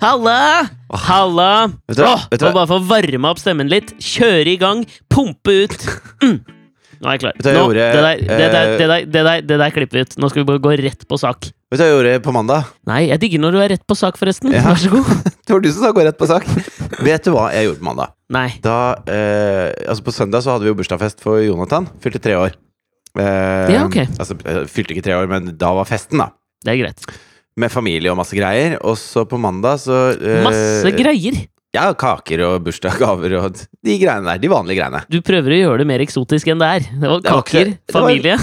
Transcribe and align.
Halla. 0.00 0.64
Halla! 1.06 1.50
Vet 1.90 1.98
du 1.98 2.02
hva? 2.06 2.14
Åh, 2.16 2.22
Vet 2.32 2.40
du 2.40 2.46
og 2.48 2.54
bare 2.56 2.68
for 2.70 2.80
å 2.80 2.86
varme 2.88 3.28
opp 3.30 3.40
stemmen 3.42 3.68
litt, 3.68 3.92
kjøre 4.00 4.48
i 4.54 4.56
gang, 4.60 4.80
pumpe 5.12 5.56
ut. 5.66 5.76
Mm. 6.24 6.38
Nå 7.00 7.08
er 7.08 7.14
jeg 7.16 7.20
klar. 7.22 7.34
Vet 7.36 7.44
du 7.44 7.48
hva 7.48 7.52
jeg 7.52 7.58
Nå, 7.60 7.66
gjorde, 7.68 7.84
det, 7.84 8.00
der, 8.04 8.22
det, 8.22 8.28
der, 8.28 8.40
eh, 8.40 8.72
det, 8.80 8.86
der, 8.90 9.04
det, 9.04 9.24
der, 9.26 9.44
det 9.50 9.58
der 9.62 9.74
klipper 9.76 10.00
vi 10.00 10.04
ut. 10.08 10.16
Nå 10.20 10.30
skal 10.32 10.42
vi 10.42 10.46
bare 10.50 10.62
gå 10.64 10.72
rett 10.80 11.04
på 11.08 11.18
sak. 11.20 11.50
Vet 11.70 11.78
du 11.78 11.84
hva 11.84 11.86
jeg 11.90 11.94
gjorde 11.98 12.14
på 12.24 12.34
mandag? 12.34 12.72
Nei, 12.90 13.02
jeg 13.10 13.22
digger 13.22 13.44
når 13.44 13.54
du 13.56 13.60
er 13.62 13.70
rett 13.74 13.84
på 13.88 13.96
sak, 14.00 14.18
forresten. 14.20 14.52
Ja. 14.56 14.64
Vær 14.70 14.80
så 14.82 14.90
god. 14.96 15.12
Det 15.50 15.54
var 15.56 15.62
du 15.64 15.70
som 15.72 15.84
sa 15.84 15.92
gå 15.96 16.04
rett 16.08 16.18
på 16.20 16.28
sak. 16.30 16.48
Vet 17.08 17.24
du 17.28 17.32
hva 17.36 17.46
jeg 17.54 17.68
gjorde 17.68 17.80
på 17.84 17.88
mandag? 17.92 18.12
Nei. 18.32 18.48
Da, 18.64 18.76
eh, 19.10 19.68
altså 19.84 20.04
På 20.06 20.14
søndag 20.16 20.44
så 20.46 20.54
hadde 20.54 20.64
vi 20.68 20.72
jo 20.72 20.76
bursdagsfest 20.80 21.24
for 21.24 21.40
Jonathan. 21.44 21.88
Fylte 22.04 22.20
tre 22.24 22.36
år. 22.40 22.56
Eh, 23.20 23.72
Ja, 23.76 23.84
ok. 23.84 24.00
Altså, 24.16 24.36
eh, 24.48 24.62
fylte 24.70 24.96
ikke 24.96 25.04
tre 25.08 25.16
år, 25.20 25.28
men 25.30 25.52
da 25.60 25.72
var 25.76 25.88
festen, 25.88 26.20
da. 26.24 26.30
Det 26.64 26.72
er 26.74 26.82
greit. 26.84 27.08
Med 27.58 27.72
familie 27.72 28.10
og 28.12 28.18
masse 28.20 28.36
greier. 28.36 28.76
Og 28.86 28.94
så 29.00 29.24
på 29.28 29.38
mandag 29.40 29.80
så 29.82 30.12
eh, 30.14 30.42
Masse 30.46 30.92
greier. 30.96 31.40
Ja, 31.74 31.92
kaker 31.94 32.40
og 32.48 32.64
bursdagsgaver 32.66 33.34
og 33.38 33.54
de 33.54 33.94
greiene 34.00 34.26
der. 34.26 34.38
De 34.42 34.48
vanlige 34.50 34.80
greiene. 34.80 35.04
Du 35.10 35.20
prøver 35.22 35.54
å 35.54 35.58
gjøre 35.60 35.78
det 35.82 35.86
mer 35.86 36.02
eksotisk 36.02 36.48
enn 36.50 36.58
det 36.62 36.66
er. 36.66 36.86
Det 36.90 37.06
var 37.10 37.20
Det 37.22 37.30
var 37.30 37.42
ikke- 37.44 37.50
kaker, 37.52 37.64
det 37.74 37.94
var- 37.94 38.02
familie. 38.02 38.36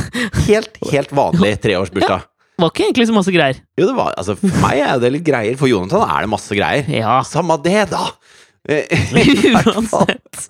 Helt, 0.47 0.77
helt 0.91 1.11
vanlig 1.11 1.53
treårsbursdag. 1.65 2.23
Det 2.57 2.63
var 2.63 2.71
ikke 2.71 2.85
egentlig 2.87 3.07
så 3.09 3.13
masse 3.13 3.33
greier. 3.35 3.59
Jo, 3.77 3.85
det 3.91 3.95
var 3.99 4.13
Altså, 4.17 4.33
for 4.39 4.47
meg 4.63 4.79
er 4.81 4.99
det 5.03 5.11
litt 5.13 5.25
greier. 5.27 5.57
For 5.59 5.67
Jonathan 5.69 6.07
er 6.09 6.21
det 6.25 6.29
masse 6.31 6.55
greier. 6.57 6.87
Ja. 6.89 7.19
Samme 7.27 7.59
det, 7.63 7.83
da! 7.91 8.05
Uansett. 8.71 10.47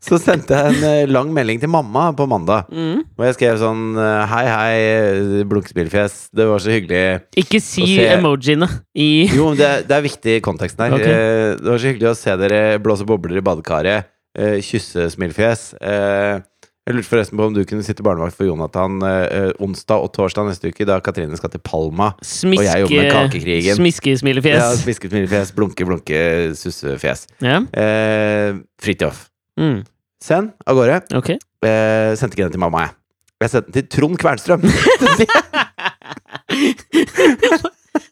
Så 0.00 0.16
sendte 0.16 0.56
jeg 0.56 0.72
en 0.78 0.84
eh, 0.88 1.02
lang 1.12 1.28
melding 1.36 1.58
til 1.60 1.68
mamma 1.68 2.06
på 2.16 2.24
mandag. 2.30 2.70
Mm. 2.72 3.02
Og 3.18 3.24
jeg 3.26 3.36
skrev 3.36 3.58
sånn 3.60 3.82
eh, 4.00 4.22
Hei, 4.32 4.44
hei, 4.48 4.76
eh, 4.80 5.42
blunkespillfjes. 5.50 6.14
Det 6.32 6.46
var 6.48 6.62
så 6.64 6.72
hyggelig. 6.72 7.02
Ikke 7.42 7.60
si 7.60 7.84
emojiene 8.08 8.68
i 8.96 9.10
Jo, 9.36 9.50
men 9.50 9.60
det, 9.60 9.72
det 9.90 9.98
er 9.98 10.06
viktig 10.08 10.38
i 10.38 10.44
konteksten 10.44 10.86
her. 10.86 10.96
Ok. 10.96 11.04
Eh, 11.04 11.56
Det 11.60 11.68
var 11.74 11.82
så 11.84 11.92
hyggelig 11.92 12.12
å 12.14 12.16
se 12.16 12.36
dere 12.40 12.62
blåse 12.80 13.04
bobler 13.08 13.42
i 13.42 13.44
badekaret. 13.44 14.08
Kysse 14.64 15.08
smilfjes. 15.12 15.62
Jeg 16.90 16.96
lurte 16.96 17.10
forresten 17.10 17.38
på 17.38 17.44
om 17.46 17.54
du 17.54 17.60
kunne 17.68 17.84
sitte 17.86 18.02
barnevakt 18.02 18.34
for 18.38 18.48
Jonathan 18.48 18.96
eh, 19.06 19.50
onsdag 19.62 20.00
og 20.06 20.10
torsdag 20.16 20.48
neste 20.48 20.72
uke, 20.72 20.86
da 20.88 20.96
Katrine 21.04 21.36
skal 21.38 21.52
til 21.52 21.60
Palma. 21.62 22.12
Og 22.18 22.62
jeg 22.64 22.86
jobber 22.86 22.96
med 23.04 23.12
kakekrigen. 23.14 23.68
Ja, 23.68 23.76
Smiskesmilefjes. 23.78 24.80
Spiske 24.82 25.10
smilefjes, 25.12 25.52
blunke, 25.54 25.86
blunke, 25.86 26.22
sussefjes. 26.58 27.26
Ja. 27.44 27.60
Eh, 27.70 28.56
Fridtjof. 28.82 29.26
Mm. 29.60 29.84
Send 30.24 30.50
av 30.68 30.76
gårde. 30.76 31.00
Okay. 31.20 31.36
Eh, 31.64 32.16
sendte 32.16 32.36
ikke 32.36 32.48
den 32.48 32.56
til 32.56 32.62
mamma, 32.62 32.78
jeg. 32.86 32.92
Jeg 33.40 33.52
sendte 33.54 33.68
den 33.72 33.76
til 33.78 33.86
Trond 33.94 34.16
Kvernstrøm. 34.20 34.62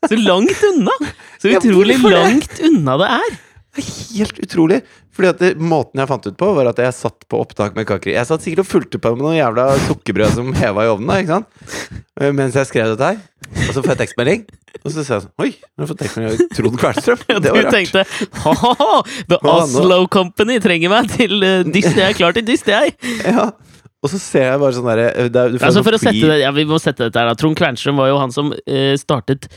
Så 0.09 0.17
langt 0.17 0.63
unna! 0.71 0.95
Så 1.39 1.53
utrolig 1.59 1.99
langt 2.03 2.61
unna 2.65 2.97
det 3.01 3.09
er. 3.19 3.37
Helt 3.83 4.39
utrolig. 4.45 4.81
Fordi 5.15 5.29
at 5.33 5.41
det, 5.43 5.51
Måten 5.59 5.99
jeg 5.99 6.11
fant 6.11 6.27
ut 6.29 6.37
på, 6.39 6.51
var 6.55 6.71
at 6.71 6.79
jeg 6.83 6.95
satt 6.95 7.27
på 7.31 7.41
opptak 7.43 7.75
med 7.79 7.87
kakeri. 7.89 8.15
Jeg 8.15 8.29
satt 8.29 8.45
sikkert 8.45 8.65
og 8.65 8.71
fulgte 8.71 9.01
på 9.03 9.13
med 9.17 9.25
noen 9.27 9.39
jævla 9.39 9.67
sukkerbrød 9.89 10.37
som 10.37 10.53
heva 10.59 10.87
i 10.87 10.91
ovnen. 10.93 11.11
da, 11.11 11.19
ikke 11.23 11.37
sant? 11.39 12.03
Eh, 12.21 12.33
Mens 12.37 12.59
jeg 12.59 12.71
skrev 12.71 12.93
dette 12.95 13.11
her. 13.13 13.21
Og 13.69 13.73
så 13.75 13.83
får 13.83 13.93
jeg 13.95 14.01
tekstmelding. 14.05 14.45
Og 14.85 14.93
så 14.93 15.03
ser 15.03 15.17
jeg 15.17 15.25
sånn 15.25 15.45
Oi, 15.45 15.51
nå 15.59 15.83
har 15.83 15.87
jeg 15.87 15.91
fått 15.93 16.03
tekstmelding 16.05 16.35
av 16.35 16.59
Trond 16.59 16.81
Kvernstrøm. 16.83 17.25
Det 17.45 17.55
var 17.55 17.65
rart. 17.65 17.71
Du 17.71 17.79
tenkte 17.79 18.05
ha-ha, 18.45 18.91
The 19.33 19.41
Oslo 19.55 20.03
Company 20.13 20.59
trenger 20.63 20.93
meg 20.93 21.11
til 21.15 21.39
uh, 21.43 21.63
dyst. 21.67 21.95
Jeg 21.97 22.07
er 22.13 22.19
klar 22.19 22.37
til 22.37 22.47
dyst, 22.47 22.71
jeg. 22.71 22.95
Ja. 23.27 23.51
Og 23.99 24.11
så 24.13 24.19
ser 24.23 24.45
jeg 24.47 24.61
bare 24.63 24.75
sånn 24.77 24.87
derre 24.87 25.07
er- 25.11 25.29
du 25.29 25.59
Altså 25.59 25.83
sånn 25.83 26.13
det, 26.15 26.41
ja, 26.45 26.53
Vi 26.55 26.65
må 26.71 26.79
sette 26.79 27.09
dette 27.09 27.19
her 27.19 27.27
da 27.27 27.35
Trond 27.35 27.57
Kvernstrøm 27.59 27.97
var 27.99 28.09
jo 28.13 28.19
han 28.21 28.31
som 28.31 28.53
eh, 28.65 28.95
startet 29.01 29.49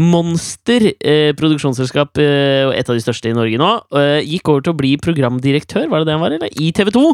Monster 0.00 0.86
eh, 1.04 1.32
produksjonsselskap, 1.36 2.16
eh, 2.18 2.70
et 2.78 2.88
av 2.88 2.96
de 2.96 3.04
største 3.04 3.28
i 3.28 3.36
Norge 3.36 3.60
nå. 3.60 3.70
eh, 4.00 4.20
gikk 4.24 4.48
over 4.48 4.62
til 4.64 4.72
å 4.72 4.78
bli 4.80 4.94
programdirektør, 4.96 5.88
var 5.90 6.00
det 6.00 6.06
det 6.08 6.16
han 6.16 6.24
var? 6.24 6.32
eller? 6.32 6.48
I 6.56 6.72
TV 6.72 6.90
2. 6.96 7.04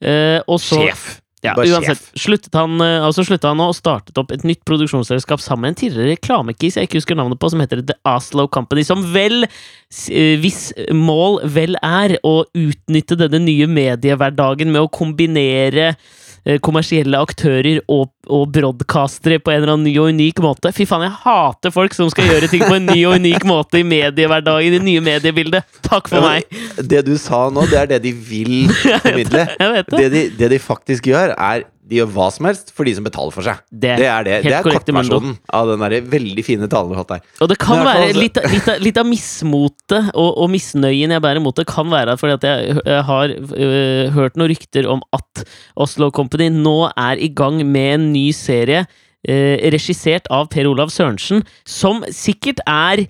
Eh, 0.00 0.40
og 0.48 0.58
så 0.64 0.80
Sjef. 0.86 1.20
Ja, 1.42 1.54
Bare 1.56 1.70
uansett. 1.72 1.96
sjef. 1.96 2.20
Sluttet 2.20 2.52
han, 2.52 2.74
eh, 2.84 3.00
altså 3.00 3.24
sluttet 3.24 3.46
han 3.48 3.56
nå 3.56 3.70
og 3.70 3.74
startet 3.76 4.18
opp 4.20 4.30
et 4.32 4.42
nytt 4.44 4.60
produksjonsselskap 4.68 5.40
sammen 5.40 5.62
med 5.62 5.68
en 5.72 5.78
tidligere 5.88 6.12
reklamekis 6.18 6.76
jeg 6.76 6.84
ikke 6.88 7.00
husker 7.00 7.16
navnet 7.16 7.38
på, 7.40 7.48
som 7.48 7.60
heter 7.60 7.80
The 7.80 7.94
Oslo 8.04 8.46
Company. 8.46 8.82
Som 8.84 9.06
vel, 9.14 9.44
eh, 9.44 10.36
hvis 10.36 10.72
mål 10.92 11.40
vel 11.48 11.76
er 11.82 12.18
å 12.22 12.44
utnytte 12.52 13.16
denne 13.16 13.40
nye 13.40 13.66
mediehverdagen 13.66 14.68
med 14.68 14.82
å 14.84 14.90
kombinere 14.92 15.94
eh, 15.96 16.18
kommersielle 16.64 17.18
aktører 17.20 17.80
og, 17.90 18.10
og 18.30 18.46
broadcastere 18.54 19.40
på 19.42 19.52
en 19.52 19.60
eller 19.60 19.74
annen 19.74 19.88
ny 19.88 19.94
og 20.00 20.10
unik 20.14 20.40
måte. 20.44 20.72
Fy 20.74 20.86
faen, 20.88 21.04
jeg 21.06 21.16
hater 21.24 21.74
folk 21.74 21.96
som 21.96 22.10
skal 22.12 22.30
gjøre 22.30 22.50
ting 22.52 22.64
på 22.64 22.78
en 22.78 22.88
ny 22.88 22.98
og 23.08 23.18
unik 23.20 23.46
måte 23.48 23.82
i 23.82 23.86
mediehverdagen, 23.86 24.70
i 24.70 24.74
det 24.76 24.82
nye 24.86 25.04
mediebildet. 25.04 25.80
Takk 25.86 26.10
for 26.10 26.24
meg. 26.24 26.48
Det 26.80 27.04
du 27.06 27.14
sa 27.20 27.46
nå, 27.52 27.66
det 27.70 27.82
er 27.82 27.92
det 27.94 28.02
de 28.08 28.14
vil 28.14 28.56
formidle. 29.02 29.46
Det. 29.60 29.84
Det 29.90 30.06
de, 30.12 30.20
det 30.34 30.48
de 30.50 30.58
faktisk 30.62 31.06
gjør, 31.10 31.32
er 31.36 31.62
de 31.90 31.98
gjør 31.98 32.10
hva 32.14 32.28
som 32.30 32.46
helst 32.46 32.70
for 32.76 32.86
de 32.86 32.92
som 32.94 33.04
betaler 33.06 33.34
for 33.34 33.42
seg. 33.46 33.58
Det, 33.70 33.96
Det 33.98 34.06
er 34.06 34.26
det. 34.28 34.36
Det 34.46 34.52
er 34.54 34.66
kortversjonen 34.66 35.34
av 35.58 35.72
den 35.72 35.82
der 35.84 36.06
veldig 36.12 36.44
fine 36.46 36.68
talen 36.70 36.92
du 36.92 36.94
har 36.94 37.02
hatt 37.02 37.12
der. 37.16 37.24
Og 37.42 37.50
det 37.50 37.58
kan 37.58 37.80
fall 37.82 37.88
være 37.90 38.14
litt, 38.16 38.38
litt, 38.54 38.68
av- 38.70 38.80
litt 38.86 39.00
av 39.02 39.08
mismotet 39.10 40.10
og, 40.14 40.30
og 40.44 40.50
misnøyen 40.54 41.14
jeg 41.16 41.24
bærer 41.24 41.42
mot 41.42 41.56
det, 41.58 41.66
kan 41.70 41.90
være 41.90 42.16
fordi 42.20 42.36
at 42.38 42.46
jeg, 42.46 42.78
jeg 42.86 43.04
har 43.10 43.34
øh, 43.34 44.10
hørt 44.16 44.38
noen 44.38 44.52
rykter 44.54 44.88
om 44.90 45.02
at 45.16 45.44
Oslo 45.80 46.10
Company 46.14 46.48
nå 46.54 46.76
er 46.94 47.18
i 47.18 47.28
gang 47.34 47.58
med 47.66 47.94
en 47.98 48.08
ny 48.14 48.28
serie 48.36 48.84
øh, 49.28 49.56
regissert 49.74 50.30
av 50.30 50.48
Per 50.54 50.68
Olav 50.70 50.92
Sørensen, 50.94 51.42
som 51.66 52.04
sikkert 52.14 52.62
er 52.70 53.04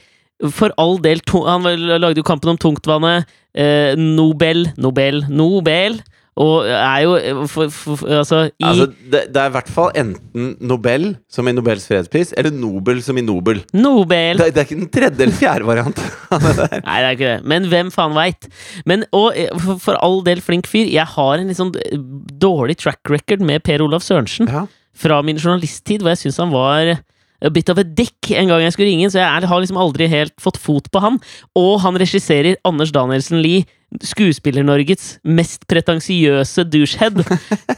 for 0.57 0.73
all 0.81 0.97
del 1.05 1.21
Han 1.29 1.67
lagde 2.01 2.17
jo 2.17 2.25
Kampen 2.25 2.55
om 2.55 2.57
tungtvannet, 2.57 3.27
øh, 3.61 3.93
Nobel, 4.01 4.71
Nobel, 4.81 5.25
Nobel, 5.29 6.01
og 6.39 6.69
er 6.71 7.01
jo 7.05 7.47
for, 7.51 7.69
for, 7.75 8.07
Altså, 8.07 8.45
i 8.59 8.65
Altså, 8.65 8.87
det, 9.13 9.23
det 9.35 9.41
er 9.43 9.51
i 9.51 9.55
hvert 9.57 9.71
fall 9.73 9.91
enten 9.99 10.53
Nobel, 10.61 11.17
som 11.31 11.49
i 11.49 11.53
Nobels 11.53 11.87
fredspris, 11.91 12.33
eller 12.39 12.55
Nobel, 12.55 13.03
som 13.03 13.19
i 13.19 13.25
Nobel. 13.25 13.65
Nobel 13.75 14.39
Det, 14.39 14.53
det 14.55 14.63
er 14.63 14.69
ikke 14.69 14.79
den 14.79 14.93
tredje 14.95 15.27
eller 15.27 15.37
fjerde 15.37 15.69
variant. 15.69 16.03
Nei, 16.31 16.97
det 17.03 17.09
er 17.09 17.11
ikke 17.17 17.33
det. 17.35 17.39
Men 17.53 17.69
hvem 17.73 17.93
faen 17.95 18.17
veit? 18.17 18.49
Men, 18.87 19.05
og 19.17 19.33
eh, 19.37 19.51
for, 19.59 19.83
for 19.83 20.01
all 20.01 20.21
del 20.27 20.43
flink 20.45 20.71
fyr, 20.71 20.89
jeg 20.89 21.07
har 21.17 21.37
en 21.37 21.51
litt 21.51 21.61
sånn 21.61 21.75
eh, 21.83 21.99
dårlig 22.41 22.79
track 22.81 23.11
record 23.11 23.45
med 23.45 23.65
Per 23.67 23.85
Olav 23.85 24.07
Sørensen. 24.07 24.51
Ja. 24.51 24.67
Fra 25.01 25.21
min 25.27 25.39
journalisttid, 25.41 26.05
hvor 26.05 26.15
jeg 26.15 26.25
syns 26.25 26.41
han 26.43 26.55
var 26.55 26.95
a 27.43 27.51
bit 27.51 27.69
of 27.73 27.79
a 27.79 27.85
dick 27.85 28.31
en 28.37 28.49
gang 28.53 28.61
jeg 28.67 28.73
skulle 28.77 28.89
ringe 28.91 29.07
inn, 29.07 29.11
så 29.13 29.21
jeg 29.23 29.29
er, 29.43 29.47
har 29.49 29.61
liksom 29.63 29.79
aldri 29.81 30.09
helt 30.13 30.35
fått 30.41 30.59
fot 30.61 30.91
på 30.93 31.01
han. 31.05 31.21
Og 31.57 31.79
han 31.85 31.97
regisserer 32.01 32.57
Anders 32.69 32.93
Danielsen 32.93 33.41
Lie, 33.43 33.65
Skuespiller-Norges 34.07 35.17
mest 35.27 35.65
pretensiøse 35.67 36.63
douchehead, 36.71 37.17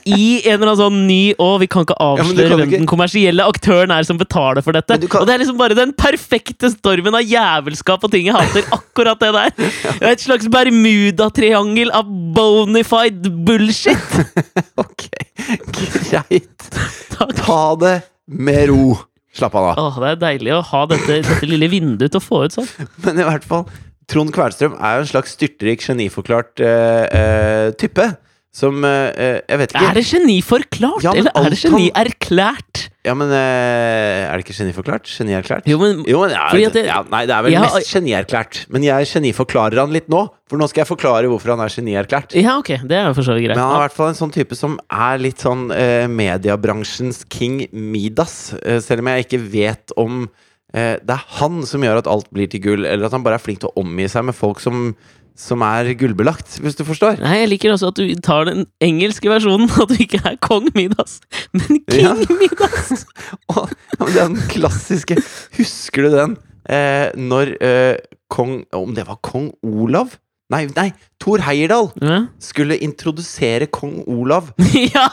i 0.04 0.42
en 0.44 0.58
eller 0.58 0.66
annen 0.74 0.76
sånn 0.76 0.98
ny 1.08 1.20
Å, 1.40 1.46
vi 1.62 1.68
kan 1.72 1.86
ikke 1.86 1.96
avsløre 2.04 2.42
ja, 2.44 2.48
kan 2.50 2.58
hvem 2.60 2.68
ikke- 2.68 2.80
den 2.82 2.90
kommersielle 2.90 3.46
aktøren 3.48 3.94
er 3.96 4.04
som 4.04 4.18
betaler 4.20 4.60
for 4.66 4.76
dette. 4.76 4.98
Kan- 5.08 5.22
Og 5.22 5.26
det 5.26 5.34
er 5.34 5.38
liksom 5.44 5.56
bare 5.56 5.74
den 5.78 5.94
perfekte 5.96 6.68
stormen 6.74 7.14
av 7.16 7.22
jævelskap 7.24 8.04
og 8.04 8.10
ting 8.12 8.26
jeg 8.28 8.34
hater. 8.36 8.66
Akkurat 8.76 9.18
det 9.24 9.32
der. 9.32 9.72
Et 10.12 10.20
slags 10.20 10.48
Bermudatriangel 10.52 11.90
av 11.96 12.04
bonified 12.36 13.30
bullshit. 13.46 13.96
Ok, 14.82 15.08
greit. 16.10 16.68
Ta 17.40 17.74
det 17.80 18.02
med 18.28 18.68
ro. 18.68 18.98
Slapp 19.32 19.54
av, 19.56 19.70
da. 19.70 19.72
Åh, 19.80 20.00
det 20.02 20.10
er 20.10 20.20
deilig 20.20 20.52
å 20.58 20.60
ha 20.72 20.82
dette, 20.90 21.22
dette 21.24 21.48
lille 21.48 21.70
vinduet 21.72 22.12
til 22.12 22.20
å 22.20 22.24
få 22.24 22.42
ut 22.44 22.56
sånn. 22.58 22.68
Men 23.04 23.22
i 23.22 23.26
hvert 23.26 23.46
fall, 23.48 23.64
Trond 24.12 24.32
Kvernstrøm 24.34 24.76
er 24.76 24.98
jo 24.98 25.06
en 25.06 25.12
slags 25.14 25.36
styrtrik, 25.38 25.84
geniforklart 25.86 26.60
uh, 26.60 27.04
uh, 27.08 27.68
type. 27.80 28.10
Som 28.52 28.84
eh, 28.84 29.40
Jeg 29.48 29.58
vet 29.62 29.70
ikke 29.72 29.82
Er 29.88 29.94
det 29.96 30.02
geniforklart, 30.04 31.04
Ja, 31.06 31.12
eller 31.16 31.32
er 31.40 31.46
det 31.54 31.58
genierklært? 31.62 32.82
Ja, 33.06 33.14
men 33.16 33.30
eh, 33.32 34.26
Er 34.28 34.36
det 34.36 34.44
ikke 34.44 34.56
geniforklart? 34.58 35.08
Genierklært? 35.08 35.64
Jo, 35.70 35.78
men 35.80 36.02
Jo, 36.06 36.20
men 36.26 36.34
ja, 36.36 36.68
det- 36.68 36.84
ja, 36.86 36.98
Nei, 37.10 37.22
det 37.26 37.34
er 37.34 37.46
vel 37.46 37.52
Ja, 37.56 37.62
mest 37.64 37.88
genierklært. 37.94 38.60
Men 38.68 38.84
jeg 38.84 39.08
geniforklarer 39.08 39.80
han 39.80 39.90
litt 39.96 40.08
nå. 40.12 40.20
For 40.52 40.60
nå 40.60 40.68
skal 40.68 40.82
jeg 40.84 40.90
forklare 40.92 41.30
hvorfor 41.32 41.54
han 41.56 41.64
er 41.64 41.72
genierklært. 41.72 42.36
Ja, 42.36 42.58
ok, 42.60 42.74
det 42.84 42.98
er 43.00 43.14
for 43.16 43.24
så 43.24 43.32
vidt 43.38 43.46
greit. 43.48 43.56
Men 43.56 43.64
han 43.64 43.72
er 43.78 43.80
i 43.80 43.86
hvert 43.88 43.96
fall 43.96 44.12
en 44.12 44.20
sånn 44.20 44.34
type 44.36 44.54
som 44.58 44.76
er 44.92 45.16
litt 45.24 45.40
sånn 45.40 45.70
eh, 45.72 46.04
mediebransjens 46.12 47.24
King 47.32 47.62
Midas. 47.72 48.52
Eh, 48.62 48.80
selv 48.84 49.00
om 49.00 49.08
jeg 49.14 49.26
ikke 49.26 49.40
vet 49.52 49.96
om 49.96 50.26
eh, 50.74 50.98
det 51.00 51.16
er 51.16 51.24
han 51.40 51.62
som 51.68 51.80
gjør 51.88 52.02
at 52.04 52.10
alt 52.12 52.28
blir 52.36 52.52
til 52.52 52.60
gull, 52.68 52.84
eller 52.84 53.08
at 53.08 53.16
han 53.16 53.24
bare 53.24 53.40
er 53.40 53.44
flink 53.44 53.60
til 53.64 53.72
å 53.72 53.80
omgi 53.80 54.08
seg 54.12 54.28
med 54.28 54.36
folk 54.36 54.60
som, 54.60 54.92
som 55.38 55.62
er 55.64 55.88
gullbelagt, 55.98 56.58
hvis 56.62 56.76
du 56.78 56.82
forstår. 56.84 57.18
Nei, 57.22 57.38
jeg 57.42 57.48
liker 57.54 57.72
også 57.74 57.88
at 57.92 57.98
du 58.00 58.10
tar 58.24 58.44
den 58.50 58.66
engelske 58.84 59.30
versjonen, 59.32 59.70
at 59.82 59.88
du 59.92 59.96
ikke 60.02 60.20
er 60.28 60.36
kong 60.44 60.68
Midas, 60.76 61.20
men 61.56 61.80
king 61.88 62.02
Ja. 62.06 62.14
Midas. 62.40 63.06
Og 63.52 64.10
den 64.14 64.36
klassiske 64.52 65.16
Husker 65.58 66.08
du 66.08 66.16
den? 66.16 66.36
Eh, 66.68 67.08
når 67.18 67.56
eh, 67.64 67.96
kong 68.30 68.60
Om 68.72 68.92
det 68.94 69.02
var 69.08 69.18
kong 69.24 69.48
Olav? 69.66 70.12
Nei, 70.52 70.66
nei, 70.76 70.90
Thor 71.22 71.40
Heyerdahl 71.46 71.88
Ja. 72.04 72.18
skulle 72.42 72.76
introdusere 72.84 73.66
kong 73.72 74.02
Olav. 74.06 74.50
ja! 74.94 75.06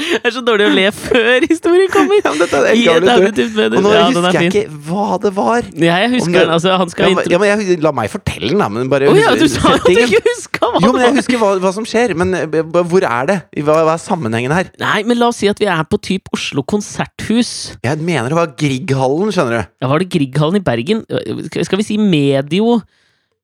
Det 0.00 0.20
er 0.30 0.34
så 0.34 0.42
dårlig 0.44 0.66
å 0.66 0.72
le 0.74 0.86
før 0.96 1.44
historien 1.46 1.90
kommer! 1.92 2.20
Ja, 2.24 2.32
men 2.32 2.40
dette 2.42 2.60
er 2.60 2.68
I 2.74 2.84
et 3.28 3.40
historie. 3.40 3.68
Og 3.76 3.84
nå 3.84 3.92
Ja, 3.92 4.02
er 4.06 4.14
husker 4.16 4.38
jeg 4.40 4.50
ikke 4.50 4.80
hva 4.88 5.18
det 5.22 5.32
var. 5.36 5.68
Ja, 5.76 5.98
jeg 6.04 6.12
husker 6.16 6.32
det- 6.34 6.44
den. 6.44 6.52
Altså, 6.56 6.76
han 6.80 6.92
skal 6.92 7.10
Ja, 7.10 7.14
men, 7.18 7.30
ja, 7.34 7.40
men 7.42 7.52
jeg, 7.52 7.80
la 7.84 7.92
meg 7.96 8.10
fortelle 8.12 8.50
den, 8.52 8.62
da. 8.62 8.68
Men 8.72 8.90
bare 8.92 9.10
oh, 9.10 9.18
ja, 9.18 9.34
du 9.38 9.46
sa 9.50 9.74
at 9.76 9.84
du 9.86 9.92
ikke 9.94 10.22
huska 10.26 10.70
hva 10.70 10.82
Jo, 10.84 10.92
men 10.96 11.04
jeg 11.06 11.16
husker 11.20 11.42
hva, 11.42 11.50
hva 11.62 11.72
som 11.76 11.86
skjer. 11.88 12.14
Men 12.18 12.34
eh, 12.38 12.46
hvor 12.80 13.04
er 13.06 13.28
det? 13.30 13.38
Hva, 13.64 13.80
hva 13.88 13.96
er 13.96 14.02
sammenhengen 14.02 14.54
her? 14.56 14.70
Nei, 14.80 15.02
men 15.08 15.20
la 15.20 15.30
oss 15.32 15.40
si 15.42 15.50
at 15.50 15.60
vi 15.60 15.68
er 15.70 15.84
på 15.90 16.00
typ 16.00 16.30
Oslo 16.36 16.64
konserthus. 16.64 17.52
Jeg 17.84 18.00
mener 18.04 18.32
det 18.32 18.38
var 18.38 18.54
Grieghallen, 18.60 19.32
skjønner 19.34 19.60
du. 19.60 19.74
Ja, 19.84 19.90
var 19.92 20.02
det 20.02 20.10
Grieghallen 20.12 20.60
i 20.60 20.64
Bergen? 20.64 21.04
Skal 21.52 21.80
vi 21.80 21.86
si 21.86 21.98
medio 22.00 22.80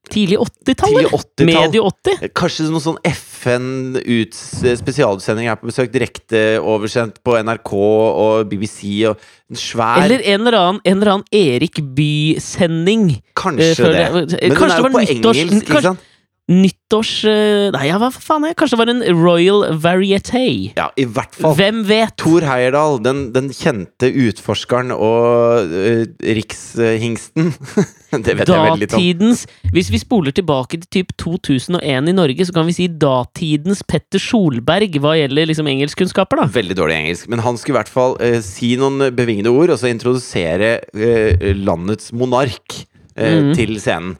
Tidlig 0.06 0.38
80-tall? 0.38 0.92
Tidlig 0.92 1.08
80-tall. 1.10 1.46
Medio 1.48 1.86
80? 1.90 2.28
Kanskje 2.38 2.62
noen 2.70 2.84
sånn 2.84 3.00
FN-spesialutsending 3.10 5.46
er 5.50 5.56
på 5.58 5.66
besøk 5.70 5.88
direkte 5.94 6.40
oversendt 6.62 7.16
på 7.26 7.32
NRK 7.42 7.72
og 7.76 8.46
BBC 8.50 8.78
og 9.10 9.14
en 9.50 9.56
svær 9.60 10.04
Eller 10.04 10.20
en 10.22 10.40
eller 10.42 10.56
annen, 10.60 10.80
en 10.84 10.96
eller 10.98 11.10
annen 11.16 11.28
Erik 11.34 11.76
Bye-sending. 11.96 13.04
Kanskje 13.38 13.86
eh, 13.86 13.92
det. 13.96 14.06
Men 14.48 14.56
kanskje 14.58 14.68
den 14.68 14.70
er 14.70 14.76
jo 14.78 14.82
på 14.94 15.00
engelsk, 15.06 15.52
ikke 15.62 15.82
sant? 15.90 16.02
Nyttårs... 16.46 17.24
eh, 17.26 17.72
Nei, 17.74 17.88
ja, 17.88 17.96
hva 17.98 18.06
faen 18.14 18.44
er 18.46 18.52
det? 18.52 18.56
Kanskje 18.60 18.76
det 18.76 18.78
var 18.84 18.90
en 18.92 19.00
Royal 19.18 19.64
Varieté? 19.82 20.44
Ja, 20.76 20.84
i 20.94 21.02
hvert 21.10 21.34
fall. 21.34 21.56
Hvem 21.58 21.80
vet? 21.88 22.14
Thor 22.22 22.44
Heyerdahl, 22.46 23.00
den, 23.02 23.24
den 23.34 23.48
kjente 23.50 24.06
utforskeren 24.12 24.92
og 24.94 25.72
uh, 25.74 26.04
rikshingsten. 26.22 27.50
det 28.26 28.36
vet 28.38 28.46
jeg 28.46 28.62
veldig 28.62 28.82
litt 28.84 28.94
om. 28.94 29.02
Datidens 29.02 29.42
Hvis 29.74 29.90
vi 29.90 29.98
spoler 30.04 30.36
tilbake 30.38 30.78
til 30.84 30.86
typ 31.00 31.10
2001 31.18 32.12
i 32.12 32.14
Norge, 32.14 32.46
så 32.46 32.54
kan 32.54 32.68
vi 32.70 32.76
si 32.78 32.86
datidens 32.94 33.82
Petter 33.82 34.22
Solberg 34.22 35.00
hva 35.02 35.16
gjelder 35.18 35.50
liksom 35.50 35.66
engelskkunnskaper, 35.72 36.44
da. 36.44 36.46
Veldig 36.54 36.76
dårlig 36.78 37.00
engelsk, 37.00 37.26
men 37.32 37.42
han 37.42 37.58
skulle 37.58 37.74
i 37.74 37.80
hvert 37.80 37.90
fall 37.96 38.14
uh, 38.22 38.38
si 38.46 38.76
noen 38.78 39.08
bevingede 39.18 39.50
ord, 39.50 39.74
og 39.74 39.82
så 39.82 39.90
introdusere 39.90 40.76
uh, 40.94 41.50
landets 41.58 42.12
monark 42.14 42.84
Mhm. 43.16 43.54
til 43.56 43.70
scenen. 43.80 44.10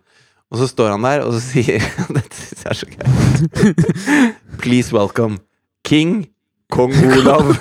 Og 0.54 0.58
så 0.60 0.66
står 0.70 0.88
han 0.94 1.02
der, 1.06 1.19
og 1.26 1.31
så 1.34 1.40
sier 1.43 1.82
Dette 2.16 2.37
syns 2.38 2.62
jeg 2.62 2.70
er 2.70 2.78
så 2.78 2.87
gøy. 2.93 3.06
Please 4.62 4.90
welcome 4.94 5.34
King 5.87 6.12
Kong 6.75 6.93
Olav. 7.16 7.46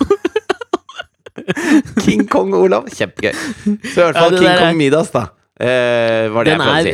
King 2.06 2.24
Kong 2.32 2.54
Olav. 2.58 2.88
Kjempegøy. 2.94 3.34
Så 3.36 4.00
i 4.00 4.06
hvert 4.06 4.18
fall 4.18 4.34
ja, 4.34 4.40
King 4.40 4.50
er- 4.52 4.60
Kong 4.64 4.78
Midas, 4.80 5.10
da. 5.14 5.24
Eh, 5.56 6.26
var 6.34 6.44
det 6.48 6.52
Den 6.56 6.60
jeg 6.60 6.66
prøvde 6.66 6.82
å 6.82 6.84
si. 6.90 6.92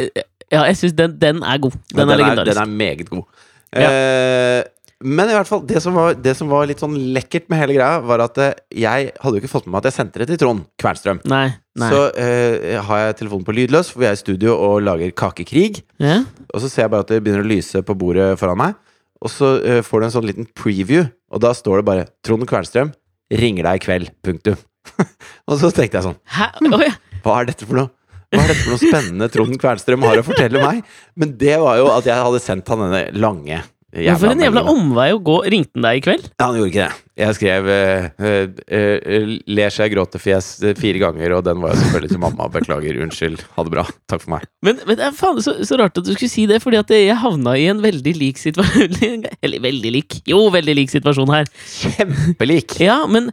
Ja, 0.51 0.61
jeg 0.67 0.75
syns 0.81 0.95
den, 0.97 1.11
den 1.21 1.37
er 1.47 1.57
god. 1.63 1.75
Den, 1.93 1.97
den 2.01 2.09
er 2.11 2.17
legendarisk. 2.19 2.57
Den 2.57 2.63
er 2.65 2.69
meget 2.81 3.07
god. 3.09 3.25
Eh, 3.71 4.61
men 5.01 5.29
i 5.31 5.35
hvert 5.37 5.47
fall, 5.49 5.61
det 5.65 5.79
som, 5.81 5.95
var, 5.97 6.13
det 6.19 6.33
som 6.37 6.47
var 6.51 6.67
litt 6.69 6.81
sånn 6.83 6.97
lekkert 7.15 7.45
med 7.49 7.57
hele 7.61 7.73
greia, 7.77 8.01
var 8.05 8.19
at 8.27 8.35
eh, 8.43 8.51
jeg 8.83 8.99
hadde 9.23 9.35
jo 9.39 9.41
ikke 9.41 9.53
fått 9.53 9.65
med 9.69 9.73
meg 9.77 9.81
at 9.85 9.89
jeg 9.89 9.97
sendte 10.01 10.19
det 10.21 10.27
til 10.33 10.39
Trond 10.43 10.61
Kvernstrøm. 10.81 11.19
Nei. 11.31 11.47
Nei. 11.79 11.89
Så 11.91 12.01
eh, 12.19 12.77
har 12.83 13.03
jeg 13.05 13.17
telefonen 13.21 13.47
på 13.47 13.55
lydløs, 13.55 13.91
for 13.93 14.03
vi 14.03 14.09
er 14.09 14.17
i 14.17 14.19
studio 14.19 14.55
og 14.57 14.81
lager 14.85 15.13
kakekrig. 15.15 15.83
ja? 16.01 16.21
Og 16.51 16.63
så 16.63 16.71
ser 16.71 16.85
jeg 16.85 16.93
bare 16.93 17.05
at 17.05 17.13
det 17.13 17.21
begynner 17.23 17.45
å 17.45 17.51
lyse 17.51 17.83
på 17.85 17.95
bordet 17.97 18.33
foran 18.41 18.59
meg. 18.59 18.75
Og 19.21 19.31
så 19.31 19.53
eh, 19.61 19.79
får 19.85 20.01
du 20.01 20.07
en 20.07 20.15
sånn 20.17 20.27
liten 20.27 20.49
preview, 20.57 21.05
og 21.31 21.43
da 21.43 21.53
står 21.55 21.81
det 21.81 21.87
bare 21.87 22.09
'Trond 22.25 22.47
Kvernstrøm 22.49 22.91
ringer 23.31 23.67
deg 23.69 23.79
i 23.79 23.85
kveld'. 23.85 24.13
Punktum. 24.25 24.57
og 25.49 25.59
så 25.61 25.69
tenkte 25.69 25.99
jeg 25.99 26.07
sånn 26.07 26.17
ja. 26.33 26.93
hva 27.21 27.35
er 27.37 27.51
dette 27.51 27.67
for 27.69 27.77
noe? 27.77 27.91
Hva 28.31 28.41
er 28.41 28.49
dette 28.49 28.63
for 28.63 28.73
noe 28.73 28.81
spennende 28.81 29.27
Trond 29.29 29.57
Kvernstrøm 29.61 30.07
har 30.07 30.21
å 30.21 30.25
fortelle 30.25 30.63
meg? 30.63 30.81
Men 31.19 31.35
det 31.37 31.59
var 31.61 31.77
jo 31.77 31.91
at 31.93 32.07
jeg 32.07 32.17
hadde 32.17 32.41
sendt 32.41 32.71
han 32.71 32.81
denne 32.85 33.03
lange 33.13 33.59
Men 33.91 34.19
For 34.21 34.31
en 34.31 34.39
jævla 34.39 34.61
omvei 34.71 35.09
å 35.11 35.19
gå. 35.19 35.33
Ringte 35.51 35.75
han 35.75 35.83
deg 35.83 35.99
i 35.99 36.03
kveld? 36.05 36.27
Ja, 36.39 36.45
han 36.47 36.57
gjorde 36.57 36.71
ikke 36.71 36.85
det. 36.85 37.07
Jeg 37.21 37.35
skrev 37.37 37.67
uh, 37.67 38.05
uh, 38.23 38.61
uh, 38.71 39.31
'ler 39.51 39.73
seg 39.73 39.91
gråtefjes' 39.93 40.61
fjes' 40.63 40.79
fire 40.79 41.01
ganger, 41.01 41.35
og 41.35 41.43
den 41.45 41.59
var 41.61 41.73
jo 41.73 41.81
selvfølgelig 41.81 42.11
til 42.13 42.21
mamma. 42.23 42.47
Beklager, 42.53 42.99
unnskyld. 43.03 43.43
Ha 43.57 43.65
det 43.67 43.73
bra. 43.73 43.83
Takk 44.09 44.23
for 44.23 44.33
meg. 44.37 44.45
Men, 44.63 44.79
men 44.87 44.99
det 44.99 45.05
er 45.09 45.17
faen 45.17 45.41
så, 45.43 45.57
så 45.67 45.79
rart 45.81 45.99
at 45.99 46.07
du 46.07 46.13
skulle 46.13 46.31
si 46.31 46.45
det, 46.49 46.61
fordi 46.63 46.79
at 46.79 46.93
jeg 46.95 47.19
havna 47.19 47.57
i 47.59 47.67
en 47.73 47.83
veldig 47.83 48.15
lik 48.15 48.39
situasjon 48.41 49.27
Eller 49.43 49.61
veldig 49.63 49.91
lik 49.97 50.21
Jo, 50.29 50.45
veldig 50.53 50.77
lik 50.79 50.93
situasjon 50.93 51.33
her. 51.35 51.51
Kjempelik! 51.67 52.79
Ja, 52.81 53.01
men 53.11 53.29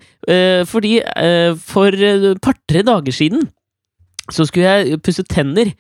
fordi 0.69 0.99
for 1.64 1.94
et 1.94 2.43
par-tre 2.44 2.82
dager 2.84 3.14
siden 3.14 3.46
så 4.32 4.44
skulle 4.44 4.69
jeg 4.69 5.00
pusse 5.05 5.25
tenner 5.25 5.70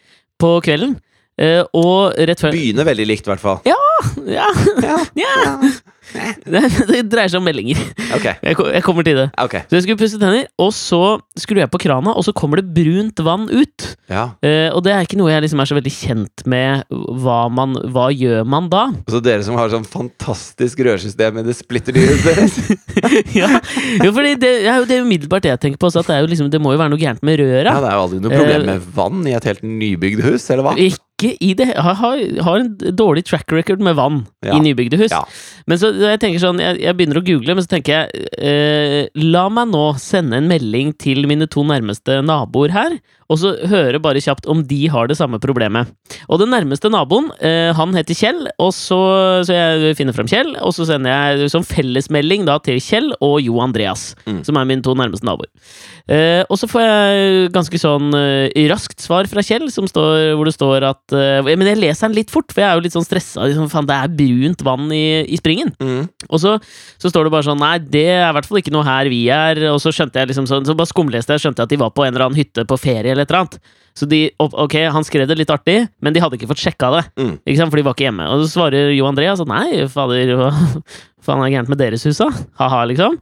på 0.40 0.54
kvelden. 0.64 0.96
Eh, 1.38 1.62
og 1.76 2.18
rett 2.18 2.42
før 2.42 2.54
Begynner 2.54 2.88
veldig 2.88 3.08
likt, 3.08 3.28
i 3.28 3.32
hvert 3.32 3.44
fall. 3.44 3.62
Ja! 3.68 3.78
Ja, 4.28 4.48
ja. 5.18 5.36
Det, 6.08 6.60
det 6.88 7.00
dreier 7.12 7.28
seg 7.28 7.36
om 7.36 7.44
meldinger. 7.44 7.76
Ok. 8.16 8.24
Jeg, 8.40 8.56
jeg 8.56 8.82
kommer 8.86 9.04
til 9.04 9.18
det. 9.18 9.26
ok 9.36 9.58
Så 9.68 9.76
jeg 9.76 9.84
skulle 9.84 9.98
pusse 10.00 10.16
tenner, 10.20 10.46
og 10.56 10.70
så 10.72 11.00
skrur 11.36 11.60
jeg 11.60 11.68
på 11.68 11.80
krana, 11.82 12.14
og 12.16 12.24
så 12.24 12.32
kommer 12.36 12.62
det 12.62 12.70
brunt 12.72 13.20
vann 13.26 13.44
ut. 13.50 13.88
Ja. 14.08 14.22
Eh, 14.40 14.70
og 14.72 14.80
det 14.86 14.94
er 14.94 15.04
ikke 15.04 15.18
noe 15.20 15.28
jeg 15.34 15.44
liksom 15.44 15.60
er 15.60 15.68
så 15.68 15.76
veldig 15.76 15.92
kjent 15.92 16.44
med. 16.48 16.86
Hva, 16.88 17.36
man, 17.52 17.76
hva 17.92 18.06
gjør 18.14 18.46
man 18.48 18.70
da? 18.72 18.86
Og 19.04 19.18
så 19.18 19.20
dere 19.24 19.44
som 19.44 19.58
har 19.60 19.68
sånn 19.72 19.84
fantastisk 19.88 20.80
rørsystem 20.86 21.36
med 21.40 21.48
det 21.50 21.58
splitter 21.58 21.98
huset 22.00 22.24
deres. 22.24 22.56
ja, 23.42 23.50
jo, 24.00 24.08
fordi 24.08 24.32
det 24.40 24.54
er 24.64 24.80
jo 24.80 24.88
det 24.88 25.02
umiddelbart 25.04 25.50
jeg 25.50 25.60
tenker 25.60 25.82
på. 25.82 25.92
Så 25.92 26.00
at 26.00 26.08
det, 26.08 26.16
er 26.16 26.24
jo 26.24 26.32
liksom, 26.32 26.48
det 26.54 26.62
må 26.62 26.72
jo 26.72 26.80
være 26.80 26.94
noe 26.94 27.02
gærent 27.02 27.20
med 27.26 27.36
røra. 27.42 27.68
Ja, 27.68 27.84
det 27.84 27.92
er 27.92 27.98
jo 27.98 28.06
aldri 28.08 28.22
noe 28.24 28.32
problem 28.32 28.56
Eh, 28.58 28.72
med 28.72 28.88
vann 28.96 29.28
i 29.28 29.36
et 29.36 29.44
helt 29.46 29.60
nybygd 29.62 30.24
hus, 30.24 30.48
eller 30.50 30.66
hva? 30.66 30.72
Ikke 30.80 31.04
i 31.26 31.54
det 31.58 31.66
har, 31.74 31.96
har 32.46 32.60
en 32.62 32.68
dårlig 32.94 33.24
track 33.26 33.50
record 33.52 33.80
med 33.82 33.96
vann 33.98 34.20
Ja. 34.46 34.54
i 34.54 34.60
nybygde 34.62 34.98
hus. 35.00 35.10
Ja. 35.10 35.24
Men 35.66 35.78
så 35.80 35.90
jeg 35.98 36.20
tenker 36.22 36.38
sånn 36.38 36.60
jeg, 36.62 36.78
jeg 36.84 36.94
begynner 36.96 37.18
å 37.18 37.24
google, 37.26 37.54
men 37.58 37.64
så 37.64 37.72
tenker 37.74 37.92
jeg 37.96 38.28
eh, 38.38 39.08
La 39.18 39.48
meg 39.50 39.72
nå 39.72 39.84
sende 39.98 40.38
en 40.38 40.46
melding 40.50 40.92
til 40.98 41.26
mine 41.26 41.48
to 41.50 41.64
nærmeste 41.66 42.20
naboer 42.22 42.70
her, 42.76 42.98
og 43.28 43.36
så 43.40 43.50
høre 43.68 43.98
bare 44.00 44.22
kjapt 44.24 44.46
om 44.48 44.62
de 44.64 44.86
har 44.88 45.08
det 45.10 45.16
samme 45.18 45.36
problemet. 45.42 45.90
Og 46.32 46.38
den 46.40 46.48
nærmeste 46.52 46.88
naboen, 46.92 47.28
eh, 47.44 47.72
han 47.76 47.92
heter 47.96 48.16
Kjell, 48.16 48.46
og 48.58 48.70
så, 48.72 48.98
så 49.44 49.52
jeg 49.52 49.96
finner 49.98 50.16
frem 50.16 50.28
Kjell, 50.30 50.54
og 50.64 50.72
så 50.76 50.86
sender 50.88 51.12
jeg 51.12 51.50
som 51.52 51.64
fellesmelding 51.66 52.46
da 52.48 52.56
til 52.64 52.80
Kjell 52.80 53.10
og 53.20 53.40
Jo 53.44 53.60
Andreas, 53.64 54.14
Mm. 54.28 54.40
som 54.44 54.56
er 54.56 54.64
mine 54.68 54.82
to 54.84 54.94
nærmeste 54.96 55.24
naboer. 55.28 55.48
Eh, 56.08 56.42
og 56.48 56.56
så 56.60 56.68
får 56.68 56.82
jeg 56.84 57.50
ganske 57.52 57.78
sånn 57.80 58.08
eh, 58.16 58.68
raskt 58.70 59.00
svar 59.04 59.28
fra 59.28 59.42
Kjell, 59.44 59.68
som 59.72 59.84
står, 59.88 60.32
hvor 60.38 60.48
det 60.48 60.54
står 60.56 60.86
at 60.88 61.12
eh, 61.16 61.42
Men 61.44 61.68
jeg 61.68 61.80
leser 61.80 62.08
den 62.08 62.16
litt 62.16 62.30
fort, 62.32 62.48
for 62.52 62.62
jeg 62.64 62.70
er 62.70 62.78
jo 62.80 62.84
litt 62.86 62.96
sånn 62.96 63.06
stressa. 63.06 63.44
Liksom, 63.44 63.68
faen, 63.72 63.86
det 63.88 63.96
er 63.98 64.14
brunt 64.18 64.64
vann 64.66 64.88
i, 64.94 65.04
i 65.28 65.36
springen. 65.40 65.74
Mm. 65.80 66.08
Og 66.30 66.40
så, 66.40 66.56
så 67.00 67.12
står 67.12 67.28
det 67.28 67.34
bare 67.36 67.46
sånn 67.50 67.60
Nei, 67.60 67.76
det 67.82 68.06
er 68.14 68.28
i 68.30 68.34
hvert 68.36 68.48
fall 68.48 68.60
ikke 68.62 68.72
noe 68.74 68.86
her 68.88 69.08
vi 69.12 69.20
er. 69.34 69.60
Og 69.74 69.80
så 69.84 69.92
skjønte 69.94 70.20
jeg 70.22 70.30
liksom 70.32 70.46
sånn 70.48 70.66
Så 70.68 70.76
bare 70.78 70.88
skumleste 70.90 71.36
jeg, 71.36 71.44
skjønte 71.44 71.64
at 71.66 71.72
de 71.72 71.78
var 71.80 71.92
på 71.96 72.04
en 72.06 72.12
eller 72.14 72.28
annen 72.28 72.38
hytte 72.40 72.64
på 72.68 72.78
ferie 72.80 73.17
eller 73.18 73.26
et 73.26 73.34
eller 73.34 73.44
annet. 73.44 73.58
Så 73.98 74.06
de 74.06 74.20
Ok, 74.38 74.76
han 74.94 75.06
skrev 75.06 75.26
det 75.26 75.38
litt 75.40 75.50
artig, 75.50 75.80
men 76.00 76.14
de 76.14 76.22
hadde 76.22 76.38
ikke 76.38 76.50
fått 76.52 76.62
sjekka 76.62 76.92
det. 76.94 77.04
Mm. 77.18 77.34
Ikke 77.42 77.58
sant, 77.58 77.72
For 77.72 77.80
de 77.80 77.86
var 77.86 77.96
ikke 77.96 78.06
hjemme. 78.06 78.30
Og 78.30 78.44
så 78.44 78.50
svarer 78.54 78.94
Jo 78.94 79.08
Andreas 79.10 79.42
at 79.42 79.50
nei, 79.50 79.84
fader, 79.90 80.34
hva 80.38 80.50
faen 81.26 81.44
er 81.44 81.54
gærent 81.56 81.72
med 81.72 81.80
deres 81.82 82.06
hus, 82.06 82.20
da? 82.22 82.30
Ha-ha, 82.60 82.84
liksom. 82.88 83.18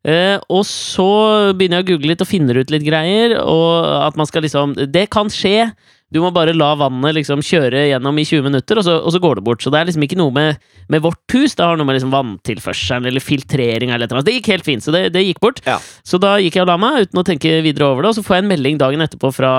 Uh, 0.00 0.38
og 0.48 0.62
så 0.64 1.06
begynner 1.52 1.82
jeg 1.82 1.84
å 1.84 1.88
google 1.90 2.12
litt 2.14 2.22
og 2.24 2.30
finner 2.30 2.56
ut 2.56 2.70
litt 2.72 2.86
greier, 2.86 3.34
og 3.42 3.74
at 4.06 4.16
man 4.16 4.28
skal 4.30 4.46
liksom 4.46 4.78
Det 4.88 5.10
kan 5.12 5.28
skje. 5.32 5.72
Du 6.10 6.18
må 6.22 6.32
bare 6.34 6.54
la 6.56 6.72
vannet 6.74 7.14
liksom 7.20 7.42
kjøre 7.44 7.84
gjennom 7.92 8.16
i 8.18 8.24
20 8.26 8.42
minutter, 8.48 8.80
og 8.80 8.86
så, 8.86 8.96
og 8.98 9.14
så 9.14 9.20
går 9.22 9.38
det 9.38 9.44
bort. 9.46 9.62
Så 9.62 9.70
det 9.70 9.78
er 9.78 9.86
liksom 9.86 10.02
ikke 10.06 10.18
noe 10.18 10.34
med, 10.34 10.58
med 10.90 11.04
vårt 11.04 11.34
hus. 11.36 11.54
Det 11.54 11.62
har 11.62 11.78
noe 11.78 11.86
med 11.86 11.98
liksom 11.98 12.10
vanntilførselen 12.10 13.06
eller 13.06 13.22
filtrering 13.22 13.92
eller 13.94 14.10
noe. 14.10 14.24
Det 14.26 14.34
gikk 14.34 14.50
helt 14.50 14.66
fint, 14.66 14.82
så 14.82 14.94
det, 14.94 15.04
det 15.14 15.22
gikk 15.22 15.38
bort. 15.44 15.62
Ja. 15.68 15.78
Så 16.02 16.18
da 16.22 16.34
gikk 16.42 16.58
jeg 16.58 16.66
og 16.66 16.70
la 16.72 16.76
meg 16.82 17.06
uten 17.06 17.22
å 17.22 17.26
tenke 17.26 17.52
videre 17.62 17.92
over 17.92 18.02
det, 18.02 18.10
og 18.10 18.18
så 18.18 18.26
får 18.26 18.38
jeg 18.40 18.44
en 18.44 18.50
melding 18.50 18.80
dagen 18.82 19.06
etterpå 19.06 19.30
fra 19.36 19.52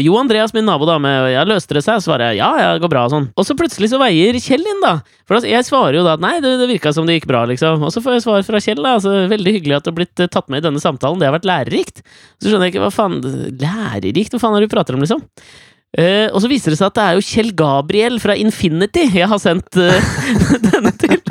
Jo 0.00 0.16
Andreas, 0.20 0.56
min 0.56 0.64
nabo, 0.68 0.88
da, 0.88 0.96
med 1.02 1.28
ja, 1.34 1.44
løste 1.48 1.76
det 1.76 1.84
seg? 1.84 2.00
Så 2.00 2.08
svarer 2.08 2.32
jeg 2.32 2.40
ja, 2.40 2.50
ja, 2.56 2.72
det 2.72 2.82
går 2.86 2.94
bra 2.94 3.04
og 3.04 3.12
sånn. 3.12 3.28
Og 3.36 3.44
så 3.44 3.58
plutselig 3.58 3.92
så 3.92 4.00
veier 4.00 4.40
Kjell 4.48 4.64
inn, 4.64 4.80
da. 4.80 4.98
For 5.28 5.36
altså, 5.36 5.50
jeg 5.50 5.66
svarer 5.68 5.98
jo 5.98 6.06
da 6.06 6.16
at 6.16 6.24
nei, 6.24 6.38
det, 6.40 6.54
det 6.62 6.70
virka 6.70 6.94
som 6.96 7.04
det 7.08 7.18
gikk 7.18 7.28
bra, 7.28 7.44
liksom. 7.50 7.84
Og 7.84 7.92
så 7.92 8.00
får 8.00 8.16
jeg 8.16 8.24
svar 8.24 8.44
fra 8.46 8.62
Kjell, 8.64 8.80
da. 8.80 8.96
Altså, 8.96 9.12
veldig 9.28 9.56
hyggelig 9.58 9.76
at 9.76 9.84
du 9.84 9.92
har 9.92 9.98
blitt 9.98 10.24
eh, 10.24 10.30
tatt 10.32 10.48
med 10.48 10.62
i 10.62 10.68
denne 10.70 10.80
samtalen, 10.80 11.20
det 11.20 11.28
har 11.28 11.36
vært 11.36 11.48
lærerikt. 11.48 12.00
Så 12.40 12.48
skjønner 12.48 12.70
jeg 12.70 12.78
ikke 12.78 12.86
hva 12.86 12.94
faen 12.94 13.18
Lærerikt? 13.60 14.32
Hva 14.32 14.40
faen 14.40 14.56
er 14.56 14.64
det 14.64 14.70
du 14.70 14.72
prater 14.72 14.96
om, 14.96 15.04
liksom? 15.04 15.20
Eh, 15.96 16.28
og 16.28 16.42
så 16.44 16.50
viser 16.50 16.74
det 16.74 16.78
seg 16.80 16.90
at 16.90 16.98
det 16.98 17.04
er 17.04 17.14
jo 17.16 17.24
Kjell 17.24 17.52
Gabriel 17.56 18.18
fra 18.20 18.36
Infinity 18.36 19.06
jeg 19.08 19.24
har 19.30 19.40
sendt 19.40 19.78
uh, 19.80 19.96
denne 20.66 20.92
til. 21.00 21.16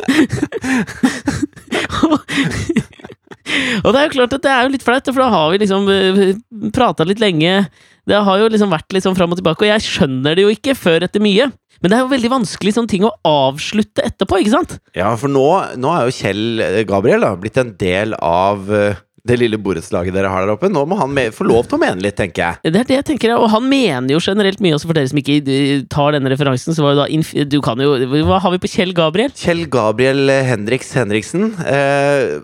og 3.84 3.92
det 3.94 4.00
er 4.00 4.08
jo 4.08 4.16
klart 4.16 4.34
at 4.34 4.44
det 4.48 4.54
er 4.56 4.66
jo 4.66 4.74
litt 4.74 4.88
flaut, 4.88 5.06
for 5.12 5.22
da 5.22 5.30
har 5.36 5.54
vi 5.54 5.62
liksom 5.62 5.86
prata 6.74 7.06
litt 7.06 7.22
lenge. 7.22 7.68
Det 8.08 8.18
har 8.24 8.42
jo 8.42 8.50
liksom 8.50 8.74
vært 8.74 8.94
litt 8.96 9.06
sånn 9.06 9.18
fram 9.18 9.34
og 9.36 9.40
tilbake, 9.40 9.66
og 9.66 9.72
jeg 9.76 9.86
skjønner 9.86 10.38
det 10.38 10.48
jo 10.48 10.54
ikke 10.54 10.78
før 10.80 11.06
etter 11.06 11.24
mye. 11.24 11.52
Men 11.82 11.92
det 11.92 11.98
er 11.98 12.06
jo 12.06 12.14
veldig 12.14 12.32
vanskelig 12.34 12.74
sånn 12.74 12.90
ting 12.90 13.04
å 13.06 13.14
avslutte 13.28 14.06
etterpå, 14.06 14.40
ikke 14.42 14.56
sant? 14.56 14.78
Ja, 14.98 15.12
for 15.20 15.30
nå, 15.30 15.46
nå 15.78 15.92
er 15.94 16.08
jo 16.08 16.16
Kjell 16.16 16.64
eh, 16.64 16.80
Gabriel 16.90 17.22
da, 17.26 17.36
blitt 17.38 17.60
en 17.62 17.76
del 17.78 18.16
av 18.18 18.72
eh, 18.74 18.98
det 19.28 19.38
lille 19.42 19.60
borettslaget 19.62 20.16
dere 20.16 20.32
har 20.32 20.46
der 20.46 20.54
oppe. 20.56 20.70
Nå 20.72 20.86
må 20.90 20.98
han 21.00 21.18
få 21.36 21.48
lov 21.48 21.68
til 21.68 21.78
å 21.78 21.82
mene 21.84 22.04
litt, 22.04 22.18
tenker 22.20 22.42
jeg. 22.44 22.74
Det 22.74 22.82
er 22.82 22.88
det 22.90 22.98
jeg 23.00 23.08
tenker, 23.12 23.36
og 23.38 23.50
han 23.54 23.64
mener 23.68 24.14
jo 24.14 24.20
generelt 24.24 24.60
mye. 24.64 24.76
Også 24.78 24.90
for 24.90 24.98
dere 24.98 25.10
som 25.12 25.20
ikke 25.22 25.40
eh, 25.44 25.84
tar 25.92 26.16
denne 26.16 26.32
referansen, 26.34 26.76
så 26.78 26.82
var 26.86 26.96
jo 26.96 27.00
da 27.04 27.08
Du 27.50 27.60
kan 27.66 27.78
jo 27.82 27.90
Hva 28.28 28.40
har 28.44 28.52
vi 28.54 28.62
på 28.64 28.72
Kjell 28.72 28.94
Gabriel? 28.98 29.32
Kjell 29.38 29.66
Gabriel 29.72 30.30
eh, 30.34 30.46
Henriks 30.48 30.94
Henriksen. 30.98 31.44
Uh, 31.62 32.44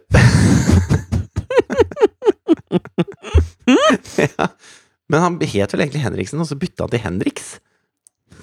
ja. 4.24 4.48
Men 5.12 5.20
han 5.22 5.38
het 5.42 5.74
vel 5.74 5.84
egentlig 5.86 6.04
Henriksen, 6.04 6.42
og 6.42 6.48
så 6.50 6.56
bytta 6.60 6.86
han 6.86 6.94
til 6.94 7.04
Henriks. 7.04 7.48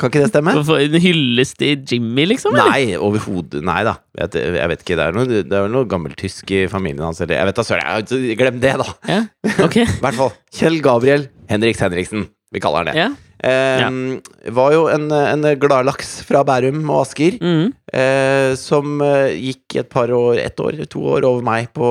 Kan 0.01 0.09
ikke 0.11 0.23
det 0.25 0.31
stemme? 0.33 0.55
For 0.65 0.81
En 0.81 0.97
hyllest 1.05 1.59
til 1.61 1.83
Jimmy, 1.85 2.25
liksom? 2.31 2.55
eller? 2.57 2.73
Nei, 2.73 2.97
overhodet 2.97 3.61
Nei 3.67 3.81
da. 3.87 3.99
Jeg, 4.17 4.33
jeg 4.57 4.73
vet 4.73 4.85
ikke. 4.87 4.97
Det 4.99 5.07
er, 5.07 5.17
noe, 5.17 5.29
det 5.31 5.45
er 5.53 5.67
vel 5.67 5.75
noe 5.77 5.89
gammeltysk 5.91 6.53
i 6.57 6.63
familien 6.73 7.05
hans. 7.05 7.21
Eller 7.21 7.37
jeg 7.43 7.51
vet 7.51 7.61
da 7.61 7.67
søren. 7.69 8.13
Glem 8.41 8.61
det, 8.63 8.75
da! 8.81 8.89
Ja, 9.11 9.21
okay. 9.67 9.85
I 9.99 10.05
hvert 10.07 10.21
fall. 10.23 10.33
Kjell 10.57 10.81
Gabriel 10.85 11.29
Henriks 11.53 11.83
Henriksen. 11.85 12.31
Vi 12.51 12.63
kaller 12.65 12.83
han 12.83 12.91
det. 12.91 12.97
Ja. 12.99 13.11
Eh, 13.41 13.85
Var 14.53 14.73
jo 14.75 14.83
en, 14.93 15.07
en 15.15 15.47
gladlaks 15.63 16.19
fra 16.29 16.43
Bærum 16.45 16.83
og 16.91 17.05
Asker. 17.07 17.37
Mm. 17.41 17.71
eh, 17.93 18.51
som 18.61 18.99
eh, 19.07 19.37
gikk 19.39 19.79
et 19.85 19.89
par 19.93 20.11
år, 20.13 20.41
ett 20.43 20.61
år, 20.61 20.81
to 20.93 21.05
år 21.15 21.25
over 21.29 21.45
meg 21.47 21.71
på 21.77 21.89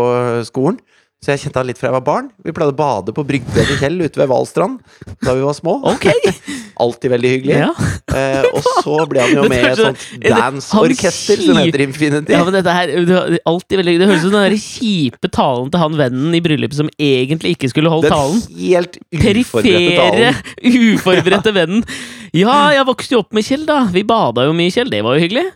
skolen. 0.50 0.78
Så 1.20 1.34
jeg 1.34 1.42
kjente 1.42 1.60
han 1.60 1.68
litt 1.68 1.76
fra 1.80 1.90
jeg 1.90 1.96
var 1.98 2.04
barn. 2.08 2.28
Vi 2.48 2.54
pleide 2.56 2.72
å 2.72 2.78
bade 2.80 3.12
på 3.12 3.26
brygga 3.28 3.66
til 3.68 3.76
Kjell 3.82 3.98
ute 4.00 4.22
ved 4.22 4.30
Hvalstrand 4.32 4.78
da 5.20 5.34
vi 5.36 5.42
var 5.44 5.56
små. 5.58 5.74
Ok! 5.92 6.06
Alltid 6.86 7.12
veldig 7.12 7.32
hyggelig. 7.34 7.58
Ja. 7.60 7.74
Eh, 8.16 8.46
og 8.56 8.64
så 8.64 8.94
ble 9.12 9.26
han 9.26 9.34
jo 9.36 9.44
med 9.52 9.60
i 9.60 9.68
et 9.68 9.82
sånt 9.82 10.06
er 10.22 10.32
dance-orkester 10.38 11.42
som 11.44 11.60
heter 11.60 11.84
Infinity. 11.84 12.32
Ja, 12.32 12.46
men 12.48 12.56
dette 12.56 12.72
her 12.72 12.94
Det 13.04 13.42
alltid 13.52 13.82
veldig 13.82 13.96
Det 14.00 14.08
høres 14.08 14.22
ut 14.24 14.30
som 14.30 14.38
den 14.38 14.46
der 14.48 14.56
kjipe 14.64 15.32
talen 15.36 15.68
til 15.74 15.84
han 15.84 15.98
vennen 16.00 16.38
i 16.40 16.42
bryllupet 16.46 16.80
som 16.80 16.92
egentlig 16.96 17.58
ikke 17.58 17.72
skulle 17.74 17.92
holdt 17.92 18.08
Den 18.08 18.16
talen. 18.16 18.40
helt 18.62 18.96
uforberedte 19.12 19.92
Perifere, 19.92 20.32
talen. 20.32 20.88
uforberedte 20.96 21.56
vennen. 21.60 21.84
Ja, 22.32 22.62
jeg 22.78 22.88
vokste 22.88 23.18
jo 23.18 23.26
opp 23.26 23.36
med 23.36 23.44
Kjell, 23.44 23.68
da. 23.68 23.82
Vi 23.92 24.06
bada 24.08 24.48
jo 24.48 24.56
mye, 24.56 24.72
Kjell. 24.72 24.88
Det 24.94 25.04
var 25.04 25.20
jo 25.20 25.26
hyggelig. 25.28 25.50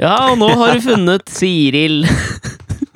Ja, 0.00 0.16
og 0.32 0.40
nå 0.40 0.48
har 0.56 0.72
du 0.78 0.86
funnet 0.88 1.28
Siril. 1.30 2.00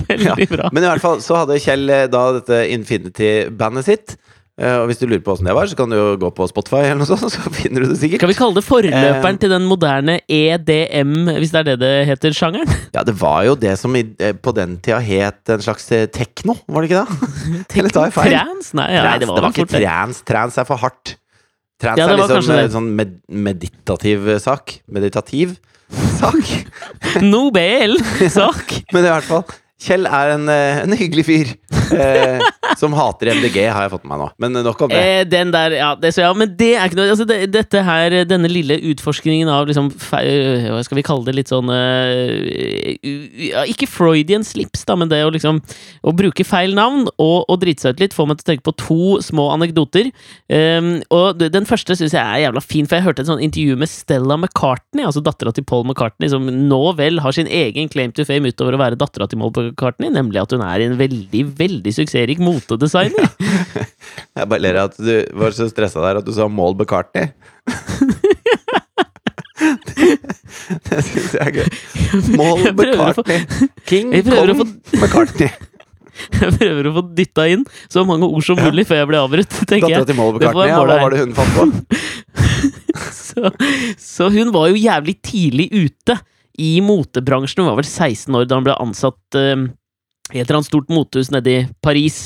Veldig 0.13 0.49
bra. 0.53 0.71
Men 0.73 0.85
i 0.87 0.89
hvert 0.93 1.03
fall 1.05 1.21
så 1.25 1.43
hadde 1.43 1.61
Kjell 1.63 1.89
eh, 1.91 2.07
da 2.13 2.25
dette 2.39 2.63
Infinity-bandet 2.77 3.87
sitt. 3.89 4.17
Eh, 4.57 4.73
og 4.81 4.87
hvis 4.89 4.97
du 4.97 5.05
lurer 5.05 5.21
på 5.21 5.35
åssen 5.35 5.45
det 5.45 5.53
var, 5.53 5.69
så 5.69 5.77
kan 5.77 5.91
du 5.93 5.97
jo 5.99 6.05
gå 6.17 6.31
på 6.33 6.47
Spotify 6.49 6.79
eller 6.87 7.03
noe 7.03 7.09
sånt, 7.11 7.29
så 7.35 7.51
finner 7.53 7.85
du 7.85 7.91
det 7.91 7.99
sikkert. 8.01 8.23
Kan 8.23 8.31
vi 8.31 8.37
kalle 8.39 8.57
det 8.57 8.65
forløperen 8.65 9.37
Eh. 9.37 9.41
til 9.43 9.53
den 9.53 9.67
moderne 9.69 10.15
EDM, 10.33 11.13
hvis 11.43 11.53
det 11.53 11.61
er 11.61 11.67
det 11.69 11.75
det 11.83 11.91
heter, 12.09 12.33
sjangeren? 12.39 12.71
Ja, 12.97 13.03
det 13.05 13.13
var 13.21 13.43
jo 13.45 13.53
det 13.61 13.75
som 13.83 13.93
i, 14.01 14.07
eh, 14.25 14.33
på 14.33 14.55
den 14.57 14.79
tida 14.81 15.03
het 15.05 15.53
en 15.53 15.61
slags 15.67 15.91
tekno, 16.15 16.57
var 16.73 16.87
det 16.87 16.89
ikke 16.89 17.05
det? 17.05 17.77
Eller 17.83 17.93
tar 17.93 18.09
jeg 18.09 18.17
feil? 18.17 18.33
Trans? 18.39 18.73
Nei, 18.81 18.89
ja, 18.97 19.03
nei, 19.05 19.13
Trans, 19.13 19.21
det 19.21 19.29
var, 19.35 19.43
vel 19.45 19.53
ikke 19.53 19.67
fort 19.69 19.77
trans. 19.77 20.23
Trans 20.33 20.57
er 20.65 20.69
for 20.73 20.81
hardt. 20.87 21.17
Trans 21.77 22.01
Ja, 22.01 22.07
er 22.09 22.17
var 22.17 22.31
liksom 22.33 22.55
en 22.57 22.63
det. 22.65 22.73
sånn 22.73 22.87
med, 22.97 23.11
meditativ 23.29 24.31
sak. 24.41 24.79
Meditativ 24.89 25.59
sak. 26.17 26.49
Nobel-sak! 27.21 28.73
Men 28.95 29.05
i 29.05 29.11
hvert 29.13 29.27
fall, 29.29 29.45
Kjell 29.77 30.07
er 30.09 30.31
en, 30.33 30.47
eh, 30.49 30.79
en 30.87 30.95
hyggelig 30.97 31.27
fyr. 31.29 31.51
Eh, 31.93 32.41
som 32.81 32.95
hater 32.97 33.29
MDG, 33.37 33.59
har 33.69 33.85
jeg 33.85 33.93
fått 33.93 34.07
med 34.07 34.15
meg 34.15 34.23
nå. 34.23 34.29
Men 34.41 34.57
nok 34.65 34.81
om 34.87 34.91
det. 34.93 35.01
Eh, 35.01 35.25
den 35.29 35.53
der, 35.53 35.75
ja, 35.77 35.91
det, 36.01 36.15
så 36.17 36.25
ja, 36.25 36.31
men 36.37 36.55
det 36.57 36.71
er 36.79 36.89
ikke 36.89 36.99
noe 36.99 37.13
altså 37.13 37.27
det, 37.29 37.37
Dette 37.53 37.83
her, 37.85 38.17
denne 38.29 38.49
lille 38.51 38.79
utforskningen 38.93 39.51
av 39.53 39.69
liksom 39.69 39.91
feil, 40.01 40.65
Hva 40.73 40.81
skal 40.87 41.01
vi 41.01 41.05
kalle 41.07 41.29
det? 41.29 41.35
Litt 41.37 41.53
sånn 41.53 41.69
uh, 41.69 42.33
u- 43.05 43.51
ja, 43.51 43.67
Ikke 43.69 43.89
Freudian 43.91 44.47
slips, 44.47 44.87
da, 44.89 44.97
men 44.99 45.11
det 45.13 45.21
å 45.27 45.31
liksom 45.35 45.61
Å 45.61 46.15
bruke 46.17 46.47
feil 46.47 46.75
navn 46.77 47.07
og, 47.13 47.45
og 47.45 47.61
drite 47.63 47.85
seg 47.85 47.97
ut 47.97 48.03
litt 48.07 48.17
får 48.17 48.31
meg 48.31 48.41
til 48.41 48.47
å 48.47 48.51
tenke 48.53 48.67
på 48.67 48.75
to 48.81 48.99
små 49.25 49.49
anekdoter. 49.55 50.09
Um, 50.49 50.91
og 51.13 51.41
den 51.41 51.69
første 51.69 51.97
syns 51.99 52.15
jeg 52.17 52.23
er 52.23 52.47
jævla 52.47 52.63
fin, 52.65 52.89
for 52.89 52.99
jeg 52.99 53.07
hørte 53.07 53.25
et 53.25 53.29
sånt 53.31 53.45
intervju 53.45 53.77
med 53.81 53.91
Stella 53.91 54.37
McCartney, 54.41 55.05
altså 55.07 55.23
dattera 55.25 55.53
til 55.57 55.67
Paul 55.69 55.85
McCartney, 55.87 56.31
som 56.33 56.47
nå 56.47 56.81
vel 56.99 57.21
har 57.25 57.35
sin 57.37 57.49
egen 57.51 57.91
claim 57.93 58.15
to 58.17 58.25
fame 58.29 58.53
utover 58.53 58.77
å 58.77 58.81
være 58.81 58.99
dattera 59.01 59.29
til 59.31 59.41
Paul 59.43 59.51
McCartney, 59.53 59.66
nemlig 60.13 60.41
at 60.43 60.53
hun 60.53 60.63
er 60.63 60.81
en 60.87 60.97
veldig, 60.99 61.43
veldig 61.59 61.93
suksessrik 61.95 62.39
motedesigner. 62.43 63.29
Jeg 64.37 64.49
bare 64.49 64.61
ler 64.61 64.77
av 64.77 64.91
at 64.91 64.97
du 65.01 65.25
var 65.37 65.51
så 65.57 65.69
stressa 65.71 66.01
der 66.05 66.17
at 66.21 66.27
du 66.27 66.33
sa 66.33 66.49
Maul 66.49 66.75
McCartney. 66.77 67.31
det 70.87 71.01
syns 71.07 71.33
jeg 71.35 71.41
er 71.41 71.53
gøy. 71.57 71.69
Få- 72.37 72.73
McCartney. 72.73 73.41
King 73.89 74.13
Kong 74.27 74.67
McCartney. 75.01 75.51
Jeg 76.37 76.53
prøver 76.57 76.89
å 76.89 76.95
få 76.97 77.03
dytta 77.19 77.45
inn 77.53 77.65
så 77.93 78.05
mange 78.09 78.29
ord 78.29 78.45
som 78.45 78.61
mulig 78.61 78.87
før 78.89 79.03
jeg 79.03 79.11
blir 79.11 79.21
avbrutt, 79.23 79.59
tenker 79.69 79.93
jeg. 79.93 80.07
til 80.09 80.17
Mål 80.19 80.37
McCartney. 80.37 80.71
Ja, 80.71 80.81
hva 80.85 81.01
var 81.03 81.13
det 81.17 81.25
hun 81.25 81.35
fant 81.37 81.53
på? 81.57 81.63
Så, 83.13 83.51
så 84.01 84.31
hun 84.33 84.53
var 84.55 84.71
jo 84.73 84.81
jævlig 84.81 85.19
tidlig 85.25 85.69
ute 85.75 86.17
i 86.59 86.77
motebransjen. 86.85 87.63
Hun 87.63 87.73
var 87.73 87.81
vel 87.81 87.89
16 87.89 88.39
år 88.39 88.47
da 88.49 88.59
hun 88.59 88.67
ble 88.69 88.77
ansatt 88.83 89.39
uh, 89.39 89.67
i 90.35 90.41
et 90.41 90.49
eller 90.49 90.59
annet 90.59 90.69
stort 90.71 90.89
motehus 90.91 91.31
nede 91.31 91.53
i 91.53 91.67
Paris. 91.85 92.17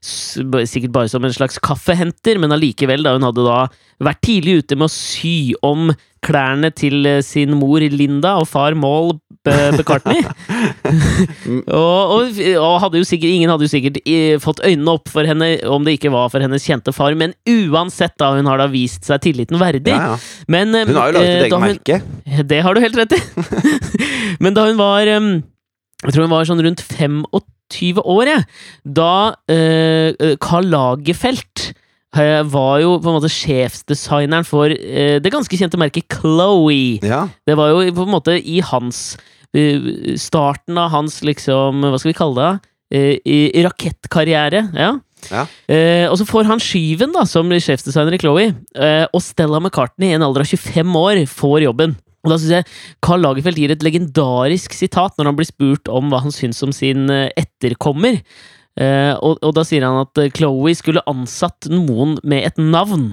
Sikkert 0.00 0.94
bare 0.94 1.10
som 1.12 1.24
en 1.24 1.34
slags 1.34 1.60
kaffehenter, 1.60 2.40
men 2.40 2.54
allikevel, 2.54 3.04
da 3.04 3.12
hun 3.16 3.26
hadde 3.26 3.44
da 3.44 3.58
vært 4.02 4.22
tidlig 4.24 4.62
ute 4.62 4.78
med 4.78 4.88
å 4.88 4.94
sy 4.94 5.52
om 5.66 5.92
klærne 6.24 6.70
til 6.72 7.04
eh, 7.08 7.20
sin 7.26 7.52
mor 7.58 7.82
Linda 7.82 8.36
og 8.40 8.48
far 8.48 8.76
Maul 8.78 9.18
McCartney. 9.50 10.22
og, 11.66 12.12
og, 12.14 12.40
og 12.60 12.74
hadde 12.84 13.02
sikkert, 13.08 13.32
ingen 13.32 13.50
hadde 13.50 13.66
jo 13.66 13.72
sikkert 13.72 13.98
eh, 14.04 14.36
fått 14.42 14.62
øynene 14.64 14.94
opp 14.94 15.10
for 15.12 15.26
henne 15.28 15.48
om 15.68 15.86
det 15.86 15.96
ikke 15.98 16.12
var 16.14 16.30
for 16.32 16.44
hennes 16.44 16.64
kjente 16.66 16.94
far, 16.94 17.16
men 17.18 17.34
uansett, 17.48 18.14
da, 18.20 18.32
hun 18.36 18.48
har 18.50 18.62
da 18.62 18.68
vist 18.72 19.08
seg 19.08 19.22
tilliten 19.24 19.60
verdig. 19.60 19.94
Ja, 19.94 20.14
ja. 20.14 20.20
Men, 20.52 20.74
eh, 20.78 20.86
Hun 20.88 21.00
har 21.00 21.12
jo 21.12 21.18
laget 21.18 21.28
eh, 21.28 21.34
et 21.34 21.46
eget 21.48 21.56
hun- 21.56 21.66
merke. 21.66 22.00
det 22.52 22.62
har 22.66 22.74
du 22.74 22.82
helt 22.84 23.00
rett 23.02 23.16
i. 23.18 23.22
Men 24.42 24.54
da 24.56 24.66
hun 24.66 24.78
var 24.80 25.06
Jeg 25.06 26.10
tror 26.14 26.24
hun 26.24 26.32
var 26.32 26.48
sånn 26.48 26.62
rundt 26.64 26.82
25 26.82 28.02
år, 28.02 28.30
jeg. 28.30 28.46
Da 28.84 29.12
eh, 29.50 30.34
Karl 30.42 30.70
Lagerfeldt 30.72 31.68
eh, 31.70 31.81
var 32.12 32.80
jo 32.82 32.96
på 33.00 33.08
en 33.08 33.16
måte 33.16 33.30
sjefsdesigneren 33.32 34.44
for 34.44 34.68
eh, 34.68 35.16
det 35.22 35.32
ganske 35.32 35.56
kjente 35.56 35.80
merket 35.80 36.12
Chloé. 36.12 36.98
Ja. 37.00 37.24
Det 37.48 37.56
var 37.56 37.72
jo 37.72 37.94
på 37.96 38.04
en 38.04 38.12
måte 38.12 38.36
i 38.36 38.60
hans 38.60 39.16
eh, 39.56 40.12
Starten 40.20 40.76
av 40.76 40.92
hans 40.92 41.22
liksom 41.24 41.80
Hva 41.86 41.96
skal 41.96 42.12
vi 42.12 42.18
kalle 42.18 42.44
det? 42.44 42.72
Eh, 42.92 43.16
i, 43.24 43.62
rakettkarriere. 43.64 44.66
Ja. 44.76 44.92
Ja. 45.30 45.46
Eh, 45.70 46.10
og 46.10 46.18
så 46.18 46.26
får 46.28 46.48
han 46.50 46.60
skyven 46.60 47.12
da 47.14 47.22
som 47.28 47.48
sjefsdesigner 47.48 48.16
i 48.16 48.20
Chloé, 48.20 48.48
eh, 48.76 49.04
og 49.08 49.22
Stella 49.24 49.60
McCartney, 49.62 50.10
i 50.10 50.16
en 50.18 50.24
alder 50.26 50.44
av 50.44 50.50
25 50.50 50.96
år, 50.98 51.22
får 51.30 51.62
jobben. 51.64 51.94
Og 52.22 52.30
da 52.30 52.38
synes 52.38 52.52
jeg 52.58 52.66
Karl 53.02 53.22
Lagerfeldt 53.24 53.58
gir 53.62 53.72
et 53.72 53.82
legendarisk 53.86 54.74
sitat 54.76 55.16
når 55.16 55.30
han 55.30 55.38
blir 55.38 55.48
spurt 55.48 55.88
om 55.90 56.12
hva 56.12 56.20
han 56.22 56.34
syns 56.34 56.60
om 56.62 56.74
sin 56.74 57.08
etterkommer. 57.10 58.20
Eh, 58.80 59.12
og, 59.20 59.36
og 59.44 59.52
da 59.56 59.64
sier 59.68 59.84
han 59.84 60.00
at 60.00 60.20
eh, 60.22 60.30
Chloé 60.32 60.72
skulle 60.78 61.04
ansatt 61.10 61.68
noen 61.72 62.16
med 62.24 62.48
et 62.48 62.60
navn. 62.60 63.12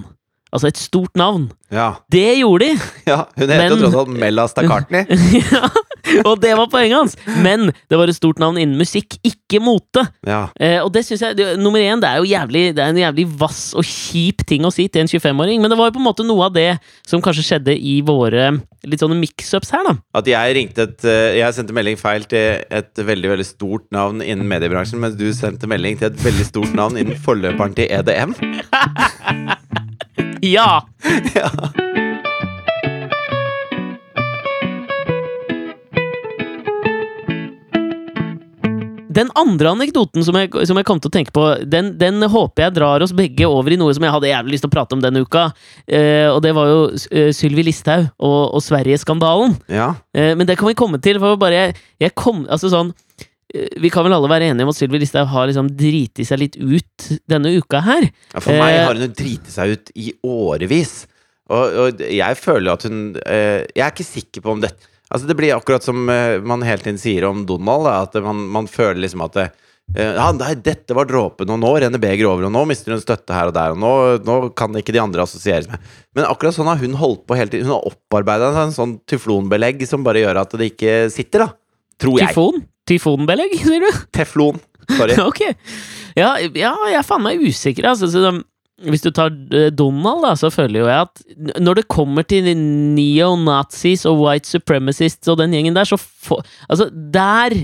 Altså 0.50 0.70
et 0.70 0.80
stort 0.80 1.14
navn. 1.18 1.50
Ja. 1.70 1.92
Det 2.10 2.40
gjorde 2.40 2.70
de! 2.70 2.88
ja. 3.10 3.24
Hun 3.36 3.46
heter 3.46 3.74
jo 3.74 3.80
tross 3.84 3.98
alt 4.02 4.14
Mella 4.14 4.46
Stakkartney. 4.50 5.04
ja, 5.44 5.68
og 6.28 6.40
det 6.42 6.52
var 6.58 6.70
poenget 6.72 6.98
hans! 6.98 7.16
Men 7.44 7.70
det 7.90 7.98
var 7.98 8.10
et 8.10 8.18
stort 8.18 8.40
navn 8.42 8.58
innen 8.60 8.78
musikk, 8.80 9.16
ikke 9.26 9.60
mote. 9.62 10.04
Ja. 10.26 10.46
Eh, 10.60 10.78
og 10.82 10.92
det 10.94 11.04
synes 11.06 11.24
jeg, 11.24 11.38
det, 11.38 11.48
Nummer 11.60 11.82
én, 11.82 12.00
det 12.02 12.10
er 12.10 12.20
jo 12.20 12.30
jævlig, 12.30 12.64
det 12.76 12.84
er 12.84 12.94
en 12.94 13.02
jævlig 13.02 13.26
vass 13.40 13.62
og 13.78 13.86
kjip 13.86 14.44
ting 14.48 14.66
å 14.66 14.72
si 14.74 14.88
til 14.88 15.04
en 15.04 15.10
25-åring, 15.10 15.62
men 15.62 15.72
det 15.72 15.78
var 15.80 15.90
jo 15.90 15.96
på 15.98 16.02
en 16.02 16.08
måte 16.08 16.26
noe 16.26 16.48
av 16.48 16.56
det 16.56 16.70
som 17.08 17.22
kanskje 17.24 17.46
skjedde 17.46 17.76
i 17.76 18.00
våre 18.06 18.52
litt 18.88 19.02
sånne 19.02 19.18
mix-ups 19.20 19.74
her, 19.74 19.84
da. 19.86 19.96
At 20.16 20.28
jeg 20.30 20.54
ringte 20.56 20.86
et 20.88 21.04
eh, 21.04 21.36
Jeg 21.40 21.56
sendte 21.56 21.74
melding 21.76 21.98
feil 22.00 22.24
til 22.30 22.62
et 22.64 23.02
veldig 23.10 23.34
veldig 23.34 23.46
stort 23.46 23.86
navn 23.94 24.24
innen 24.24 24.48
mediebransjen, 24.48 25.00
mens 25.02 25.18
du 25.20 25.28
sendte 25.36 25.68
melding 25.70 26.00
til 26.00 26.10
et 26.10 26.24
veldig 26.24 26.48
stort 26.48 26.76
navn 26.76 27.00
innen 27.00 27.18
forløperen 27.20 27.76
til 27.76 27.90
EDM. 28.00 28.36
Ja! 30.42 30.86
ja. 31.34 31.50
Den 39.10 39.30
andre 39.34 39.72
anekdoten 39.74 40.22
som 40.22 40.36
jeg, 40.38 40.52
som 40.68 40.78
jeg 40.78 40.86
kom 40.86 41.00
til 41.02 41.10
å 41.10 41.14
tenke 41.16 41.32
på, 41.34 41.42
den, 41.66 41.88
den 41.98 42.22
håper 42.30 42.68
jeg 42.68 42.74
drar 42.76 43.02
oss 43.02 43.10
begge 43.16 43.48
over 43.50 43.74
i 43.74 43.78
noe 43.80 43.90
som 43.96 44.04
jeg 44.06 44.14
hadde 44.14 44.30
jævlig 44.30 44.54
lyst 44.54 44.62
til 44.62 44.70
å 44.70 44.74
prate 44.76 44.94
om 44.94 45.02
denne 45.02 45.24
uka. 45.26 45.48
Eh, 45.90 46.28
og 46.30 46.38
det 46.44 46.52
var 46.54 46.70
jo 46.70 46.78
uh, 46.94 47.30
Sylvi 47.34 47.64
Listhaug 47.66 48.06
og, 48.22 48.54
og 48.54 48.62
Sverige-skandalen. 48.62 49.56
ja. 49.72 49.88
Eh, 50.14 50.32
men 50.38 50.46
det 50.46 50.56
kan 50.60 50.70
vi 50.70 50.76
komme 50.78 51.00
til, 51.02 51.18
for 51.22 51.38
bare 51.40 51.56
jeg, 51.58 51.74
jeg 52.02 52.14
kom 52.18 52.44
Altså 52.50 52.70
sånn 52.72 52.88
eh, 53.54 53.66
Vi 53.82 53.90
kan 53.92 54.02
vel 54.06 54.14
alle 54.16 54.30
være 54.30 54.48
enige 54.50 54.66
om 54.66 54.70
at 54.72 54.78
Sylvi 54.78 55.00
Listhaug 55.02 55.28
har 55.30 55.50
liksom 55.50 55.68
driti 55.78 56.26
seg 56.26 56.40
litt 56.42 56.58
ut 56.58 57.10
denne 57.30 57.52
uka 57.58 57.82
her. 57.86 58.06
Ja, 58.34 58.42
For 58.42 58.54
meg 58.54 58.76
Eh, 58.78 58.84
har 58.86 58.94
hun 58.98 59.06
jo 59.08 59.10
driti 59.18 59.50
seg 59.54 59.74
ut 59.74 59.92
i 59.98 60.12
årevis. 60.26 60.94
Og, 61.50 61.78
og 61.82 62.02
jeg 62.06 62.38
føler 62.38 62.76
at 62.76 62.86
hun 62.86 63.00
Jeg 63.26 63.82
er 63.82 63.90
ikke 63.90 64.06
sikker 64.06 64.44
på 64.46 64.54
om 64.54 64.62
dette 64.62 64.86
Altså 65.10 65.26
Det 65.26 65.34
blir 65.38 65.56
akkurat 65.56 65.84
som 65.84 66.08
eh, 66.08 66.38
man 66.46 66.62
hele 66.62 66.82
tiden 66.84 67.00
sier 67.00 67.26
om 67.26 67.42
Donald, 67.46 67.88
da, 67.88 67.96
at 68.06 68.14
man, 68.22 68.44
man 68.54 68.70
føler 68.70 69.00
liksom 69.02 69.24
at 69.26 69.34
det, 69.34 69.46
eh, 69.96 70.12
ja, 70.14 70.28
nei, 70.36 70.52
dette 70.62 70.94
var 70.94 71.08
dråpen, 71.10 71.50
og 71.50 71.58
nå 71.58 71.72
renner 71.82 72.02
begeret 72.02 72.30
over, 72.30 72.46
og 72.46 72.54
nå 72.54 72.62
mister 72.70 72.94
hun 72.94 73.02
støtte 73.02 73.34
her 73.34 73.50
og 73.50 73.56
der, 73.56 73.74
og 73.74 73.82
nå, 73.82 73.92
nå 74.26 74.36
kan 74.58 74.78
ikke 74.78 74.94
de 74.94 75.02
andre 75.02 75.26
assosieres 75.26 75.66
med. 75.70 75.82
Men 76.14 76.28
akkurat 76.30 76.54
sånn 76.54 76.70
har 76.70 76.78
hun 76.78 76.94
holdt 77.00 77.24
på 77.26 77.38
hele 77.38 77.50
tiden. 77.50 77.66
Hun 77.66 77.80
har 77.80 77.90
opparbeida 77.90 78.52
en 78.62 78.76
sånn 78.76 78.98
tyflonbelegg 79.10 79.82
som 79.90 80.06
bare 80.06 80.22
gjør 80.22 80.44
at 80.44 80.54
det 80.60 80.72
ikke 80.76 81.00
sitter, 81.14 81.48
da. 81.48 81.50
Tror 82.00 82.22
jeg. 82.22 82.30
Tyfon? 82.30 82.62
Tyfonbelegg, 82.90 83.58
sier 83.60 83.82
du? 83.82 84.04
Teflon. 84.14 84.62
Sorry. 84.94 85.18
ok. 85.30 85.42
Ja, 86.18 86.36
ja, 86.38 86.72
jeg 86.90 86.98
er 86.98 87.06
faen 87.06 87.26
meg 87.26 87.42
usikker, 87.42 87.90
altså. 87.92 88.08
Så, 88.10 88.30
hvis 88.88 89.02
du 89.04 89.10
tar 89.12 89.32
eh, 89.52 89.68
Donald, 89.74 90.22
da, 90.24 90.32
så 90.40 90.48
føler 90.52 90.80
jo 90.80 90.88
jeg 90.88 91.08
at 91.08 91.60
når 91.60 91.80
det 91.82 91.88
kommer 91.92 92.24
til 92.24 92.48
neo-nazis 92.56 94.06
og 94.08 94.22
white 94.24 94.48
supremacists 94.48 95.28
og 95.28 95.40
den 95.42 95.52
gjengen 95.56 95.76
der, 95.76 95.88
så 95.88 95.98
få, 96.00 96.40
Altså, 96.68 96.88
der 96.90 97.56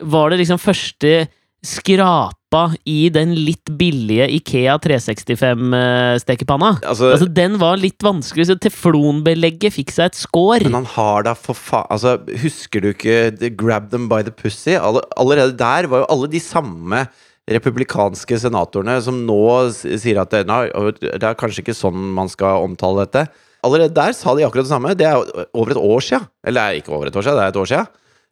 var 0.00 0.30
det 0.32 0.40
liksom 0.42 0.60
første 0.60 1.28
skrapa 1.64 2.62
i 2.88 3.10
den 3.12 3.34
litt 3.36 3.68
billige 3.78 4.24
Ikea 4.38 4.78
365-stekepanna. 4.80 6.70
Altså, 6.82 7.10
Altså, 7.12 7.28
den 7.28 7.58
var 7.60 7.76
litt 7.80 8.00
vanskelig, 8.02 8.46
så 8.48 8.56
teflonbelegget 8.60 9.74
fikk 9.76 9.92
seg 9.94 10.10
et 10.10 10.20
skår. 10.22 10.64
men 10.64 10.80
han 10.80 10.88
har 10.96 11.28
da 11.28 11.34
for 11.36 11.54
faen 11.54 11.86
Altså, 11.90 12.16
husker 12.42 12.80
du 12.80 12.88
ikke 12.94 13.30
the 13.36 13.50
Grab 13.50 13.90
them 13.90 14.08
by 14.08 14.22
the 14.22 14.32
pussy? 14.32 14.72
Alle, 14.76 15.02
allerede 15.16 15.56
der 15.56 15.86
var 15.90 16.04
jo 16.04 16.10
alle 16.10 16.28
de 16.32 16.40
samme 16.40 17.06
republikanske 17.48 18.38
senatorene 18.42 18.98
som 19.02 19.22
nå 19.26 19.44
sier 19.72 20.20
at 20.22 20.34
det, 20.34 20.44
det 20.46 21.24
er 21.24 21.38
kanskje 21.38 21.64
ikke 21.64 21.76
sånn 21.76 22.10
man 22.16 22.30
skal 22.30 22.66
omtale 22.66 23.06
dette. 23.06 23.26
Allerede 23.66 23.96
der 23.96 24.14
sa 24.16 24.34
de 24.36 24.44
akkurat 24.46 24.64
det 24.64 24.72
samme. 24.72 24.94
Det 24.96 25.08
er 25.08 25.20
over 25.52 25.74
et 25.74 25.80
år 25.80 26.04
sia. 26.04 26.22
Eller 26.46 26.80
ikke 26.80 26.94
over 26.96 27.10
et 27.10 27.16
år 27.16 27.26
sia, 27.26 27.36
det 27.36 27.44
er 27.44 27.52
et 27.52 27.60
år 27.60 27.68
sia. 27.68 27.84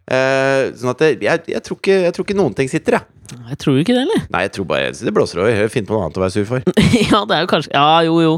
Eh, 0.08 0.70
sånn 0.78 0.94
at 0.94 1.02
det, 1.02 1.08
jeg, 1.20 1.44
jeg, 1.52 1.60
tror 1.66 1.76
ikke, 1.76 1.96
jeg 2.06 2.14
tror 2.16 2.24
ikke 2.24 2.36
noen 2.38 2.54
ting 2.56 2.70
sitter, 2.70 2.96
jeg. 2.96 3.14
Jeg 3.28 3.58
tror 3.60 3.76
ikke 3.76 3.92
det, 3.92 4.06
eller? 4.06 4.22
Nei, 4.32 4.40
jeg 4.46 4.52
tror 4.56 4.66
bare 4.70 4.92
det 4.96 5.12
blåser 5.12 5.42
over. 5.42 5.58
Finn 5.68 5.84
på 5.84 5.92
noe 5.92 6.06
annet 6.06 6.16
å 6.16 6.22
være 6.22 6.32
sur 6.32 6.46
for. 6.48 6.64
ja, 7.12 7.20
det 7.28 7.36
er 7.36 7.42
jo 7.44 7.50
kanskje 7.50 7.74
Ja, 7.74 7.98
jo, 8.06 8.14
jo. 8.24 8.30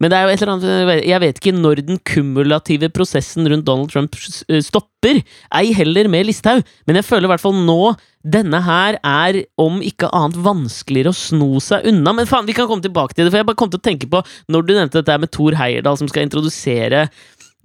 Men 0.00 0.08
det 0.08 0.16
er 0.16 0.24
jo 0.24 0.32
et 0.32 0.44
eller 0.44 0.54
annet 0.54 1.04
Jeg 1.04 1.20
vet 1.20 1.40
ikke 1.42 1.52
når 1.52 1.82
den 1.84 2.00
kumulative 2.08 2.88
prosessen 2.96 3.48
rundt 3.52 3.66
Donald 3.68 3.92
Trump 3.92 4.16
stopper. 4.16 5.20
Ei 5.52 5.74
heller 5.76 6.08
med 6.08 6.30
Listhaug. 6.30 6.64
Men 6.88 6.96
jeg 6.96 7.08
føler 7.10 7.28
i 7.28 7.32
hvert 7.34 7.44
fall 7.44 7.60
nå 7.60 7.92
denne 8.34 8.60
her 8.64 8.98
er 9.06 9.40
om 9.60 9.80
ikke 9.84 10.10
annet 10.14 10.38
vanskeligere 10.44 11.12
å 11.12 11.16
sno 11.16 11.62
seg 11.62 11.88
unna. 11.90 12.14
Men 12.16 12.28
faen, 12.28 12.46
vi 12.48 12.56
kan 12.56 12.68
komme 12.70 12.84
tilbake 12.84 13.16
til 13.16 13.26
det, 13.26 13.32
for 13.32 13.40
jeg 13.40 13.48
bare 13.48 13.58
kom 13.60 13.72
til 13.72 13.80
å 13.80 13.88
tenke 13.88 14.10
på 14.10 14.22
når 14.52 14.66
du 14.66 14.72
nevnte 14.74 15.00
dette 15.00 15.18
med 15.22 15.32
Thor 15.34 15.58
Heyerdahl 15.58 15.98
som 16.00 16.10
skal 16.10 16.26
introdusere 16.26 17.06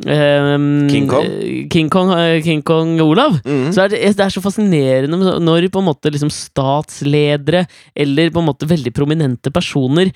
um, 0.05 0.89
King 0.91 1.07
Kong? 1.11 1.29
King 1.73 1.89
Kong, 1.93 2.13
eh, 2.17 2.41
King 2.45 2.63
Kong 2.65 2.95
Olav. 3.03 3.39
Mm. 3.45 3.71
Så 3.75 3.85
er 3.85 3.93
det, 3.93 4.03
det 4.17 4.27
er 4.27 4.33
så 4.33 4.43
fascinerende 4.43 5.37
når 5.43 5.69
på 5.73 5.83
en 5.83 5.89
måte 5.89 6.13
liksom 6.13 6.31
statsledere 6.33 7.65
eller 7.95 8.33
på 8.33 8.43
en 8.43 8.49
måte 8.51 8.69
veldig 8.69 8.93
prominente 8.95 9.53
personer 9.53 10.13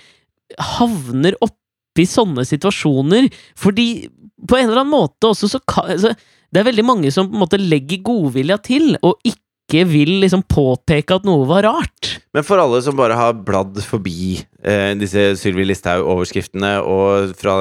havner 0.78 1.36
oppi 1.44 2.06
sånne 2.08 2.46
situasjoner, 2.48 3.28
fordi 3.58 4.08
på 4.48 4.58
en 4.58 4.70
eller 4.70 4.84
annen 4.84 4.94
måte 4.94 5.32
også 5.32 5.50
så 5.50 5.60
altså, 5.82 6.14
Det 6.54 6.62
er 6.62 6.68
veldig 6.70 6.86
mange 6.86 7.10
som 7.12 7.28
på 7.28 7.36
en 7.36 7.42
måte 7.42 7.60
legger 7.60 8.04
godvilja 8.06 8.56
til, 8.64 8.94
og 9.04 9.18
ikke 9.26 9.47
vil 9.90 10.14
liksom 10.22 10.46
påpeke 10.48 11.18
at 11.18 11.26
noe 11.28 11.44
var 11.50 11.66
rart. 11.68 12.14
Men 12.36 12.46
for 12.48 12.62
alle 12.62 12.80
som 12.86 12.96
bare 12.96 13.18
har 13.20 13.34
bladd 13.36 13.82
forbi 13.84 14.38
eh, 14.64 14.94
disse 15.00 15.34
Sylvi 15.42 15.66
Listhaug-overskriftene, 15.68 16.78
og 16.88 17.34
fra 17.40 17.58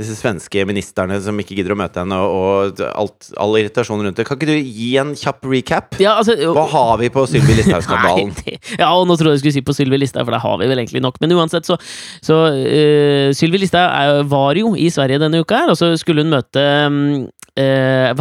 disse 0.00 0.16
svenske 0.18 0.64
ministerne 0.68 1.18
som 1.22 1.38
ikke 1.40 1.58
gidder 1.58 1.74
å 1.74 1.78
møte 1.80 2.02
henne, 2.02 2.18
og 2.20 2.82
alt, 2.90 3.30
all 3.40 3.58
irritasjonen 3.60 4.08
rundt 4.08 4.20
det, 4.20 4.26
kan 4.28 4.38
ikke 4.38 4.50
du 4.50 4.56
gi 4.58 4.90
en 5.00 5.14
kjapp 5.18 5.48
recap? 5.50 5.98
Ja, 6.02 6.16
altså, 6.20 6.36
Hva 6.56 6.66
har 6.72 6.94
vi 7.02 7.10
på 7.12 7.26
Sylvi 7.30 7.56
Listhaug-skandalen? 7.60 8.34
Ja, 8.80 8.92
og 8.92 9.08
nå 9.10 9.18
tror 9.20 9.34
jeg 9.34 9.44
skulle 9.44 9.56
si 9.58 9.64
på 9.66 9.76
Sylvi 9.76 10.00
Listhaug, 10.00 10.26
for 10.26 10.36
det 10.36 10.44
har 10.44 10.62
vi 10.62 10.70
vel 10.70 10.82
egentlig 10.82 11.04
nok. 11.04 11.20
Men 11.22 11.36
uansett, 11.38 11.68
så, 11.68 11.78
så 12.24 12.40
uh, 12.50 13.28
Sylvi 13.36 13.62
Listhaug 13.64 14.24
var 14.30 14.58
jo 14.60 14.74
i 14.78 14.90
Sverige 14.92 15.22
denne 15.22 15.42
uka 15.42 15.64
her, 15.64 15.74
og 15.74 15.78
så 15.80 15.92
skulle 16.00 16.24
hun 16.24 16.34
møte 16.34 16.64
um, 16.88 17.28
Uh, 17.58 18.14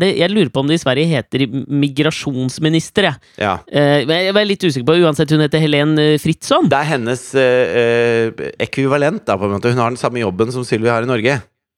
det, 0.00 0.12
Jeg 0.14 0.30
lurer 0.30 0.50
på 0.52 0.62
om 0.62 0.68
det 0.70 0.78
i 0.78 0.82
Sverige 0.82 1.10
heter 1.10 1.44
migrasjonsminister, 1.50 3.08
jeg. 3.10 3.32
Ja. 3.42 3.56
Uh, 3.66 4.06
jeg 4.06 4.34
var 4.36 4.46
litt 4.46 4.62
usikker 4.62 4.86
på. 4.86 4.98
Uansett, 5.02 5.32
hun 5.34 5.42
heter 5.42 5.62
Helen 5.62 5.96
eh, 6.00 6.14
Fritzon. 6.22 6.68
Det 6.70 6.78
er 6.78 6.88
hennes 6.92 7.24
uh, 7.34 7.42
eh, 7.42 8.44
ekvivalent, 8.62 9.24
da, 9.26 9.36
på 9.38 9.48
en 9.48 9.56
måte. 9.56 9.72
Hun 9.74 9.82
har 9.82 9.92
den 9.92 10.00
samme 10.00 10.22
jobben 10.22 10.54
som 10.54 10.64
Sylvi 10.66 10.90
har 10.92 11.04
i 11.04 11.10
Norge. 11.10 11.25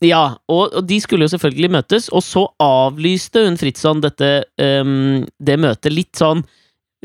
Ja, 0.04 0.22
og, 0.46 0.76
og 0.78 0.84
de 0.86 1.00
skulle 1.02 1.26
jo 1.26 1.32
selvfølgelig 1.32 1.72
møtes, 1.74 2.06
og 2.14 2.22
så 2.22 2.44
avlyste 2.62 3.42
hun 3.48 3.58
Fritzson 3.58 4.02
dette 4.04 4.30
um, 4.62 5.24
det 5.42 5.56
møtet 5.58 5.94
litt 5.94 6.14
sånn 6.20 6.44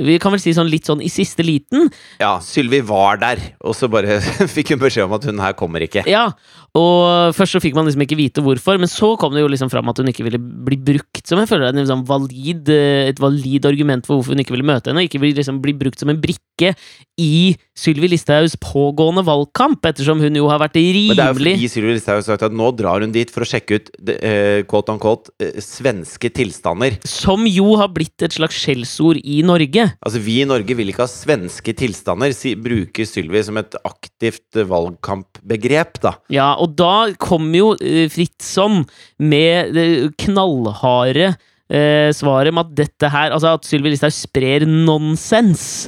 Vi 0.02 0.16
kan 0.18 0.34
vel 0.34 0.42
si 0.42 0.56
sånn 0.58 0.72
litt 0.72 0.88
sånn 0.90 1.04
i 1.06 1.10
siste 1.12 1.46
liten. 1.46 1.92
Ja, 2.18 2.40
Sylvi 2.42 2.80
var 2.86 3.20
der, 3.22 3.42
og 3.62 3.76
så 3.78 3.90
bare 3.92 4.18
fikk 4.56 4.74
hun 4.74 4.82
beskjed 4.82 5.06
om 5.06 5.14
at 5.20 5.28
hun 5.30 5.42
her 5.44 5.54
kommer 5.58 5.86
ikke. 5.86 6.02
Ja, 6.10 6.32
og 6.74 7.36
først 7.38 7.54
så 7.54 7.62
fikk 7.62 7.76
man 7.78 7.86
liksom 7.86 8.02
ikke 8.02 8.18
vite 8.18 8.42
hvorfor, 8.42 8.80
men 8.82 8.90
så 8.90 9.12
kom 9.22 9.36
det 9.36 9.44
jo 9.44 9.52
liksom 9.54 9.70
fram 9.70 9.92
at 9.92 10.02
hun 10.02 10.10
ikke 10.10 10.26
ville 10.26 10.42
bli 10.42 10.80
brukt 10.82 11.22
som 11.30 11.38
jeg 11.38 11.50
føler 11.52 11.68
er 11.68 11.76
en 11.76 11.84
liksom 11.84 12.02
valid, 12.10 12.70
eh, 12.74 13.12
et 13.12 13.22
valid 13.22 13.68
argument 13.70 14.08
for 14.08 14.18
hvorfor 14.18 14.34
hun 14.34 14.42
ikke 14.42 14.56
ville 14.56 14.68
møte 14.68 14.90
henne, 14.90 15.04
og 15.04 15.10
ikke 15.10 15.22
ville 15.22 15.38
liksom 15.38 15.62
bli 15.64 15.76
brukt 15.78 16.02
som 16.02 16.10
en 16.10 16.22
brikke 16.24 16.74
i 17.22 17.54
Sylvi 17.78 18.10
Listhaugs 18.10 18.56
pågående 18.62 19.24
valgkamp, 19.26 19.86
ettersom 19.86 20.22
hun 20.24 20.38
jo 20.38 20.50
har 20.50 20.62
vært 20.62 20.78
rimelig 20.80 21.14
Men 21.14 21.20
det 21.20 21.26
er 21.26 21.34
jo 21.34 21.40
fordi 21.40 21.70
Sylvi 21.72 21.96
Listhaug 21.96 22.20
har 22.20 22.26
sagt 22.28 22.46
at 22.50 22.58
nå 22.58 22.72
drar 22.78 23.06
hun 23.06 23.14
dit 23.14 23.30
for 23.34 23.46
å 23.46 23.50
sjekke 23.50 23.78
ut 23.78 23.94
uh, 24.10 24.60
quote 24.70 24.94
on 24.94 25.02
quote 25.02 25.34
eh, 25.44 25.58
svenske 25.62 26.34
tilstander. 26.34 26.98
Som 27.08 27.46
jo 27.50 27.76
har 27.82 27.94
blitt 27.94 28.26
et 28.26 28.36
slags 28.36 28.58
skjellsord 28.58 29.22
i 29.22 29.42
Norge. 29.46 29.83
Altså, 30.04 30.22
vi 30.24 30.40
i 30.42 30.48
Norge 30.48 30.76
vil 30.78 30.92
ikke 30.92 31.06
ha 31.06 31.12
svenske 31.12 31.76
tilstander, 31.78 32.34
si, 32.36 32.54
bruker 32.60 33.08
Sylvi 33.08 33.42
som 33.46 33.60
et 33.62 33.78
aktivt 33.88 34.60
eh, 34.60 34.68
valgkampbegrep, 34.70 36.02
da. 36.04 36.16
Ja, 36.34 36.52
og 36.62 36.76
da 36.80 37.10
kom 37.22 37.50
jo 37.58 37.74
eh, 37.80 38.06
Fritzson 38.14 38.84
med 39.22 39.74
det 39.78 39.88
knallharde 40.24 41.34
eh, 41.70 42.10
svaret 42.16 42.54
med 42.56 42.68
at 42.68 42.76
dette 42.84 43.12
her 43.14 43.34
Altså 43.36 43.56
at 43.58 43.68
Sylvi 43.68 43.94
Listhaug 43.94 44.16
sprer 44.16 44.68
nonsens. 44.70 45.88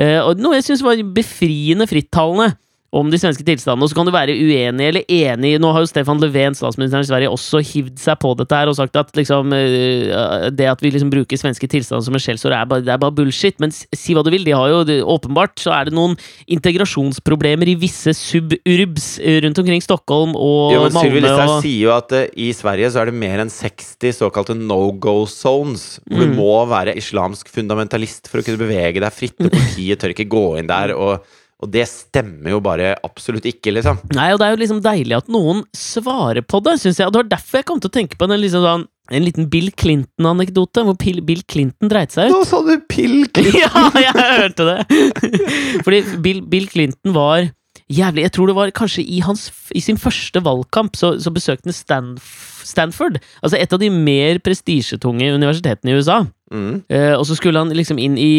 Eh, 0.00 0.18
noe 0.38 0.58
jeg 0.58 0.70
syns 0.70 0.84
var 0.84 1.00
befriende 1.14 1.88
frittalende 1.90 2.52
om 2.92 3.08
de 3.08 3.16
svenske 3.16 3.44
tilstandene. 3.46 3.86
Og 3.86 3.88
så 3.88 3.96
kan 3.96 4.04
du 4.04 4.12
være 4.12 4.34
uenig 4.36 4.84
eller 4.90 5.04
enig. 5.08 5.54
Nå 5.62 5.70
har 5.72 5.80
jo 5.80 5.88
Stefan 5.88 6.18
Löfven, 6.20 6.52
statsministeren 6.52 7.06
i 7.06 7.08
Sverige, 7.08 7.30
også 7.32 7.62
hivd 7.64 7.96
seg 8.02 8.18
på 8.20 8.34
dette 8.36 8.52
her 8.58 8.68
og 8.68 8.76
sagt 8.76 8.98
at 9.00 9.14
liksom 9.16 9.48
eh, 9.56 10.50
det 10.52 10.66
at 10.68 10.82
vi 10.84 10.90
liksom 10.92 11.08
bruker 11.12 11.40
svenske 11.40 11.64
tilstander 11.72 12.04
som 12.04 12.18
en 12.18 12.20
skjellsord, 12.20 12.52
det 12.84 12.92
er 12.92 13.00
bare 13.00 13.14
bullshit. 13.16 13.56
Men 13.64 13.72
si 13.72 14.12
hva 14.12 14.20
du 14.26 14.28
vil, 14.34 14.44
de 14.44 14.52
har 14.52 14.68
jo 14.68 14.82
det, 14.84 14.98
åpenbart 15.08 15.56
så 15.64 15.72
er 15.72 15.88
det 15.88 15.96
noen 15.96 16.18
integrasjonsproblemer 16.52 17.68
i 17.72 17.76
visse 17.80 18.12
suburbs 18.16 19.18
eh, 19.22 19.40
rundt 19.44 19.58
omkring 19.62 19.82
Stockholm 19.84 20.34
og 20.36 20.72
Jo, 20.74 20.82
men 20.86 20.96
Sylvi 20.96 21.20
Malmö. 21.20 21.26
Listhaug 21.26 21.56
Og, 21.56 21.62
sier 21.64 21.80
jo 21.86 21.94
at 21.96 22.14
uh, 22.16 22.24
i 22.36 22.50
Sverige 22.56 22.92
så 22.94 23.02
er 23.02 23.10
det 23.10 23.16
mer 23.18 23.42
enn 23.44 23.52
60 23.52 24.16
såkalte 24.20 24.56
no 24.58 24.80
go 24.92 25.22
zones. 25.30 25.98
Hvor 26.08 26.20
du 26.24 26.28
Mm. 26.32 26.36
må 26.38 26.52
være 26.70 26.94
islamsk 26.96 27.48
fundamentalist 27.52 28.28
for 28.30 28.40
å 28.40 28.44
kunne 28.46 28.60
bevege 28.60 29.00
deg 29.02 29.12
fritt, 29.12 29.36
og 29.42 29.50
politiet 29.56 30.00
tør 30.00 30.14
ikke 30.14 30.28
gå 30.32 30.44
inn 30.60 30.68
der. 30.70 30.94
Og, 30.96 31.24
og 31.62 31.70
det 31.70 31.84
stemmer 31.86 32.56
jo 32.56 32.58
bare 32.62 32.96
absolutt 33.06 33.46
ikke, 33.46 33.74
liksom. 33.76 34.00
nei, 34.16 34.32
og 34.34 34.40
det 34.40 34.48
er 34.48 34.56
jo 34.56 34.62
liksom 34.64 34.80
deilig 34.82 35.14
at 35.20 35.30
noen 35.30 35.62
svarer 35.76 36.42
på 36.42 36.58
det, 36.66 36.74
syns 36.82 36.98
jeg. 36.98 37.06
Og 37.06 37.14
det 37.14 37.22
var 37.22 37.30
derfor 37.36 37.60
jeg 37.60 37.68
kom 37.70 37.82
til 37.82 37.92
å 37.92 37.94
tenke 37.94 38.18
på 38.18 38.26
en, 38.26 38.34
liksom 38.42 38.64
sånn, 38.66 38.86
en 39.14 39.26
liten 39.26 39.48
Bill 39.52 39.70
Clinton-anekdote, 39.78 40.82
hvor 40.88 40.98
Pil- 40.98 41.22
Bill 41.26 41.44
Clinton 41.46 41.92
dreit 41.92 42.14
seg 42.14 42.30
ut. 42.30 42.34
Nå 42.34 42.42
sa 42.48 42.62
du 42.66 42.74
pill! 42.90 43.22
ja, 43.62 43.70
jeg 43.94 44.14
hørte 44.18 44.68
det! 44.72 45.02
Fordi 45.86 46.02
Bill, 46.24 46.42
Bill 46.50 46.70
Clinton 46.70 47.14
var 47.14 47.50
jævlig 47.92 48.22
Jeg 48.24 48.32
tror 48.32 48.48
det 48.48 48.54
var 48.56 48.70
kanskje 48.72 49.02
i, 49.04 49.18
hans, 49.20 49.50
i 49.76 49.82
sin 49.84 49.98
første 50.00 50.40
valgkamp 50.44 50.96
så, 50.96 51.14
så 51.20 51.32
besøkte 51.34 51.68
han 51.68 51.76
Stanf 51.76 52.48
Stanford. 52.66 53.18
Altså 53.42 53.58
et 53.58 53.72
av 53.74 53.80
de 53.82 53.90
mer 53.92 54.38
prestisjetunge 54.44 55.32
universitetene 55.34 55.92
i 55.92 55.98
USA. 55.98 56.22
Mm. 56.52 56.82
Uh, 56.86 57.14
og 57.18 57.26
så 57.28 57.36
skulle 57.38 57.58
han 57.62 57.72
liksom 57.74 58.00
inn 58.00 58.18
i 58.20 58.32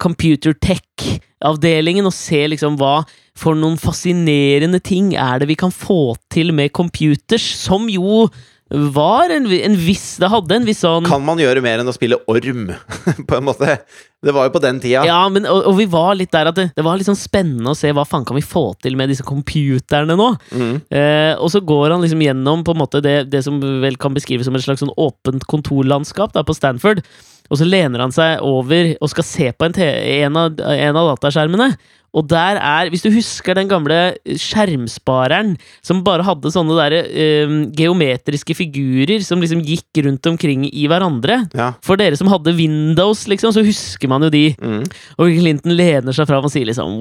computer 0.00 0.54
computer 0.54 1.20
tech-avdelingen 1.44 2.06
og 2.08 2.14
se 2.14 2.46
liksom 2.48 2.78
hva 2.80 3.04
for 3.36 3.54
noen 3.54 3.76
fascinerende 3.76 4.80
ting 4.80 5.14
er 5.14 5.40
det 5.40 5.48
vi 5.48 5.56
kan 5.58 5.70
få 5.70 6.16
til 6.30 6.52
med 6.52 6.72
computers, 6.72 7.42
som 7.42 7.88
jo 7.88 8.28
var 8.74 9.28
en, 9.30 9.44
en 9.52 9.74
viss 9.76 10.16
Det 10.18 10.28
hadde 10.32 10.56
en 10.56 10.64
viss 10.64 10.80
sånn 10.80 11.04
Kan 11.04 11.20
man 11.22 11.38
gjøre 11.38 11.60
mer 11.62 11.82
enn 11.82 11.90
å 11.90 11.92
spille 11.94 12.16
orm, 12.26 12.70
på 13.28 13.36
en 13.36 13.44
måte? 13.44 13.76
Det 14.24 14.32
var 14.32 14.48
jo 14.48 14.54
på 14.54 14.62
den 14.64 14.78
tida. 14.80 15.02
Ja, 15.04 15.18
men, 15.28 15.44
og, 15.44 15.66
og 15.68 15.76
vi 15.76 15.84
var 15.92 16.14
litt 16.16 16.32
der 16.32 16.48
at 16.48 16.56
det, 16.56 16.70
det 16.72 16.82
var 16.86 16.96
litt 16.96 17.10
sånn 17.10 17.18
spennende 17.18 17.74
å 17.74 17.76
se 17.76 17.90
hva 17.92 18.06
faen 18.08 18.24
kan 18.24 18.38
vi 18.38 18.42
få 18.42 18.70
til 18.80 18.96
med 18.96 19.12
disse 19.12 19.26
computerne 19.26 20.16
nå. 20.16 20.30
Mm. 20.56 20.72
Eh, 20.88 21.34
og 21.36 21.52
så 21.52 21.60
går 21.60 21.92
han 21.92 22.00
liksom 22.02 22.24
gjennom 22.24 22.64
på 22.64 22.72
en 22.72 22.80
måte 22.80 23.02
det, 23.04 23.18
det 23.28 23.44
som 23.44 23.60
vel 23.60 24.00
kan 24.00 24.16
beskrives 24.16 24.48
som 24.48 24.56
et 24.56 24.64
slags 24.64 24.80
sånn 24.80 24.94
åpent 24.96 25.44
kontorlandskap 25.50 26.32
da, 26.32 26.40
på 26.40 26.56
Stanford. 26.56 27.04
Og 27.52 27.60
så 27.60 27.66
lener 27.68 28.00
han 28.00 28.14
seg 28.14 28.42
over 28.44 28.94
og 28.98 29.10
skal 29.12 29.26
se 29.28 29.50
på 29.52 29.68
en, 29.68 29.76
en, 29.76 30.38
av, 30.40 30.62
av 30.64 31.10
dataskjermene. 31.12 31.74
Og 32.14 32.28
der 32.30 32.60
er, 32.60 32.90
hvis 32.92 33.02
du 33.02 33.10
husker 33.10 33.56
den 33.58 33.68
gamle 33.70 34.14
skjermspareren 34.24 35.54
som 35.84 36.02
bare 36.06 36.24
hadde 36.26 36.52
sånne 36.54 36.76
der, 36.78 36.96
eh, 37.02 37.54
geometriske 37.74 38.54
figurer 38.54 39.24
som 39.26 39.42
liksom 39.42 39.62
gikk 39.66 40.04
rundt 40.06 40.26
omkring 40.30 40.66
i 40.70 40.86
hverandre. 40.90 41.40
Ja. 41.56 41.72
For 41.84 41.98
dere 41.98 42.18
som 42.18 42.30
hadde 42.30 42.54
Windows, 42.54 43.26
liksom, 43.30 43.52
så 43.54 43.64
husker 43.66 44.10
man 44.10 44.22
jo 44.26 44.30
de. 44.30 44.44
Mm. 44.62 44.84
Og 45.18 45.34
Clinton 45.34 45.74
lener 45.74 46.14
seg 46.14 46.28
fram 46.30 46.46
og 46.46 46.54
sier 46.54 46.68
liksom 46.70 46.94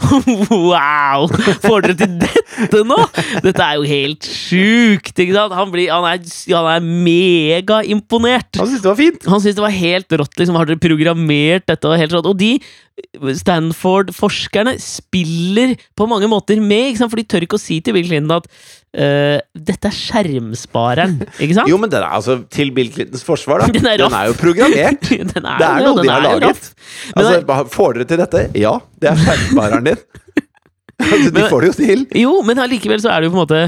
Wow! 0.50 1.28
Får 1.62 1.86
dere 1.86 1.98
til 2.02 2.18
dette 2.24 2.82
nå?! 2.86 2.98
Dette 3.44 3.64
er 3.64 3.78
jo 3.78 3.86
helt 3.86 4.26
sjukt! 4.26 5.14
Ikke 5.14 5.36
sant? 5.36 5.54
Han, 5.56 5.70
blir, 5.72 5.92
han 5.94 6.06
er, 6.10 6.22
han 6.50 6.70
er 6.74 6.84
megaimponert! 6.84 8.58
Han 8.58 8.66
syntes 8.68 8.82
det 8.84 8.90
var 8.90 9.00
fint! 9.00 9.30
Han 9.30 9.42
syntes 9.42 9.58
det 9.60 9.66
var 9.68 9.78
helt 9.78 10.20
rått. 10.20 10.38
liksom, 10.40 10.58
Har 10.58 10.68
dere 10.68 10.82
programmert 10.82 11.68
dette? 11.70 11.86
Og, 11.86 11.98
helt 12.00 12.18
rått. 12.18 12.30
og 12.30 12.38
de 12.40 12.56
Stanford-forskerne 13.40 14.74
spiller 14.82 15.74
på 15.98 16.06
mange 16.10 16.28
måter 16.30 16.60
med, 16.62 16.98
for 17.00 17.18
de 17.20 17.24
tør 17.28 17.46
ikke 17.46 17.58
å 17.58 17.62
si 17.62 17.80
til 17.84 17.96
Bill 17.96 18.08
Clinton 18.08 18.36
at 18.38 18.46
uh, 18.50 19.38
dette 19.54 19.90
er 19.90 19.96
skjermspareren, 19.96 21.18
ikke 21.38 21.56
sant? 21.58 21.70
Jo, 21.70 21.78
men 21.80 21.92
den 21.92 22.02
er 22.02 22.14
altså 22.18 22.40
til 22.52 22.72
Bill 22.76 22.90
Clintons 22.94 23.24
forsvar, 23.26 23.64
da. 23.64 23.70
Den 23.76 23.88
er 23.90 24.00
raff. 24.04 24.16
jo 24.30 24.36
programmert. 24.40 25.10
Den 25.34 25.44
er 25.44 25.60
Det 25.60 25.68
er 25.68 25.84
noe 25.86 25.96
den 26.00 26.06
de 26.06 26.12
har 26.12 26.24
er 26.24 26.40
laget. 26.44 26.72
Altså, 27.14 27.34
er... 27.40 27.68
får 27.76 27.98
dere 27.98 28.08
til 28.12 28.22
dette? 28.24 28.46
Ja, 28.60 28.76
det 29.00 29.12
er 29.12 29.22
skjermspareren 29.24 29.92
din. 29.92 30.04
Altså, 31.00 31.30
de 31.30 31.38
Men- 31.38 31.46
får 31.48 31.62
det 31.64 31.68
jo 31.70 31.74
til. 31.78 32.00
Jo, 32.20 32.32
men 32.44 32.58
allikevel 32.60 33.00
så 33.00 33.08
er 33.08 33.22
det 33.22 33.30
jo 33.30 33.32
på 33.32 33.38
en 33.38 33.46
måte 33.46 33.60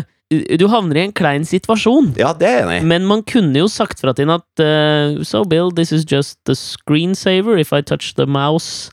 Du 0.60 0.66
havner 0.68 0.98
i 1.00 1.04
en 1.06 1.14
klein 1.16 1.46
situasjon. 1.48 2.10
Ja, 2.20 2.34
det 2.36 2.44
er 2.48 2.68
jeg. 2.74 2.84
Men 2.88 3.06
man 3.08 3.22
kunne 3.24 3.56
jo 3.56 3.70
sagt 3.72 4.00
fra 4.04 4.12
til 4.12 4.26
henne 4.26 4.36
at 4.36 4.60
uh, 4.60 5.22
So 5.24 5.40
Bill, 5.48 5.70
this 5.72 5.92
is 5.96 6.04
just 6.04 6.36
a 6.52 6.56
screensaver. 6.56 7.56
If 7.60 7.72
I 7.72 7.80
touch 7.80 8.12
the 8.20 8.26
mouse, 8.28 8.90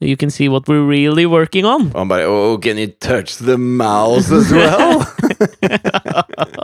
you 0.00 0.16
can 0.16 0.30
see 0.30 0.48
what 0.48 0.68
we're 0.68 0.84
really 0.84 1.26
working 1.26 1.64
on. 1.66 1.90
Og 1.94 2.00
han 2.00 2.08
bare 2.08 2.26
Oh, 2.26 2.58
can 2.58 2.78
you 2.78 2.88
touch 3.00 3.36
the 3.38 3.56
mouse 3.58 4.30
as 4.32 4.52
well? 4.52 5.02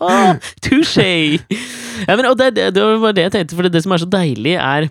Ah, 0.00 0.36
Touché! 0.64 1.38
Ja, 2.08 2.16
men, 2.16 2.24
og 2.26 2.38
det, 2.38 2.54
det, 2.56 2.70
det 2.74 2.84
var 3.00 3.12
det 3.12 3.22
jeg 3.28 3.32
tenkte, 3.34 3.56
for 3.58 3.68
det 3.68 3.82
som 3.84 3.92
er 3.92 4.00
så 4.00 4.08
deilig, 4.08 4.54
er 4.56 4.86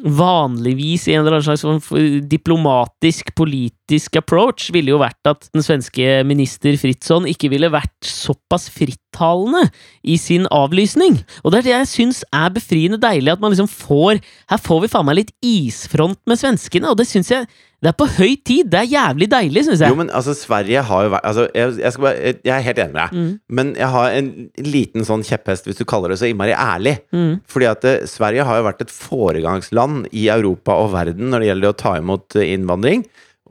Vanligvis 0.00 1.04
i 1.06 1.12
en 1.12 1.20
eller 1.20 1.36
annen 1.36 1.58
slags 1.58 1.90
diplomatisk, 2.30 3.28
politisk 3.38 4.16
approach 4.18 4.70
ville 4.72 4.90
jo 4.94 5.00
vært 5.02 5.28
at 5.28 5.44
den 5.52 5.62
svenske 5.62 6.22
minister 6.26 6.78
Fritzson 6.80 7.28
ikke 7.28 7.50
ville 7.52 7.70
vært 7.70 8.08
såpass 8.08 8.70
frittalende 8.72 9.66
i 10.02 10.16
sin 10.18 10.48
avlysning. 10.50 11.20
Og 11.44 11.52
det 11.52 11.60
er 11.60 11.68
det 11.68 11.74
jeg 11.74 11.90
syns 11.92 12.22
er 12.32 12.54
befriende 12.56 12.98
deilig, 13.02 13.34
at 13.34 13.44
man 13.44 13.52
liksom 13.52 13.70
får 13.70 14.22
Her 14.50 14.62
får 14.64 14.80
vi 14.82 14.90
faen 14.94 15.06
meg 15.06 15.20
litt 15.20 15.36
isfront 15.44 16.18
med 16.26 16.40
svenskene, 16.40 16.88
og 16.88 16.98
det 16.98 17.06
syns 17.10 17.30
jeg 17.30 17.46
det 17.82 17.88
er 17.90 17.96
på 17.98 18.06
høy 18.14 18.36
tid! 18.46 18.68
Det 18.70 18.78
er 18.78 18.86
jævlig 18.92 19.26
deilig, 19.32 19.64
syns 19.66 19.80
jeg. 19.82 19.90
Jo, 19.90 19.96
men 19.98 20.10
altså, 20.14 20.36
Sverige 20.38 20.84
har 20.86 21.06
jo 21.06 21.10
vært 21.16 21.24
altså, 21.26 21.46
jeg, 21.50 21.72
jeg, 21.82 21.92
skal 21.96 22.04
bare, 22.06 22.32
jeg 22.46 22.52
er 22.54 22.66
helt 22.68 22.78
enig 22.84 22.94
med 22.94 23.00
deg, 23.02 23.16
Mm. 23.18 23.32
men 23.58 23.72
jeg 23.80 23.88
har 23.96 24.14
en 24.20 24.28
liten 24.68 25.08
sånn 25.08 25.24
kjepphest, 25.26 25.66
hvis 25.66 25.80
du 25.80 25.84
kaller 25.90 26.14
det 26.14 26.20
så 26.20 26.28
innmari 26.30 26.54
ærlig. 26.54 26.94
Mm. 27.10 27.32
Fordi 27.50 27.68
at 27.72 27.84
eh, 27.90 28.04
Sverige 28.06 28.46
har 28.46 28.60
jo 28.60 28.66
vært 28.68 28.84
et 28.86 28.94
foregangsland 28.94 30.06
i 30.14 30.28
Europa 30.32 30.76
og 30.78 30.92
verden 30.94 31.32
når 31.32 31.42
det 31.42 31.50
gjelder 31.50 31.72
å 31.74 31.78
ta 31.82 31.96
imot 31.98 32.38
eh, 32.38 32.52
innvandring. 32.54 33.02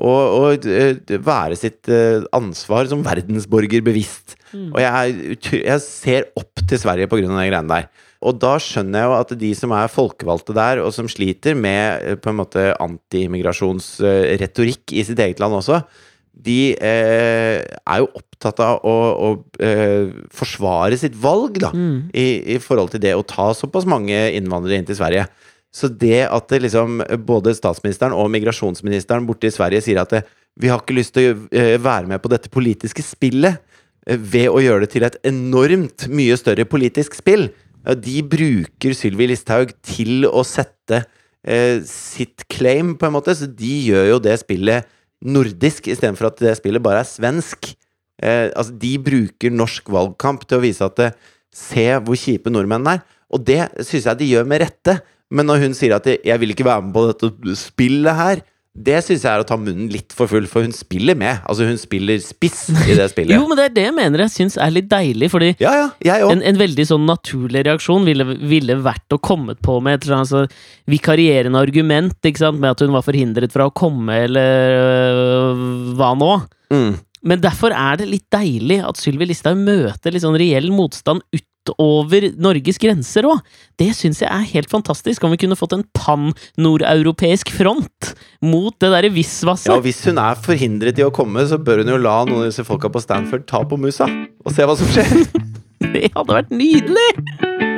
Og, 0.01 0.21
og 0.39 0.65
eh, 0.71 0.95
være 1.21 1.57
sitt 1.59 1.89
ansvar 2.33 2.87
som 2.89 3.03
verdensborger 3.05 3.83
bevisst. 3.85 4.37
Mm. 4.55 4.69
Og 4.71 4.79
jeg, 4.81 5.27
er 5.51 5.59
jeg 5.65 5.83
ser 5.83 6.29
opp 6.39 6.63
til 6.67 6.79
Sverige 6.81 7.11
på 7.11 7.19
grunn 7.19 7.35
av 7.35 7.43
de 7.43 7.51
greiene 7.51 7.75
der. 7.75 8.07
Og 8.21 8.37
da 8.41 8.55
skjønner 8.61 8.99
jeg 9.01 9.09
jo 9.09 9.15
at 9.17 9.31
de 9.41 9.51
som 9.57 9.71
er 9.73 9.89
folkevalgte 9.91 10.53
der, 10.53 10.79
og 10.83 10.93
som 10.93 11.07
sliter 11.09 11.55
med 11.57 12.03
eh, 12.05 12.15
på 12.21 12.29
en 12.31 12.39
måte 12.41 12.67
anti-immigrasjonsretorikk 12.77 14.93
i 14.93 15.03
sitt 15.07 15.19
eget 15.19 15.39
land 15.41 15.53
også, 15.57 15.81
de 16.31 16.73
eh, 16.79 17.59
er 17.61 17.97
jo 18.01 18.07
opptatt 18.17 18.59
av 18.63 18.79
å, 18.87 18.93
å 19.11 19.45
eh, 19.61 20.07
forsvare 20.33 20.97
sitt 20.97 21.15
valg, 21.19 21.59
da 21.61 21.71
Mm. 21.75 22.09
i, 22.13 22.55
i 22.55 22.59
forhold 22.59 22.89
til 22.93 23.01
det 23.03 23.13
å 23.15 23.25
ta 23.27 23.51
såpass 23.57 23.85
mange 23.89 24.15
innvandrere 24.37 24.77
inn 24.79 24.87
til 24.87 24.95
Sverige. 24.97 25.27
Så 25.71 25.87
det 25.87 26.25
at 26.27 26.49
det 26.51 26.61
liksom 26.65 26.99
både 27.25 27.53
statsministeren 27.55 28.13
og 28.15 28.31
migrasjonsministeren 28.33 29.27
borte 29.27 29.47
i 29.47 29.51
Sverige 29.55 29.81
sier 29.85 30.01
at 30.01 30.09
det, 30.11 30.23
vi 30.59 30.67
har 30.67 30.79
ikke 30.81 30.97
lyst 30.97 31.13
til 31.15 31.31
å 31.31 31.35
eh, 31.55 31.77
være 31.79 32.07
med 32.11 32.19
på 32.23 32.31
dette 32.31 32.49
politiske 32.51 33.03
spillet 33.05 33.53
eh, 34.07 34.17
ved 34.17 34.49
å 34.51 34.59
gjøre 34.59 34.81
det 34.85 34.91
til 34.95 35.03
et 35.07 35.17
enormt 35.27 36.07
mye 36.11 36.35
større 36.39 36.65
politisk 36.67 37.15
spill. 37.15 37.49
Ja, 37.85 37.95
De 37.97 38.21
bruker 38.23 38.95
Sylvi 38.97 39.29
Listhaug 39.31 39.73
til 39.85 40.27
å 40.29 40.43
sette 40.47 41.03
eh, 41.43 41.81
sitt 41.87 42.45
claim, 42.51 42.95
på 42.97 43.07
en 43.07 43.15
måte. 43.17 43.35
Så 43.37 43.49
de 43.49 43.73
gjør 43.89 44.13
jo 44.13 44.23
det 44.23 44.37
spillet 44.43 44.89
nordisk, 45.21 45.89
istedenfor 45.91 46.31
at 46.31 46.41
det 46.41 46.57
spillet 46.59 46.83
bare 46.83 47.03
er 47.03 47.09
svensk. 47.09 47.73
Eh, 48.21 48.49
altså, 48.49 48.75
de 48.81 48.95
bruker 49.01 49.53
norsk 49.53 49.89
valgkamp 49.93 50.45
til 50.45 50.59
å 50.59 50.65
vise 50.65 50.87
at 50.87 50.99
det, 51.01 51.13
Se 51.51 51.83
hvor 51.99 52.15
kjipe 52.15 52.47
nordmennene 52.47 52.93
er. 52.95 52.99
Og 53.35 53.41
det 53.43 53.57
syns 53.83 54.05
jeg 54.07 54.19
de 54.21 54.27
gjør 54.29 54.45
med 54.47 54.61
rette. 54.63 54.93
Men 55.35 55.49
når 55.49 55.65
hun 55.65 55.73
sier 55.75 55.91
at 55.97 56.05
'jeg 56.07 56.39
vil 56.39 56.53
ikke 56.53 56.63
være 56.63 56.83
med 56.85 56.93
på 56.95 57.03
dette 57.11 57.55
spillet 57.59 58.15
her', 58.15 58.41
det 58.71 59.01
syns 59.03 59.25
jeg 59.25 59.27
er 59.27 59.41
å 59.43 59.45
ta 59.47 59.57
munnen 59.59 59.89
litt 59.91 60.13
for 60.15 60.31
full, 60.31 60.45
for 60.47 60.63
hun 60.63 60.71
spiller 60.71 61.17
med. 61.19 61.41
Altså, 61.43 61.65
hun 61.67 61.79
spiller 61.79 62.21
spiss 62.23 62.69
i 62.71 62.95
det 62.95 63.09
spillet. 63.11 63.33
Jo, 63.35 63.43
men 63.49 63.59
det 63.59 63.65
er 63.67 63.75
det 63.75 63.83
jeg 63.89 63.95
mener 63.97 64.23
jeg 64.23 64.33
syns 64.37 64.55
er 64.55 64.71
litt 64.71 64.87
deilig, 64.91 65.27
fordi 65.33 65.51
Ja, 65.59 65.73
ja, 65.99 66.17
en, 66.29 66.43
en 66.47 66.59
veldig 66.59 66.85
sånn 66.87 67.03
naturlig 67.09 67.65
reaksjon 67.67 68.07
ville, 68.07 68.23
ville 68.39 68.79
vært 68.79 69.11
å 69.11 69.19
kommet 69.19 69.59
på 69.65 69.77
med 69.83 69.99
et 69.99 70.07
eller 70.07 70.21
annet 70.21 70.31
så 70.31 70.45
vikarierende 70.91 71.59
argument, 71.59 72.15
ikke 72.23 72.45
sant, 72.45 72.61
med 72.63 72.71
at 72.71 72.85
hun 72.85 72.95
var 72.95 73.03
forhindret 73.03 73.51
fra 73.51 73.67
å 73.67 73.75
komme, 73.75 74.23
eller 74.29 74.77
øh, 74.79 75.63
hva 75.99 76.13
nå. 76.15 76.33
Mm. 76.71 76.91
Men 77.27 77.43
derfor 77.43 77.75
er 77.75 77.99
det 77.99 78.07
litt 78.09 78.27
deilig 78.33 78.79
at 78.87 78.97
Sylvi 78.97 79.27
Listhaug 79.29 79.59
møter 79.59 80.15
litt 80.15 80.23
sånn 80.23 80.39
reell 80.39 80.71
motstand 80.73 81.27
utover 81.61 82.31
Norges 82.41 82.79
grenser 82.81 83.27
òg. 83.29 83.41
Det 83.79 83.91
syns 83.97 84.21
jeg 84.21 84.29
er 84.31 84.47
helt 84.53 84.69
fantastisk, 84.71 85.23
om 85.23 85.31
vi 85.33 85.37
kunne 85.37 85.57
fått 85.59 85.73
en 85.77 85.85
pan-nordeuropeisk 85.97 87.51
front 87.53 88.13
mot 88.41 88.73
det 88.81 88.89
derre 88.91 89.09
Ja, 89.11 89.15
visvaset. 89.15 89.69
og 89.73 89.83
hvis 89.85 90.03
hun 90.05 90.17
er 90.17 90.35
forhindret 90.35 90.97
i 90.99 91.05
å 91.05 91.11
komme, 91.13 91.45
så 91.47 91.57
bør 91.61 91.83
hun 91.83 91.93
jo 91.93 91.97
la 92.01 92.25
noen 92.25 92.43
av 92.45 92.49
disse 92.51 92.65
folka 92.65 92.89
på 92.89 93.01
Stanford 93.01 93.45
ta 93.47 93.63
på 93.63 93.77
musa, 93.79 94.07
og 94.45 94.53
se 94.55 94.65
hva 94.65 94.77
som 94.77 94.87
skjer. 94.87 95.27
Det 95.93 96.11
hadde 96.13 96.29
vært 96.37 96.51
nydelig! 96.53 97.70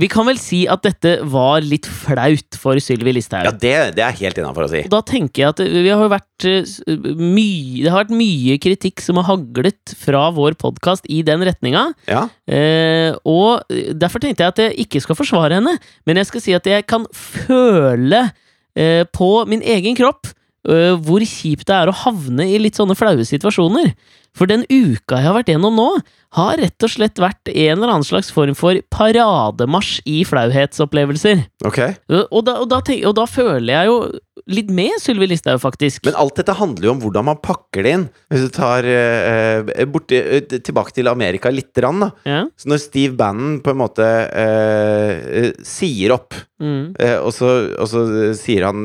Vi 0.00 0.08
kan 0.10 0.26
vel 0.26 0.38
si 0.40 0.64
at 0.70 0.82
dette 0.84 1.16
var 1.30 1.64
litt 1.64 1.86
flaut 1.86 2.58
for 2.60 2.78
Sylvi 2.82 3.14
Listhaug. 3.16 3.46
Ja, 3.46 3.52
det, 3.52 3.74
det 3.98 4.04
er 4.06 4.16
helt 4.18 4.38
innafor 4.40 4.66
å 4.66 4.70
si. 4.72 4.82
Og 4.86 4.92
da 4.94 5.00
tenker 5.06 5.42
jeg 5.44 5.52
at 5.54 5.62
vi 5.64 5.90
har 5.92 6.12
vært 6.12 6.46
eh, 6.50 6.74
mye, 7.20 7.84
Det 7.84 7.92
har 7.92 8.04
vært 8.04 8.14
mye 8.18 8.58
kritikk 8.62 9.04
som 9.04 9.20
har 9.20 9.28
haglet 9.30 9.94
fra 10.00 10.26
vår 10.34 10.58
podkast 10.60 11.08
i 11.12 11.22
den 11.26 11.44
retninga. 11.46 11.86
Ja. 12.10 12.26
Eh, 12.46 13.12
og 13.28 13.66
derfor 13.94 14.22
tenkte 14.22 14.46
jeg 14.46 14.54
at 14.54 14.62
jeg 14.66 14.86
ikke 14.86 15.04
skal 15.04 15.18
forsvare 15.18 15.60
henne, 15.60 15.76
men 16.08 16.20
jeg 16.20 16.30
skal 16.30 16.44
si 16.44 16.56
at 16.56 16.66
jeg 16.68 16.86
kan 16.90 17.06
føle 17.14 18.26
eh, 18.74 19.04
på 19.14 19.30
min 19.50 19.62
egen 19.62 19.96
kropp 19.98 20.30
eh, 20.68 20.92
hvor 21.06 21.24
kjipt 21.24 21.68
det 21.70 21.78
er 21.78 21.90
å 21.92 21.98
havne 22.04 22.48
i 22.50 22.60
litt 22.62 22.78
sånne 22.80 22.96
flaue 22.98 23.26
situasjoner. 23.28 23.92
For 24.34 24.50
den 24.50 24.64
uka 24.66 25.20
jeg 25.20 25.28
har 25.28 25.36
vært 25.36 25.50
gjennom 25.52 25.76
nå, 25.78 25.88
har 26.34 26.56
rett 26.58 26.82
og 26.82 26.90
slett 26.90 27.20
vært 27.22 27.46
en 27.52 27.76
eller 27.76 27.92
annen 27.92 28.06
slags 28.06 28.32
form 28.34 28.56
for 28.58 28.74
parademarsj 28.90 30.00
i 30.10 30.24
flauhetsopplevelser. 30.26 31.44
Ok. 31.68 31.78
Og 32.32 32.40
da, 32.48 32.56
og 32.58 32.66
da, 32.72 32.80
tenk, 32.82 33.04
og 33.06 33.14
da 33.20 33.26
føler 33.30 33.70
jeg 33.76 33.90
jo 33.92 33.98
litt 34.50 34.72
med 34.74 34.98
Sylvi 35.00 35.28
Listhaug, 35.30 35.60
faktisk. 35.62 36.02
Men 36.04 36.18
alt 36.20 36.34
dette 36.36 36.52
handler 36.58 36.88
jo 36.88 36.94
om 36.96 37.04
hvordan 37.04 37.28
man 37.30 37.38
pakker 37.40 37.86
det 37.86 37.92
inn. 37.96 38.06
Hvis 38.34 38.42
du 38.48 38.50
tar 38.58 38.84
eh, 38.90 39.62
eh, 39.72 39.86
borti, 39.88 40.18
eh, 40.18 40.42
tilbake 40.58 40.92
til 40.98 41.08
Amerika 41.08 41.52
lite 41.54 41.78
grann, 41.80 42.02
da. 42.02 42.10
ja. 42.28 42.42
Så 42.58 42.68
når 42.74 42.82
Steve 42.82 43.14
Bannon 43.16 43.60
på 43.64 43.70
en 43.72 43.80
måte 43.80 44.04
eh, 44.34 45.14
eh, 45.44 45.52
sier 45.64 46.18
opp, 46.18 46.34
Mm. 46.64 46.94
eh, 47.02 47.16
og, 47.18 47.32
så, 47.34 47.48
og 47.82 47.88
så 47.90 48.00
sier 48.38 48.62
han 48.68 48.84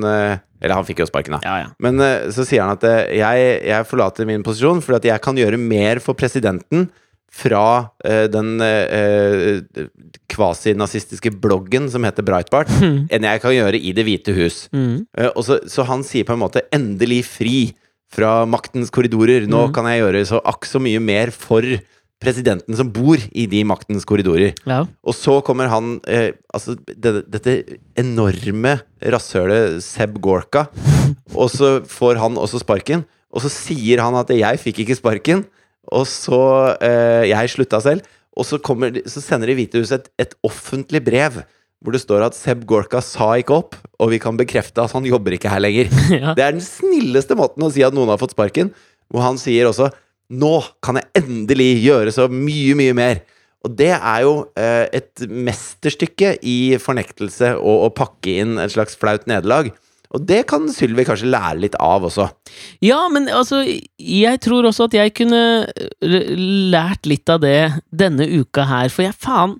Eller 0.60 0.76
han 0.76 0.88
fikk 0.88 1.04
jo 1.04 1.10
sparken, 1.10 1.38
da. 1.38 1.42
ja, 1.46 1.66
ja. 1.66 1.70
Men 1.84 2.02
eh, 2.04 2.30
så 2.36 2.46
sier 2.48 2.66
han 2.66 2.76
at 2.76 2.86
eh, 2.88 3.18
jeg, 3.20 3.52
jeg 3.70 3.88
forlater 3.88 4.28
min 4.28 4.44
posisjon 4.46 4.84
fordi 4.84 5.00
at 5.00 5.12
jeg 5.14 5.24
kan 5.26 5.40
gjøre 5.40 5.60
mer 5.62 6.04
for 6.04 6.18
presidenten 6.20 6.90
fra 7.30 7.64
uh, 7.86 8.26
den 8.32 8.58
uh, 8.58 9.86
kvasinazistiske 10.34 11.30
bloggen 11.38 11.86
som 11.94 12.08
heter 12.08 12.26
Breitbart, 12.26 12.72
enn 12.82 13.28
jeg 13.28 13.44
kan 13.44 13.54
gjøre 13.54 13.78
i 13.78 13.94
Det 13.94 14.06
hvite 14.08 14.34
hus. 14.34 14.64
Mm. 14.74 15.06
Uh, 15.14 15.30
så, 15.46 15.60
så 15.70 15.86
han 15.86 16.02
sier 16.06 16.26
på 16.26 16.34
en 16.34 16.42
måte 16.42 16.66
'endelig 16.74 17.22
fri 17.30 17.60
fra 18.10 18.48
maktens 18.50 18.90
korridorer'. 18.90 19.46
Nå 19.46 19.68
mm. 19.68 19.74
kan 19.78 19.86
jeg 19.92 20.02
gjøre 20.02 20.26
så 20.26 20.42
akk 20.42 20.66
så 20.66 20.82
mye 20.82 21.02
mer 21.04 21.30
for 21.36 21.62
presidenten 22.20 22.76
som 22.76 22.90
bor 22.92 23.20
i 23.32 23.46
de 23.50 23.62
maktens 23.68 24.06
korridorer. 24.08 24.56
ja. 24.68 24.84
Og 25.04 25.16
så 25.16 25.40
kommer 25.46 25.72
han 25.72 26.00
eh, 26.08 26.34
Altså, 26.54 26.76
det, 26.76 27.30
dette 27.32 27.80
enorme 28.00 28.80
rasshølet 29.00 29.80
Seb 29.86 30.18
Gorka. 30.20 30.68
Og 31.36 31.50
så 31.54 31.80
får 31.86 32.20
han 32.20 32.38
også 32.42 32.64
sparken. 32.64 33.06
Og 33.30 33.44
så 33.46 33.52
sier 33.54 34.02
han 34.02 34.16
at 34.18 34.30
'jeg 34.34 34.60
fikk 34.60 34.80
ikke 34.84 34.98
sparken', 34.98 35.46
og 35.94 36.06
så 36.08 36.76
eh, 36.82 37.30
Jeg 37.30 37.50
slutta 37.50 37.80
selv. 37.80 38.02
Og 38.36 38.46
så, 38.46 38.58
kommer, 38.58 38.92
så 39.06 39.22
sender 39.22 39.48
Det 39.48 39.56
hvite 39.56 39.80
huset 39.80 40.02
et, 40.02 40.10
et 40.20 40.36
offentlig 40.44 41.04
brev 41.04 41.44
hvor 41.80 41.96
det 41.96 42.02
står 42.04 42.26
at 42.26 42.36
Seb 42.36 42.66
Gorka 42.68 43.00
sa 43.00 43.38
ikke 43.40 43.56
opp, 43.56 43.76
og 44.04 44.10
vi 44.12 44.20
kan 44.20 44.36
bekrefte 44.36 44.84
at 44.84 44.92
han 44.92 45.06
jobber 45.08 45.32
ikke 45.32 45.48
her 45.48 45.62
lenger. 45.64 45.88
ja. 46.12 46.34
Det 46.36 46.44
er 46.44 46.52
den 46.52 46.64
snilleste 46.64 47.38
måten 47.40 47.64
å 47.64 47.72
si 47.72 47.86
at 47.86 47.96
noen 47.96 48.12
har 48.12 48.20
fått 48.20 48.36
sparken. 48.36 48.74
Hvor 49.10 49.24
han 49.24 49.40
sier 49.42 49.70
også 49.70 49.88
'Nå 50.30 50.56
kan 50.86 51.00
jeg 51.00 51.24
endelig 51.24 51.70
gjøre 51.84 52.14
så 52.14 52.28
mye, 52.30 52.76
mye 52.78 52.94
mer'. 52.94 53.22
Og 53.66 53.74
det 53.76 53.92
er 53.92 54.22
jo 54.24 54.34
eh, 54.56 54.88
et 54.96 55.26
mesterstykke 55.28 56.38
i 56.48 56.78
fornektelse 56.80 57.58
og 57.58 57.88
å 57.88 57.92
pakke 57.92 58.38
inn 58.44 58.60
et 58.62 58.72
slags 58.72 58.96
flaut 58.96 59.26
nederlag. 59.28 59.74
Og 60.16 60.24
det 60.26 60.46
kan 60.50 60.66
Sylvi 60.74 61.04
kanskje 61.06 61.30
lære 61.30 61.60
litt 61.66 61.76
av 61.78 62.08
også. 62.08 62.30
Ja, 62.82 63.04
men 63.14 63.28
altså, 63.30 63.62
jeg 64.00 64.40
tror 64.42 64.66
også 64.66 64.88
at 64.88 64.96
jeg 64.98 65.14
kunne 65.20 65.42
lært 66.72 67.06
litt 67.10 67.30
av 67.30 67.44
det 67.44 67.84
denne 67.92 68.26
uka 68.26 68.66
her, 68.70 68.90
for 68.94 69.06
jeg 69.06 69.18
faen 69.20 69.60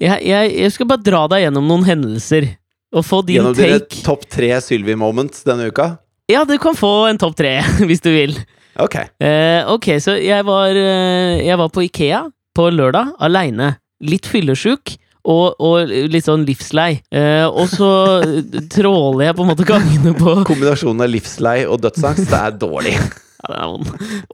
Jeg, 0.00 0.22
jeg, 0.24 0.52
jeg 0.54 0.72
skal 0.72 0.86
bare 0.88 1.04
dra 1.04 1.24
deg 1.28 1.42
gjennom 1.42 1.66
noen 1.68 1.82
hendelser. 1.84 2.46
Og 2.94 3.04
få 3.04 3.20
din 3.26 3.40
Gjennom 3.40 3.56
dine 3.58 3.82
topp 4.02 4.22
tre 4.30 4.52
Sylvi 4.64 4.94
moments 4.98 5.42
denne 5.46 5.68
uka? 5.70 5.92
Ja, 6.30 6.44
du 6.46 6.56
kan 6.62 6.78
få 6.78 7.10
en 7.10 7.18
topp 7.20 7.36
tre, 7.38 7.58
hvis 7.88 8.02
du 8.04 8.08
vil. 8.14 8.38
Ok. 8.78 8.96
Eh, 9.18 9.66
ok, 9.70 9.92
så 10.02 10.16
jeg 10.20 10.46
var, 10.46 10.70
eh, 10.76 11.40
jeg 11.46 11.58
var 11.58 11.70
på 11.72 11.84
Ikea 11.86 12.24
på 12.56 12.70
lørdag, 12.74 13.14
aleine. 13.20 13.76
Litt 14.00 14.28
fyllesyk. 14.30 14.96
Og, 15.30 15.58
og 15.60 15.90
litt 16.08 16.24
sånn 16.24 16.46
livslei. 16.48 17.02
Eh, 17.12 17.44
og 17.44 17.68
så 17.68 17.90
tråler 18.74 19.26
jeg 19.26 19.36
på 19.36 19.44
en 19.44 19.50
måte 19.50 19.66
gangene 19.68 20.14
på 20.16 20.38
Kombinasjonen 20.48 21.04
av 21.04 21.10
livslei 21.12 21.58
og 21.68 21.82
dødsangst, 21.84 22.30
det 22.30 22.38
er 22.38 22.54
dårlig. 22.56 22.94
ja. 23.52 23.66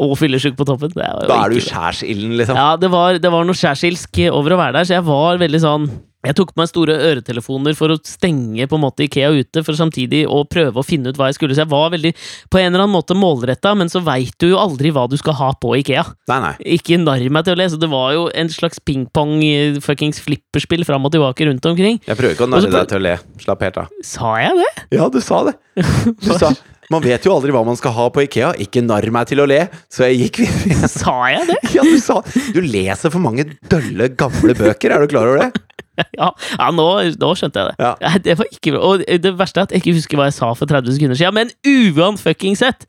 Og 0.05 0.15
fyllesyk 0.21 0.55
på 0.59 0.67
toppen. 0.69 0.95
Da 0.95 1.41
er 1.41 1.51
du 1.51 1.59
skjærsilden, 1.59 2.37
liksom. 2.39 2.59
Ja, 2.61 2.77
det 2.79 2.93
var, 2.95 3.19
det 3.19 3.33
var 3.35 3.49
noe 3.49 3.59
skjærsilsk 3.59 4.23
over 4.31 4.55
å 4.55 4.61
være 4.63 4.79
der, 4.79 4.87
så 4.87 5.01
jeg 5.01 5.09
var 5.11 5.43
veldig 5.43 5.63
sånn 5.67 5.91
Jeg 6.27 6.37
tok 6.39 6.53
på 6.53 6.61
meg 6.61 6.71
store 6.71 6.97
øretelefoner 7.11 7.77
for 7.79 7.95
å 7.95 7.99
stenge 8.07 8.67
på 8.67 8.79
en 8.79 8.83
måte 8.83 9.05
Ikea 9.07 9.31
ute, 9.37 9.63
for 9.67 9.79
samtidig 9.79 10.25
å 10.27 10.43
prøve 10.51 10.83
å 10.83 10.87
finne 10.87 11.13
ut 11.13 11.19
hva 11.21 11.31
jeg 11.31 11.39
skulle. 11.39 11.57
Så 11.57 11.63
jeg 11.65 11.71
var 11.73 11.93
veldig 11.95 12.13
på 12.53 12.61
en 12.61 12.73
eller 12.73 12.85
annen 12.85 12.95
måte 12.97 13.17
målretta, 13.19 13.75
men 13.79 13.91
så 13.93 14.03
veit 14.07 14.35
du 14.43 14.49
jo 14.51 14.61
aldri 14.61 14.93
hva 14.95 15.07
du 15.11 15.17
skal 15.21 15.37
ha 15.39 15.53
på 15.63 15.77
Ikea. 15.81 16.05
Nei, 16.33 16.41
nei. 16.43 16.55
Ikke 16.79 16.99
narr 17.01 17.27
meg 17.33 17.47
til 17.47 17.57
å 17.57 17.61
le, 17.63 17.69
så 17.73 17.81
det 17.81 17.91
var 17.93 18.15
jo 18.17 18.27
en 18.35 18.51
slags 18.53 18.83
pingpong, 18.83 19.37
eh, 19.47 19.81
fuckings 19.85 20.21
flipperspill 20.25 20.87
fram 20.89 21.07
og 21.07 21.15
tilbake 21.15 21.47
rundt 21.49 21.67
omkring. 21.71 22.01
Jeg 22.07 22.19
prøver 22.19 22.35
ikke 22.37 22.49
å 22.49 22.53
narre 22.55 22.73
deg 22.73 22.89
til 22.91 23.01
å 23.01 23.05
le. 23.07 23.19
Slapp 23.43 23.67
helt 23.67 23.83
av. 23.85 23.93
Sa 24.07 24.37
jeg 24.43 24.57
det? 24.63 24.73
Ja, 24.99 25.11
du 25.13 25.21
sa 25.23 25.45
det. 25.51 25.59
Du 26.27 26.33
sa 26.35 26.55
Man 26.87 27.03
vet 27.03 27.25
jo 27.27 27.33
aldri 27.35 27.51
hva 27.51 27.65
man 27.67 27.75
skal 27.75 27.91
ha 27.97 28.05
på 28.15 28.23
Ikea. 28.23 28.53
Ikke 28.63 28.79
narr 28.85 29.09
meg 29.11 29.27
til 29.27 29.41
å 29.43 29.47
le. 29.51 29.65
Så 29.91 30.07
jeg 30.07 30.21
gikk 30.21 30.39
videre. 30.45 30.87
Sa 30.93 31.17
jeg 31.33 31.49
det? 31.49 31.57
Ja, 31.75 31.83
du 31.83 31.99
sa 31.99 32.21
Du 32.55 32.61
leser 32.63 33.11
for 33.11 33.23
mange 33.25 33.49
dølle, 33.67 34.07
gamle 34.15 34.55
bøker. 34.55 34.95
Er 34.95 35.03
du 35.03 35.11
klar 35.11 35.27
over 35.27 35.43
det? 35.43 35.66
Ja, 36.21 36.31
ja 36.33 36.71
nå, 36.75 36.89
nå 37.21 37.35
skjønte 37.39 37.63
jeg 37.63 37.73
det. 37.73 37.77
Ja. 37.85 38.17
Det 38.25 38.39
var 38.41 38.51
ikke 38.53 38.75
bra. 38.75 38.81
Og 38.89 39.05
det 39.23 39.37
verste 39.39 39.63
er 39.63 39.69
at 39.69 39.75
jeg 39.75 39.85
ikke 39.85 39.99
husker 39.99 40.21
hva 40.21 40.31
jeg 40.31 40.39
sa 40.39 40.51
for 40.57 40.71
30 40.71 40.97
sekunder 40.97 41.19
siden, 41.19 41.37
men 41.37 41.55
uanfuckings-sett! 41.67 42.89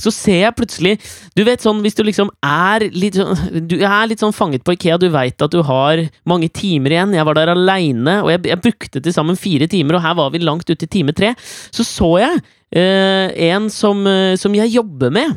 Så 0.00 0.12
ser 0.14 0.38
jeg 0.46 0.56
plutselig 0.56 0.94
Du 1.36 1.42
vet 1.46 1.62
sånn 1.62 1.82
hvis 1.84 1.96
du 1.98 2.02
liksom 2.06 2.30
er 2.46 2.86
litt 2.94 3.18
sånn 3.18 3.66
Du 3.68 3.76
er 3.80 4.06
litt 4.08 4.22
sånn 4.22 4.32
fanget 4.36 4.64
på 4.64 4.72
Ikea, 4.76 4.96
du 5.00 5.10
veit 5.12 5.42
at 5.44 5.52
du 5.52 5.60
har 5.66 6.00
mange 6.28 6.48
timer 6.54 6.94
igjen. 6.94 7.12
Jeg 7.16 7.26
var 7.28 7.36
der 7.36 7.52
aleine, 7.52 8.20
og 8.24 8.30
jeg, 8.32 8.44
jeg 8.48 8.62
brukte 8.64 9.02
til 9.02 9.14
sammen 9.14 9.38
fire 9.38 9.68
timer, 9.70 9.98
og 9.98 10.04
her 10.04 10.16
var 10.18 10.32
vi 10.32 10.42
langt 10.42 10.70
ute 10.70 10.86
i 10.86 10.90
time 10.90 11.14
tre. 11.16 11.34
Så 11.74 11.84
så 11.86 12.10
jeg 12.22 12.40
eh, 12.76 13.34
en 13.50 13.68
som, 13.72 14.02
eh, 14.08 14.36
som 14.40 14.54
jeg 14.56 14.72
jobber 14.72 15.12
med. 15.14 15.36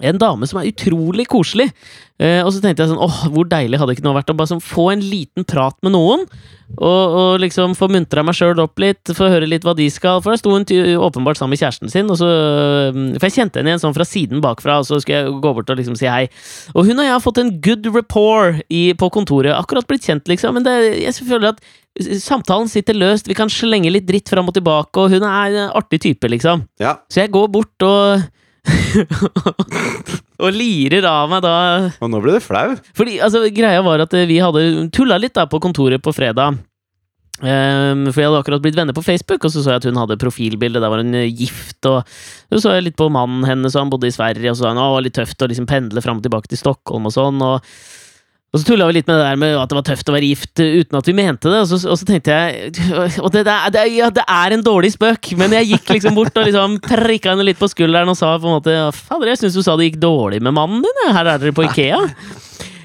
En 0.00 0.20
dame 0.20 0.48
som 0.48 0.60
er 0.60 0.70
utrolig 0.70 1.26
koselig. 1.30 1.70
Eh, 2.20 2.42
og 2.44 2.52
så 2.52 2.60
tenkte 2.60 2.84
jeg 2.84 2.92
sånn, 2.92 3.00
åh, 3.00 3.20
hvor 3.32 3.46
deilig 3.48 3.78
hadde 3.80 3.94
ikke 3.96 4.04
noe 4.04 4.18
vært 4.18 4.32
å 4.32 4.36
bare 4.36 4.50
sånn 4.50 4.60
få 4.60 4.90
en 4.92 5.04
liten 5.04 5.46
prat 5.48 5.76
med 5.84 5.94
noen. 5.94 6.26
Og, 6.76 7.14
og 7.18 7.30
liksom 7.42 7.72
få 7.74 7.88
muntra 7.90 8.22
meg 8.22 8.36
sjøl 8.38 8.60
opp 8.62 8.78
litt, 8.78 9.10
få 9.16 9.30
høre 9.32 9.48
litt 9.48 9.64
hva 9.66 9.72
de 9.74 9.88
skal 9.90 10.20
For 10.22 10.30
der 10.30 10.38
sto 10.38 10.52
hun 10.54 10.62
åpenbart 11.02 11.40
sammen 11.40 11.56
med 11.56 11.58
kjæresten 11.58 11.90
sin, 11.90 12.06
og 12.06 12.20
så 12.20 12.28
mm, 12.94 13.08
For 13.16 13.26
jeg 13.26 13.34
kjente 13.40 13.58
henne 13.58 13.72
igjen 13.72 13.82
sånn 13.82 13.96
fra 13.96 14.06
siden 14.06 14.44
bakfra, 14.44 14.76
og 14.78 14.86
så 14.86 15.00
skulle 15.02 15.18
jeg 15.18 15.40
gå 15.42 15.54
bort 15.56 15.72
og 15.72 15.80
liksom 15.80 15.98
si 15.98 16.06
hei. 16.06 16.28
Og 16.76 16.86
hun 16.86 17.00
og 17.00 17.08
jeg 17.08 17.16
har 17.16 17.24
fått 17.24 17.40
en 17.42 17.50
good 17.64 17.90
rapport 17.90 18.60
i, 18.68 18.84
på 18.94 19.10
kontoret. 19.16 19.56
Akkurat 19.56 19.88
blitt 19.90 20.06
kjent, 20.06 20.30
liksom, 20.30 20.60
men 20.60 20.68
det, 20.68 20.76
jeg 21.00 21.26
føler 21.26 21.56
at 21.56 21.64
samtalen 22.22 22.70
sitter 22.70 22.94
løst, 22.94 23.26
vi 23.26 23.34
kan 23.34 23.50
slenge 23.50 23.90
litt 23.90 24.06
dritt 24.06 24.30
fram 24.30 24.46
og 24.46 24.54
tilbake, 24.54 24.94
og 25.00 25.10
hun 25.16 25.26
er 25.26 25.56
en 25.64 25.74
artig 25.74 26.04
type, 26.06 26.30
liksom. 26.30 26.68
Ja. 26.78 27.00
Så 27.10 27.24
jeg 27.24 27.34
går 27.34 27.50
bort 27.50 27.88
og 27.88 28.28
Og 30.40 30.56
lirer 30.56 31.04
av 31.08 31.28
meg 31.30 31.42
da 31.44 31.54
Og 32.00 32.10
nå 32.10 32.20
ble 32.24 32.38
du 32.38 32.44
flau. 32.44 32.74
Fordi 32.96 33.18
altså, 33.22 33.44
greia 33.54 33.82
var 33.84 34.02
at 34.06 34.16
eh, 34.16 34.28
vi 34.28 34.40
hadde 34.42 34.88
tulla 34.94 35.18
litt 35.20 35.36
da 35.36 35.46
på 35.50 35.60
kontoret 35.62 36.02
på 36.02 36.14
fredag. 36.16 36.58
Um, 37.40 38.10
for 38.10 38.20
jeg 38.20 38.28
hadde 38.28 38.40
akkurat 38.42 38.60
blitt 38.60 38.76
venner 38.76 38.92
på 38.96 39.04
Facebook, 39.04 39.46
og 39.46 39.52
så 39.52 39.62
så 39.64 39.72
jeg 39.72 39.80
at 39.80 39.86
hun 39.88 40.00
hadde 40.00 40.18
profilbilde. 40.20 40.80
Der 40.82 40.92
var 40.92 41.00
hun 41.00 41.16
eh, 41.16 41.30
gift, 41.32 41.78
og 41.88 42.04
så 42.52 42.60
så 42.60 42.74
jeg 42.76 42.90
litt 42.90 42.98
på 43.00 43.08
mannen 43.12 43.46
hennes, 43.48 43.76
og 43.76 43.86
han 43.86 43.92
bodde 43.92 44.10
i 44.10 44.16
Sverige, 44.16 44.52
og 44.52 44.58
så 44.58 44.68
sa 44.68 44.74
det 44.76 44.90
var 44.96 45.06
litt 45.06 45.16
tøft 45.16 45.44
å 45.44 45.48
liksom 45.48 45.68
pendle 45.70 46.04
fram 46.04 46.20
og 46.20 46.26
tilbake 46.26 46.52
til 46.52 46.60
Stockholm 46.60 47.08
og 47.08 47.16
sånn. 47.16 47.40
og 47.40 47.64
og 48.50 48.58
så 48.58 48.66
tulla 48.66 48.88
vi 48.88 48.96
litt 48.96 49.06
med 49.06 49.14
det 49.20 49.26
der 49.28 49.36
med 49.38 49.52
at 49.60 49.70
det 49.70 49.76
var 49.78 49.84
tøft 49.86 50.08
å 50.10 50.14
være 50.16 50.26
gift 50.26 50.62
eh, 50.62 50.80
uten 50.82 50.98
at 50.98 51.06
vi 51.06 51.14
mente 51.14 51.52
det. 51.52 51.60
Og 51.62 51.70
så, 51.70 51.78
og 51.86 52.00
så 52.00 52.08
tenkte 52.08 52.34
jeg 52.34 52.72
Og 53.24 53.30
det, 53.30 53.44
det, 53.46 53.56
det, 53.76 53.84
ja, 53.94 54.10
det 54.14 54.24
er 54.26 54.56
en 54.56 54.64
dårlig 54.66 54.90
spøk, 54.96 55.32
men 55.38 55.54
jeg 55.54 55.70
gikk 55.76 55.94
liksom 55.94 56.18
bort 56.18 56.34
og 56.34 56.48
liksom 56.48 56.80
prikka 56.82 57.34
henne 57.34 57.46
litt 57.46 57.60
på 57.60 57.70
skulderen 57.70 58.10
og 58.10 58.18
sa 58.18 58.34
på 58.40 58.50
en 58.50 58.58
måte 58.58 58.76
Fader, 58.96 59.30
jeg 59.30 59.44
syns 59.44 59.58
du 59.58 59.62
sa 59.62 59.78
det 59.78 59.92
gikk 59.92 60.00
dårlig 60.02 60.42
med 60.42 60.56
mannen 60.56 60.82
din. 60.82 61.04
Her 61.14 61.36
er 61.36 61.44
dere 61.44 61.54
på 61.54 61.68
Ikea. 61.70 62.02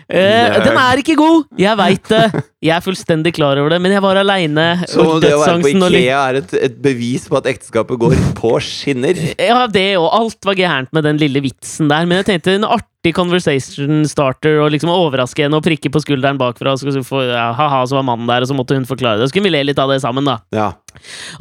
Uh, 0.06 0.60
den 0.62 0.76
er 0.78 1.00
ikke 1.02 1.16
god! 1.18 1.48
Jeg 1.58 1.78
veit 1.80 2.10
det. 2.12 2.42
Jeg 2.62 2.76
er 2.76 2.84
fullstendig 2.86 3.32
klar 3.34 3.58
over 3.58 3.74
det, 3.74 3.80
men 3.82 3.96
jeg 3.96 4.04
var 4.06 4.20
aleine. 4.22 4.66
Så 4.86 5.16
det 5.18 5.32
å 5.34 5.40
være 5.42 5.64
på 5.64 5.72
Ikea 5.90 6.20
er 6.30 6.38
et, 6.44 6.54
et 6.68 6.76
bevis 6.78 7.26
på 7.26 7.40
at 7.40 7.50
ekteskapet 7.50 7.98
går 8.04 8.14
på 8.38 8.52
skinner. 8.62 9.18
Ja, 9.42 9.64
det 9.66 9.88
og 9.98 10.12
alt 10.14 10.46
var 10.46 10.60
gærent 10.60 10.94
med 10.94 11.08
den 11.10 11.18
lille 11.22 11.42
vitsen 11.42 11.90
der, 11.90 12.06
men 12.06 12.22
jeg 12.22 12.30
tenkte 12.30 12.54
en 12.54 12.70
artig 12.70 12.95
conversation 13.14 14.06
starter 14.10 14.62
og 14.64 14.72
liksom 14.74 14.90
overraske 14.94 15.46
henne 15.46 15.60
og 15.60 15.66
prikke 15.66 15.92
på 15.94 16.02
skulderen 16.02 16.40
bakfra, 16.42 16.74
og 16.74 16.82
så 16.82 17.04
få, 17.06 17.22
ja, 17.28 17.52
haha, 17.58 17.84
så 17.86 18.00
var 18.00 18.08
mannen 18.08 18.30
der, 18.30 18.46
og 18.46 18.50
så 18.50 18.58
måtte 18.58 18.78
hun 18.78 18.88
forklare 18.90 19.20
det. 19.20 19.28
Så 19.28 19.36
skulle 19.36 19.50
vi 19.50 19.56
le 19.58 19.66
litt 19.68 19.82
av 19.82 19.92
det 19.94 20.02
sammen, 20.04 20.26
da. 20.26 20.40
Ja. 20.56 20.72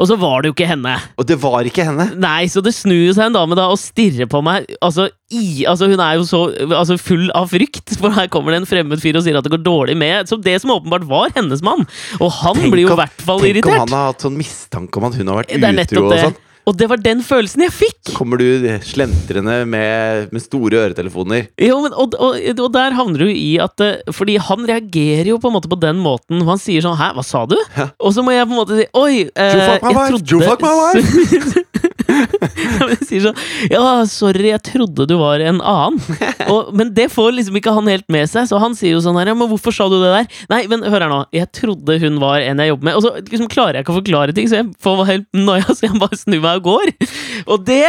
Og 0.00 0.09
så 0.11 0.16
var 0.18 0.42
det 0.42 0.50
jo 0.50 0.57
ikke 0.57 0.68
henne. 0.68 0.94
Og 1.20 1.27
det 1.29 1.37
var 1.42 1.66
ikke 1.68 1.87
henne. 1.87 2.09
Nei, 2.20 2.46
så 2.50 2.62
det 2.64 2.74
snur 2.77 3.07
jo 3.07 3.14
seg 3.16 3.29
en 3.29 3.37
dame 3.37 3.59
da 3.59 3.68
og 3.72 3.79
stirrer 3.81 4.29
på 4.31 4.42
meg. 4.44 4.66
Altså, 4.85 5.09
i, 5.33 5.64
altså 5.70 5.88
hun 5.90 6.03
er 6.03 6.18
jo 6.18 6.27
så 6.29 6.42
altså, 6.66 6.98
full 7.00 7.29
av 7.37 7.50
frykt, 7.55 7.96
for 8.00 8.14
her 8.14 8.31
kommer 8.33 8.55
det 8.55 8.62
en 8.62 8.70
fremmed 8.70 9.03
fyr 9.03 9.20
og 9.20 9.27
sier 9.27 9.38
at 9.38 9.46
det 9.46 9.55
går 9.55 9.64
dårlig 9.64 9.96
med 10.00 10.31
som 10.31 10.42
det 10.44 10.57
som 10.62 10.74
åpenbart 10.74 11.07
var 11.11 11.35
hennes 11.38 11.62
mann. 11.64 11.87
Og 12.20 12.33
han 12.42 12.59
Tenk 12.61 12.74
blir 12.74 12.88
jo 12.88 12.94
i 12.94 12.98
hvert 13.03 13.27
fall 13.27 13.44
Tenk 13.44 13.70
om 13.70 13.79
han 13.85 13.94
har 13.94 14.11
hatt 14.12 14.27
sånn 14.27 14.38
mistanke 14.38 15.00
om 15.00 15.09
at 15.11 15.20
hun 15.20 15.31
har 15.33 15.44
vært 15.44 15.55
utro 15.55 16.09
og 16.09 16.18
sånn. 16.18 16.42
Og 16.64 16.77
det 16.81 16.88
var 16.88 17.00
den 17.03 17.20
følelsen 17.24 17.66
jeg 17.66 17.74
fikk! 17.74 17.98
Så 18.09 18.16
kommer 18.16 18.40
du 18.40 18.64
slentrende 18.87 19.57
med, 19.68 20.31
med 20.33 20.44
store 20.44 20.81
øretelefoner. 20.87 21.48
Jo, 21.61 21.81
men, 21.85 21.92
og, 21.92 22.16
og, 22.16 22.38
og 22.55 22.70
der 22.74 22.96
havner 22.96 23.27
du 23.27 23.29
i 23.29 23.57
at 23.62 23.85
eh, 23.85 24.00
Fordi 24.14 24.38
han 24.40 24.64
reagerer 24.68 25.29
jo 25.35 25.40
på 25.40 25.50
en 25.50 25.57
måte 25.59 25.70
på 25.70 25.79
den 25.81 26.00
måten. 26.00 26.40
Han 26.48 26.61
sier 26.61 26.85
sånn 26.85 26.96
'hæ, 26.96 27.12
hva 27.18 27.24
sa 27.27 27.44
du?' 27.50 27.59
Ja. 27.77 27.90
Og 28.00 28.14
så 28.16 28.24
må 28.24 28.33
jeg 28.33 28.48
på 28.48 28.57
en 28.57 28.61
måte 28.62 28.81
si 28.81 28.87
'oi, 28.88 29.29
eh, 29.29 29.59
jeg 29.61 29.81
trodde 29.85 31.64
sier 33.09 33.25
sånn 33.25 33.38
'ja, 33.71 33.83
sorry, 34.11 34.51
jeg 34.51 34.62
trodde 34.67 35.07
du 35.09 35.17
var 35.21 35.43
en 35.45 35.61
annen'. 35.61 36.01
Og, 36.53 36.73
men 36.77 36.93
det 36.97 37.09
får 37.12 37.35
liksom 37.38 37.59
ikke 37.61 37.75
han 37.77 37.90
helt 37.90 38.07
med 38.12 38.31
seg, 38.31 38.49
så 38.51 38.61
han 38.62 38.77
sier 38.79 38.97
jo 38.97 39.03
sånn 39.05 39.19
her 39.21 39.31
'ja, 39.31 39.37
men 39.38 39.51
hvorfor 39.51 39.75
sa 39.75 39.88
du 39.90 39.99
det 40.03 40.12
der?' 40.12 40.43
Nei, 40.53 40.62
men 40.71 40.85
hør 40.87 41.07
her 41.07 41.12
nå, 41.12 41.21
jeg 41.35 41.51
trodde 41.57 41.99
hun 42.03 42.21
var 42.23 42.45
en 42.45 42.62
jeg 42.62 42.73
jobber 42.73 42.90
med, 42.90 42.99
og 42.99 43.05
så 43.05 43.14
liksom 43.21 43.51
klarer 43.53 43.79
jeg 43.79 43.87
ikke 43.87 43.95
å 43.97 44.01
forklare 44.01 44.37
ting, 44.37 44.51
så 44.51 44.61
jeg 44.61 44.71
får 44.83 45.05
helt 45.11 45.29
noia, 45.37 45.67
så 45.71 45.88
jeg 45.88 46.01
bare 46.01 46.21
snur 46.21 46.45
meg 46.45 46.61
og 46.61 46.69
går. 46.73 46.95
Og 47.49 47.64
det, 47.67 47.83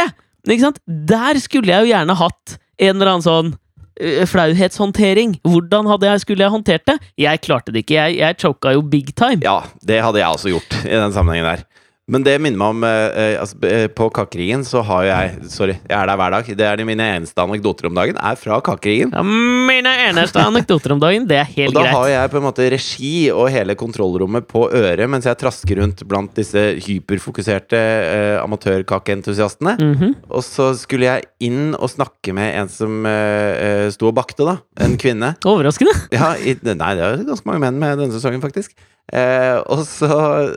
ikke 0.46 0.66
sant, 0.68 0.82
der 0.86 1.38
skulle 1.42 1.72
jeg 1.72 1.86
jo 1.86 1.92
gjerne 1.94 2.18
hatt 2.18 2.58
en 2.76 2.96
eller 2.96 3.12
annen 3.14 3.24
sånn 3.24 3.54
øh, 3.54 4.24
flauhetshåndtering. 4.28 5.38
Hvordan 5.46 5.88
jeg, 6.04 6.24
skulle 6.24 6.44
jeg 6.44 6.52
håndtert 6.52 6.86
det? 6.88 6.98
Jeg 7.20 7.42
klarte 7.44 7.72
det 7.72 7.84
ikke. 7.84 7.96
Jeg, 7.96 8.18
jeg 8.20 8.38
choka 8.42 8.74
jo 8.76 8.84
big 8.84 9.14
time. 9.16 9.40
Ja, 9.44 9.62
det 9.86 10.02
hadde 10.04 10.20
jeg 10.20 10.28
også 10.28 10.52
gjort 10.52 10.78
i 10.84 10.94
den 10.94 11.14
sammenhengen 11.16 11.48
der. 11.54 11.64
Men 12.06 12.22
det 12.22 12.36
minner 12.38 12.58
meg 12.60 12.70
om 12.70 12.84
eh, 12.86 13.16
eh, 13.18 13.36
altså, 13.42 13.56
eh, 13.66 13.88
På 13.90 14.06
Kakeringen 14.14 14.62
så 14.66 14.78
har 14.86 15.02
jo 15.02 15.08
jeg 15.10 15.48
Sorry, 15.50 15.74
jeg 15.80 15.96
er 15.96 16.06
der 16.06 16.18
hver 16.20 16.34
dag. 16.36 16.50
Det 16.60 16.66
er 16.66 16.78
de 16.78 16.86
mine 16.86 17.06
eneste 17.16 17.42
anekdoter 17.42 17.88
om 17.88 17.96
dagen. 17.98 18.18
Er 18.22 18.38
fra 18.38 18.60
Kakeringen. 18.62 19.10
Ja, 19.10 19.24
mine 19.26 19.90
eneste 20.04 20.38
anekdoter 20.42 20.94
om 20.94 21.02
dagen, 21.02 21.26
det 21.26 21.40
er 21.40 21.48
helt 21.48 21.56
greit. 21.56 21.74
Og 21.74 21.78
da 21.80 21.82
greit. 21.82 21.96
har 21.96 22.08
jeg 22.12 22.32
på 22.32 22.38
en 22.38 22.46
måte 22.46 22.68
regi 22.76 23.12
og 23.34 23.50
hele 23.50 23.74
kontrollrommet 23.78 24.46
på 24.46 24.68
øret 24.70 25.10
mens 25.10 25.26
jeg 25.26 25.38
trasker 25.40 25.80
rundt 25.82 26.04
blant 26.06 26.30
disse 26.38 26.62
hyperfokuserte 26.86 27.82
eh, 27.82 28.38
amatørkakeentusiastene. 28.44 29.76
Mhm. 29.82 30.16
Og 30.30 30.46
så 30.46 30.70
skulle 30.78 31.10
jeg 31.10 31.26
inn 31.50 31.74
og 31.74 31.90
snakke 31.90 32.34
med 32.36 32.54
en 32.62 32.70
som 32.70 33.06
eh, 33.10 33.86
eh, 33.86 33.86
sto 33.94 34.12
og 34.12 34.18
bakte, 34.18 34.46
da. 34.46 34.60
En 34.86 34.94
kvinne. 35.00 35.34
Overraskende. 35.46 35.94
Ja, 36.14 36.36
i, 36.38 36.54
nei, 36.54 36.92
det 36.94 37.02
er 37.02 37.26
ganske 37.26 37.50
mange 37.50 37.66
menn 37.66 37.82
med 37.82 37.98
denne 37.98 38.14
sesongen, 38.14 38.44
faktisk. 38.44 38.76
Eh, 39.14 39.58
og 39.70 39.84
så 39.86 40.08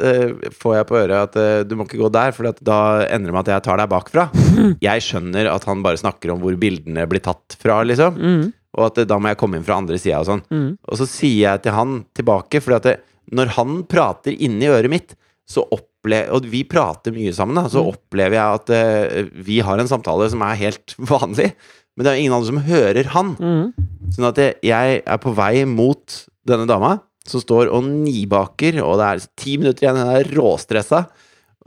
eh, 0.01 0.31
får 0.57 0.75
jeg 0.79 0.87
på 0.89 0.97
øret 0.97 1.17
at 1.27 1.35
eh, 1.37 1.63
du 1.69 1.75
må 1.77 1.85
ikke 1.85 1.99
gå 2.01 2.07
der, 2.15 2.31
for 2.33 2.49
da 2.65 2.79
ender 3.05 3.29
det 3.29 3.35
med 3.35 3.43
at 3.45 3.51
jeg 3.53 3.65
tar 3.67 3.77
deg 3.81 3.91
bakfra. 3.91 4.23
Jeg 4.89 5.03
skjønner 5.05 5.51
at 5.51 5.67
han 5.69 5.83
bare 5.85 5.99
snakker 6.01 6.33
om 6.33 6.41
hvor 6.41 6.55
bildene 6.59 7.05
blir 7.09 7.21
tatt 7.25 7.55
fra, 7.61 7.81
liksom. 7.85 8.17
Mm. 8.17 8.47
Og 8.79 8.87
at 8.87 8.97
eh, 9.03 9.07
da 9.09 9.19
må 9.21 9.29
jeg 9.31 9.37
komme 9.41 9.59
inn 9.59 9.65
fra 9.67 9.77
andre 9.81 9.99
sida 10.01 10.21
og 10.23 10.27
sånn. 10.31 10.41
Mm. 10.49 10.71
Og 10.81 10.97
så 10.99 11.07
sier 11.09 11.43
jeg 11.45 11.63
til 11.67 11.77
han 11.77 11.99
tilbake, 12.17 12.61
for 12.65 12.89
når 13.29 13.53
han 13.59 13.83
prater 13.89 14.33
inni 14.33 14.69
øret 14.71 14.89
mitt, 14.93 15.15
så 15.49 15.63
opplever 15.65 16.29
Og 16.31 16.45
vi 16.47 16.61
prater 16.63 17.11
mye 17.11 17.33
sammen, 17.35 17.57
da, 17.59 17.65
så 17.67 17.81
Mm. 17.83 17.87
opplever 17.91 18.37
jeg 18.37 18.59
at 18.61 18.69
eh, 18.71 19.29
vi 19.45 19.57
har 19.65 19.77
en 19.81 19.89
samtale 19.89 20.29
som 20.31 20.41
er 20.45 20.55
helt 20.55 20.93
vanlig. 21.13 21.49
Men 21.97 22.05
det 22.05 22.11
er 22.13 22.19
ingen 22.21 22.33
andre 22.37 22.47
som 22.47 22.61
hører 22.63 23.09
han. 23.11 23.33
Mhm. 23.35 23.87
Sånn 24.15 24.29
at 24.29 24.37
jeg, 24.39 24.55
jeg 24.63 25.01
er 25.05 25.17
på 25.21 25.33
vei 25.35 25.65
mot 25.67 26.15
denne 26.47 26.65
dama, 26.69 26.93
som 27.27 27.41
står 27.43 27.71
og 27.73 27.83
nibaker, 27.89 28.79
og 28.85 28.99
det 29.01 29.07
er 29.09 29.25
ti 29.39 29.57
minutter 29.59 29.85
igjen, 29.87 29.99
hun 29.99 30.13
er 30.15 30.31
råstressa. 30.37 31.03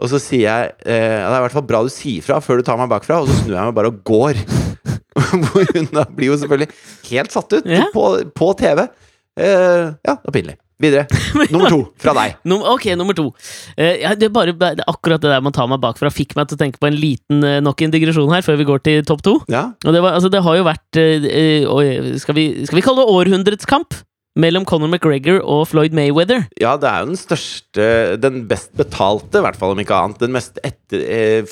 Og 0.03 0.09
så 0.09 0.19
sier 0.19 0.47
jeg 0.49 0.71
eh, 0.89 1.21
Det 1.21 1.29
er 1.29 1.37
i 1.37 1.43
hvert 1.45 1.53
fall 1.55 1.67
bra 1.69 1.83
du 1.85 1.91
sier 1.93 2.25
fra 2.25 2.39
før 2.43 2.59
du 2.59 2.67
tar 2.67 2.79
meg 2.81 2.89
bakfra, 2.91 3.21
og 3.23 3.29
så 3.29 3.37
snur 3.43 3.59
jeg 3.59 3.69
meg 3.69 3.77
bare 3.77 3.93
og 3.93 4.01
går. 4.09 4.41
Hvor 5.45 5.69
hun 5.77 5.89
da 5.93 6.07
blir 6.09 6.33
jo 6.33 6.39
selvfølgelig 6.41 6.73
helt 7.13 7.35
satt 7.35 7.53
ut 7.59 7.69
Ja. 7.69 7.85
på, 7.95 8.07
på 8.35 8.53
TV. 8.59 8.87
Eh, 9.39 9.93
ja, 9.93 10.15
det 10.17 10.29
var 10.29 10.35
pinlig. 10.35 10.57
Videre. 10.83 11.05
Nummer 11.53 11.71
to 11.71 11.83
fra 12.03 12.11
deg. 12.17 12.33
Ok, 12.73 12.89
nummer 12.99 13.15
to. 13.15 13.29
Eh, 13.77 14.01
det, 14.19 14.27
er 14.27 14.33
bare, 14.35 14.51
det 14.59 14.81
er 14.83 14.89
akkurat 14.91 15.23
det 15.23 15.31
der 15.31 15.45
man 15.45 15.55
tar 15.55 15.69
meg 15.71 15.79
bakfra, 15.85 16.11
fikk 16.11 16.35
meg 16.35 16.49
til 16.51 16.59
å 16.59 16.63
tenke 16.65 16.81
på 16.83 16.89
en 16.89 16.97
liten 16.99 17.45
eh, 17.47 17.61
nok 17.63 17.85
en 17.87 17.93
digresjon 17.95 18.33
her, 18.35 18.43
før 18.43 18.59
vi 18.59 18.67
går 18.67 18.83
til 18.89 19.05
topp 19.07 19.23
to. 19.23 19.37
Ja. 19.53 19.69
Og 19.87 19.95
det, 19.95 20.03
var, 20.03 20.17
altså, 20.19 20.33
det 20.33 20.41
har 20.43 20.59
jo 20.59 20.65
vært 20.67 20.99
eh, 20.99 22.19
skal, 22.19 22.35
vi, 22.41 22.47
skal 22.67 22.81
vi 22.81 22.85
kalle 22.89 23.05
det 23.05 23.15
århundrets 23.15 23.69
kamp? 23.71 23.95
Mellom 24.39 24.65
Conor 24.65 24.89
McGregor 24.89 25.43
og 25.45 25.67
Floyd 25.69 25.93
Mayweather. 25.93 26.47
ja, 26.61 26.77
det 26.81 26.89
er 26.89 27.03
jo 27.03 27.11
den 27.11 27.21
største 27.21 27.89
Den 28.23 28.47
best 28.49 28.73
betalte, 28.79 29.39
i 29.39 29.45
hvert 29.45 29.59
fall 29.61 29.75
om 29.75 29.83
ikke 29.83 29.99
annet. 29.99 30.23
Den 30.23 30.33
mest 30.33 30.57
etter, 30.65 31.05
eh, 31.05 31.45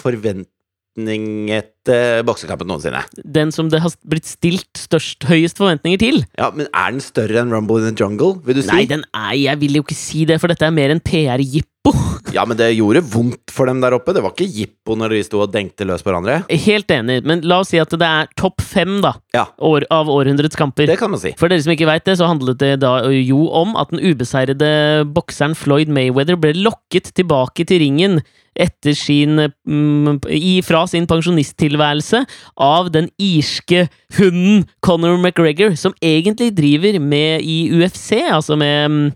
forventningete 0.96 2.22
boksekampen 2.26 2.68
noensinne. 2.68 3.02
Den 3.24 3.50
som 3.52 3.68
det 3.70 3.80
har 3.82 3.90
blitt 4.08 4.26
stilt 4.28 4.76
størst, 4.78 5.24
høyest 5.28 5.58
forventninger 5.58 5.98
til. 5.98 6.22
Ja, 6.38 6.50
Men 6.54 6.66
er 6.74 6.90
den 6.92 7.00
større 7.00 7.40
enn 7.42 7.52
Rumble 7.52 7.80
in 7.80 7.94
the 7.94 8.04
Jungle, 8.04 8.40
vil 8.44 8.56
du 8.56 8.62
si? 8.62 8.70
Nei, 8.72 8.84
den 8.86 9.04
er, 9.14 9.34
jeg 9.38 9.58
vil 9.60 9.76
jo 9.78 9.82
ikke 9.82 9.96
si 9.98 10.24
det, 10.28 10.40
for 10.40 10.48
dette 10.48 10.66
er 10.66 10.70
mer 10.74 10.90
en 10.90 11.00
PR-jippo. 11.00 11.94
Ja, 12.30 12.44
men 12.46 12.54
det 12.54 12.68
gjorde 12.76 13.00
vondt 13.10 13.50
for 13.50 13.66
dem 13.66 13.80
der 13.82 13.94
oppe. 13.96 14.12
Det 14.14 14.20
var 14.22 14.30
ikke 14.36 14.46
jippo 14.46 14.94
når 14.94 15.14
de 15.16 15.22
sto 15.26 15.40
og 15.42 15.50
dengte 15.50 15.82
løs 15.88 16.04
på 16.04 16.12
hverandre. 16.12 16.44
Helt 16.62 16.92
enig, 16.94 17.16
men 17.26 17.40
la 17.48 17.56
oss 17.64 17.72
si 17.72 17.80
at 17.80 17.90
det 17.90 18.06
er 18.06 18.28
topp 18.38 18.60
fem 18.62 19.00
da, 19.02 19.14
Ja. 19.34 19.46
år, 19.58 19.86
av 19.90 20.06
århundrets 20.12 20.54
kamper. 20.60 20.86
Det 20.86 20.98
kan 21.00 21.10
man 21.10 21.18
si. 21.18 21.32
For 21.40 21.50
dere 21.50 21.64
som 21.64 21.72
ikke 21.74 21.88
veit 21.88 22.04
det, 22.06 22.18
så 22.20 22.28
handlet 22.30 22.60
det 22.60 22.74
da 22.84 22.92
jo 23.10 23.48
om 23.56 23.72
at 23.80 23.90
den 23.90 23.98
ubeseirede 24.04 24.70
bokseren 25.16 25.56
Floyd 25.58 25.90
Mayweather 25.90 26.38
ble 26.38 26.52
lokket 26.60 27.10
tilbake 27.18 27.66
til 27.66 27.82
ringen 27.82 28.20
etter 28.60 28.94
sin 28.98 29.38
mm, 29.66 30.20
Fra 30.66 30.82
sin 30.90 31.06
pensjonisttilværelse 31.10 32.20
av 32.60 32.90
den 32.94 33.08
irske 33.20 33.86
hunden 34.18 34.66
Conor 34.84 35.16
McGregor, 35.18 35.74
som 35.80 35.94
egentlig 36.04 36.52
driver 36.58 37.00
med 37.00 37.40
i 37.46 37.58
UFC, 37.72 38.12
altså 38.30 38.56
med, 38.60 38.90
mm, 38.90 39.10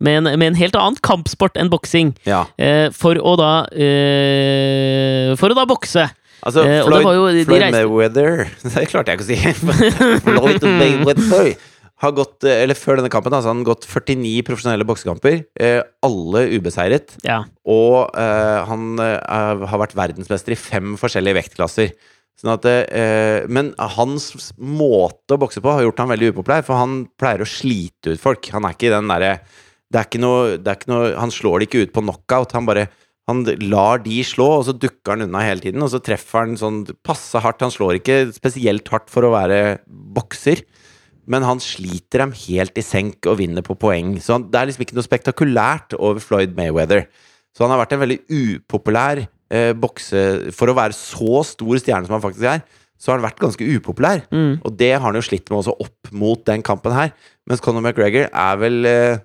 med, 0.00 0.16
en, 0.20 0.30
med 0.38 0.46
en 0.52 0.60
helt 0.60 0.76
annen 0.80 1.00
kampsport 1.04 1.56
enn 1.60 1.70
boksing, 1.72 2.14
Ja. 2.28 2.44
eh, 2.58 2.88
for 2.92 3.16
å 3.20 3.34
da 3.40 3.52
eh, 3.72 5.34
For 5.40 5.52
å 5.52 5.56
da 5.58 5.66
bokse. 5.68 6.06
Altså, 6.40 6.62
Eh, 6.64 6.80
Floyd, 6.86 7.04
var 7.04 7.14
jo- 7.14 7.44
Floyd 7.44 7.60
de 7.60 7.70
Mayweather 7.74 8.46
Det 8.64 8.86
klarte 8.88 9.12
jeg 9.12 9.18
ikke 9.18 9.26
å 9.26 9.28
si. 9.28 9.36
Floyd 10.24 10.62
Mayweather 10.64 11.50
har 12.00 12.14
gått, 12.16 12.44
eh, 12.48 12.62
eller 12.64 12.78
Før 12.78 13.00
denne 13.00 13.12
kampen 13.12 13.34
altså, 13.36 13.52
han 13.52 13.62
har 13.62 13.72
gått 13.72 13.88
49 13.88 14.44
profesjonelle 14.46 14.86
boksekamper. 14.88 15.42
Eh, 15.60 15.80
alle 16.06 16.46
ubeseiret. 16.56 17.16
Ja. 17.26 17.42
Og 17.68 18.08
eh, 18.16 18.60
han 18.70 19.02
eh, 19.04 19.66
har 19.70 19.82
vært 19.84 19.98
verdensmester 19.98 20.56
i 20.56 20.60
fem 20.60 20.96
forskjellige 21.00 21.38
vektklasser. 21.42 21.92
Sånn 22.40 22.54
at, 22.54 22.64
eh, 22.64 23.44
men 23.52 23.74
hans 23.76 24.30
måte 24.56 25.36
å 25.36 25.40
bokse 25.40 25.60
på 25.60 25.74
har 25.76 25.84
gjort 25.84 26.00
han 26.00 26.14
veldig 26.14 26.32
upopulær, 26.32 26.64
for 26.64 26.80
han 26.80 27.02
pleier 27.20 27.44
å 27.44 27.48
slite 27.48 28.14
ut 28.14 28.22
folk. 28.22 28.48
Han 28.54 28.64
er 28.64 28.78
ikke 28.78 28.94
den 28.94 29.12
derre 29.12 29.34
det 29.90 29.98
er 29.98 30.06
ikke 30.06 30.22
noe, 30.22 30.42
det 30.54 30.70
er 30.70 30.76
ikke 30.78 30.92
noe 30.92 31.06
Han 31.18 31.32
slår 31.34 31.58
det 31.58 31.66
ikke 31.66 31.84
ut 31.86 31.94
på 31.96 32.04
knockout. 32.04 32.52
Han 32.54 32.68
bare 32.68 32.88
han 33.30 33.44
lar 33.70 34.00
de 34.02 34.16
slå, 34.26 34.46
og 34.58 34.64
så 34.66 34.72
dukker 34.74 35.14
han 35.14 35.22
unna 35.28 35.42
hele 35.44 35.62
tiden. 35.62 35.82
Og 35.84 35.92
så 35.92 36.00
treffer 36.02 36.42
han 36.42 36.56
sånn 36.58 36.80
passe 37.06 37.38
hardt. 37.42 37.62
Han 37.62 37.70
slår 37.70 38.00
ikke 38.00 38.16
spesielt 38.34 38.88
hardt 38.90 39.10
for 39.12 39.26
å 39.26 39.30
være 39.34 39.60
bokser, 39.86 40.64
men 41.30 41.44
han 41.46 41.60
sliter 41.62 42.24
dem 42.24 42.32
helt 42.46 42.78
i 42.78 42.84
senk 42.84 43.26
og 43.30 43.40
vinner 43.40 43.64
på 43.66 43.76
poeng. 43.78 44.16
Så 44.22 44.36
han, 44.36 44.46
det 44.50 44.60
er 44.60 44.70
liksom 44.70 44.86
ikke 44.86 44.96
noe 44.98 45.06
spektakulært 45.06 45.96
over 45.98 46.22
Floyd 46.24 46.56
Mayweather. 46.56 47.06
Så 47.56 47.64
han 47.64 47.74
har 47.74 47.82
vært 47.82 47.96
en 47.96 48.02
veldig 48.04 48.20
upopulær 48.30 49.24
eh, 49.24 49.72
bokse... 49.78 50.52
For 50.56 50.70
å 50.70 50.76
være 50.78 50.96
så 50.96 51.42
stor 51.46 51.80
stjerne 51.82 52.08
som 52.08 52.16
han 52.16 52.24
faktisk 52.24 52.46
er, 52.50 52.62
så 53.00 53.12
har 53.12 53.18
han 53.18 53.26
vært 53.26 53.40
ganske 53.40 53.66
upopulær. 53.78 54.22
Mm. 54.28 54.60
Og 54.60 54.76
det 54.76 54.92
har 54.92 55.06
han 55.06 55.16
jo 55.16 55.24
slitt 55.24 55.48
med 55.48 55.62
også 55.62 55.74
opp 55.80 56.12
mot 56.12 56.42
den 56.46 56.64
kampen 56.66 56.94
her. 56.94 57.14
Mens 57.48 57.64
Conor 57.64 57.84
McGregor 57.84 58.28
er 58.28 58.60
vel 58.60 58.86
eh, 58.88 59.24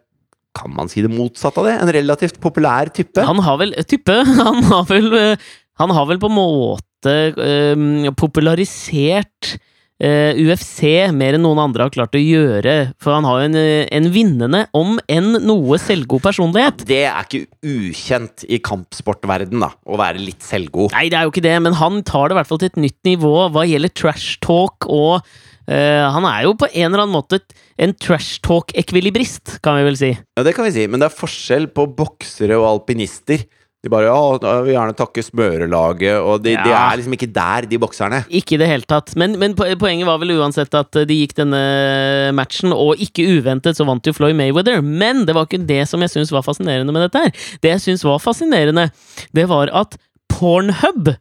Kan 0.55 0.71
man 0.71 0.87
si 0.89 1.03
det 1.03 1.11
motsatte 1.11 1.59
av 1.61 1.67
det? 1.67 1.75
En 1.83 1.93
relativt 1.97 2.39
populær 2.41 2.89
type? 2.95 3.21
Han 3.27 3.43
har 3.43 3.59
vel 3.59 3.75
type 3.85 4.15
Han 4.39 4.63
har 4.71 4.85
vel 4.89 5.11
eh, 5.19 5.47
Han 5.81 5.91
har 5.93 6.07
vel 6.09 6.21
på 6.21 6.31
en 6.31 6.37
måte 6.37 7.15
eh, 7.35 8.11
popularisert 8.15 9.57
eh, 10.01 10.35
UFC 10.35 11.11
mer 11.15 11.37
enn 11.37 11.45
noen 11.45 11.61
andre 11.67 11.87
har 11.87 11.93
klart 11.93 12.17
å 12.17 12.21
gjøre. 12.21 12.75
For 13.01 13.15
han 13.15 13.27
har 13.27 13.39
jo 13.39 13.47
en, 13.49 13.57
eh, 13.59 13.87
en 13.95 14.11
vinnende, 14.11 14.65
om 14.75 14.99
enn 15.07 15.39
noe 15.45 15.79
selvgod 15.81 16.23
personlighet. 16.25 16.85
Det 16.85 17.03
er 17.05 17.23
ikke 17.23 17.45
ukjent 17.63 18.45
i 18.49 18.59
kampsportverden 18.59 19.63
da, 19.63 19.71
å 19.85 19.99
være 19.99 20.21
litt 20.23 20.45
selvgod. 20.45 20.91
Nei, 20.95 21.09
det 21.09 21.19
er 21.19 21.27
jo 21.27 21.33
ikke 21.33 21.45
det, 21.45 21.57
men 21.61 21.73
han 21.73 22.03
tar 22.03 22.29
det 22.29 22.35
i 22.35 22.39
hvert 22.41 22.51
fall 22.51 22.63
til 22.63 22.71
et 22.73 22.83
nytt 22.87 23.01
nivå 23.07 23.35
hva 23.51 23.65
gjelder 23.67 23.93
trash 23.93 24.39
talk 24.43 24.87
og 24.89 25.21
Uh, 25.65 26.05
Han 26.13 26.25
er 26.29 26.43
jo 26.45 26.51
på 26.53 26.67
en 26.69 26.91
eller 26.91 27.01
annen 27.01 27.15
måte 27.15 27.39
en 27.81 27.93
trash 27.97 28.37
talk-ekvilibrist, 28.45 29.57
kan 29.65 29.79
vi 29.79 29.87
vel 29.87 29.97
si. 29.97 30.11
Ja, 30.13 30.43
det 30.45 30.53
kan 30.53 30.67
vi 30.67 30.75
si, 30.75 30.85
men 30.85 31.01
det 31.01 31.09
er 31.09 31.17
forskjell 31.17 31.65
på 31.73 31.87
boksere 31.97 32.59
og 32.59 32.67
alpinister. 32.69 33.47
De 33.85 33.89
bare 33.93 34.07
ja, 34.09 34.17
jeg 34.41 34.63
vil 34.65 34.73
gjerne 34.73 34.95
takke 34.97 35.21
smørelaget, 35.21 36.15
og 36.25 36.39
de, 36.41 36.55
de 36.57 36.71
er 36.73 36.95
liksom 36.97 37.13
ikke 37.13 37.27
der, 37.35 37.67
de 37.69 37.77
bokserne. 37.83 38.23
Ikke 38.33 38.55
i 38.55 38.59
det 38.61 38.69
hele 38.71 38.87
tatt. 38.89 39.11
Men, 39.19 39.35
men 39.41 39.53
poenget 39.53 40.07
var 40.09 40.17
vel 40.23 40.33
uansett 40.39 40.73
at 40.79 40.97
de 41.05 41.17
gikk 41.19 41.35
denne 41.37 41.59
matchen, 42.33 42.73
og 42.73 42.97
ikke 43.05 43.27
uventet 43.37 43.77
så 43.77 43.85
vant 43.85 44.09
jo 44.09 44.13
Floyd 44.17 44.33
Mayweather. 44.39 44.81
Men 44.81 45.23
det 45.29 45.35
var 45.37 45.45
ikke 45.45 45.61
det 45.69 45.83
som 45.91 46.01
jeg 46.01 46.15
syns 46.15 46.33
var 46.33 46.45
fascinerende 46.47 46.95
med 46.95 47.05
dette 47.05 47.21
her. 47.27 47.45
Det 47.61 47.75
jeg 47.75 47.83
syns 47.85 48.05
var 48.07 48.17
fascinerende, 48.23 48.87
det 49.37 49.45
var 49.53 49.69
at 49.77 49.99
Pornhub, 50.33 51.13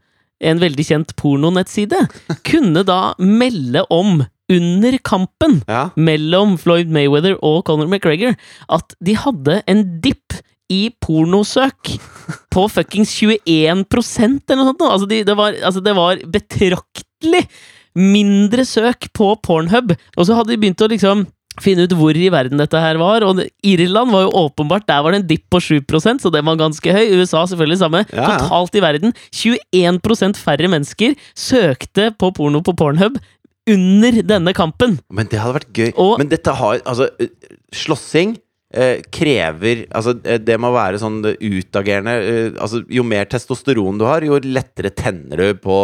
en 0.45 0.59
veldig 0.65 0.85
kjent 0.89 1.13
pornonettside, 1.21 2.01
kunne 2.51 2.83
da 2.89 3.13
melde 3.21 3.85
om 3.93 4.23
under 4.53 4.97
kampen 5.07 5.61
Ja. 5.69 5.87
mellom 5.97 6.57
Floyd 6.61 6.91
Mayweather 6.93 7.37
og 7.41 7.63
Conor 7.69 7.89
McGregor 7.89 8.35
at 8.73 8.93
de 9.01 9.15
hadde 9.17 9.63
en 9.71 9.85
dipp 10.05 10.37
i 10.73 10.89
pornosøk 11.05 11.95
på 12.55 12.67
fuckings 12.73 13.13
21 13.21 13.85
eller 13.85 14.61
noe 14.61 14.71
sånt. 14.73 14.85
Altså, 14.89 15.09
de, 15.11 15.23
det, 15.29 15.37
var, 15.37 15.57
altså, 15.61 15.83
det 15.85 15.95
var 15.97 16.21
betraktelig 16.25 17.45
mindre 17.95 18.65
søk 18.67 19.11
på 19.15 19.35
Pornhub. 19.45 19.93
Og 20.17 20.27
så 20.27 20.35
hadde 20.39 20.55
de 20.55 20.61
begynt 20.63 20.83
å 20.83 20.89
liksom 20.91 21.27
finne 21.63 21.85
ut 21.87 21.93
hvor 21.95 22.17
i 22.19 22.31
verden 22.35 22.59
dette 22.59 22.81
her 22.83 22.99
var. 22.99 23.23
Og 23.23 23.45
Irland 23.63 24.11
var 24.11 24.25
jo 24.25 24.33
åpenbart 24.41 24.89
Der 24.89 25.05
var 25.05 25.15
det 25.15 25.21
en 25.23 25.29
dipp 25.29 25.45
på 25.53 25.61
7% 25.63 26.25
så 26.25 26.33
den 26.35 26.47
var 26.49 26.59
ganske 26.59 26.97
høy. 26.97 27.13
USA 27.21 27.45
selvfølgelig 27.47 27.79
samme. 27.85 28.03
Ja, 28.11 28.25
ja. 28.25 28.39
Totalt 28.43 28.75
i 28.81 28.83
verden 28.83 29.15
21% 29.31 30.41
færre 30.41 30.71
mennesker 30.73 31.15
søkte 31.39 32.11
på 32.19 32.33
porno 32.35 32.65
på 32.67 32.75
Pornhub 32.79 33.21
under 33.71 34.19
denne 34.27 34.53
kampen. 34.57 34.99
Men 35.09 35.31
det 35.31 35.39
hadde 35.41 35.61
vært 35.61 35.71
gøy. 35.79 35.93
Og- 35.97 36.19
Men 36.19 36.29
dette 36.29 36.53
har 36.53 36.81
Altså, 36.85 37.09
eh, 37.21 37.29
slåssing 37.73 38.37
krever 39.15 39.85
Altså, 39.95 40.17
det 40.19 40.41
det 40.49 40.57
må 40.59 40.73
være 40.75 40.99
sånn 40.99 41.21
eh, 41.31 41.37
utagerende 41.39 42.15
eh, 42.19 42.49
Altså, 42.59 42.83
jo 42.91 43.05
mer 43.07 43.29
testosteron 43.31 44.01
du 44.01 44.07
har, 44.09 44.27
jo 44.27 44.41
lettere 44.43 44.91
tenner 44.91 45.41
du 45.41 45.61
på 45.63 45.79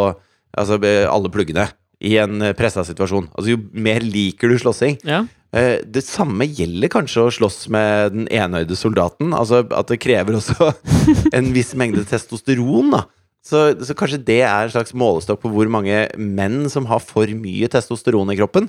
altså, 0.57 0.81
eh, 0.83 1.07
alle 1.11 1.31
pluggene 1.33 1.69
i 2.01 2.17
en 2.21 2.41
eh, 2.43 2.57
pressa 2.57 2.85
situasjon. 2.87 3.29
Altså, 3.35 3.55
jo 3.55 3.61
mer 3.77 4.03
liker 4.05 4.51
du 4.51 4.59
slåssing. 4.61 4.99
Ja. 5.07 5.25
Eh, 5.53 5.83
det 5.85 6.03
samme 6.07 6.47
gjelder 6.47 6.93
kanskje 6.93 7.27
å 7.27 7.33
slåss 7.35 7.65
med 7.75 8.15
den 8.15 8.29
enøyde 8.33 8.79
soldaten. 8.79 9.35
Altså 9.37 9.65
at 9.67 9.91
det 9.91 10.01
krever 10.03 10.39
også 10.39 10.73
en 11.37 11.51
viss 11.57 11.75
mengde 11.79 12.07
testosteron, 12.09 12.95
da. 12.97 13.05
Så, 13.45 13.71
så 13.81 13.97
kanskje 13.97 14.21
det 14.21 14.43
er 14.45 14.67
en 14.67 14.73
slags 14.73 14.93
målestokk 14.93 15.41
på 15.43 15.51
hvor 15.55 15.69
mange 15.73 16.05
menn 16.21 16.67
som 16.73 16.85
har 16.91 17.01
for 17.01 17.31
mye 17.33 17.71
testosteron 17.73 18.33
i 18.33 18.37
kroppen. 18.39 18.69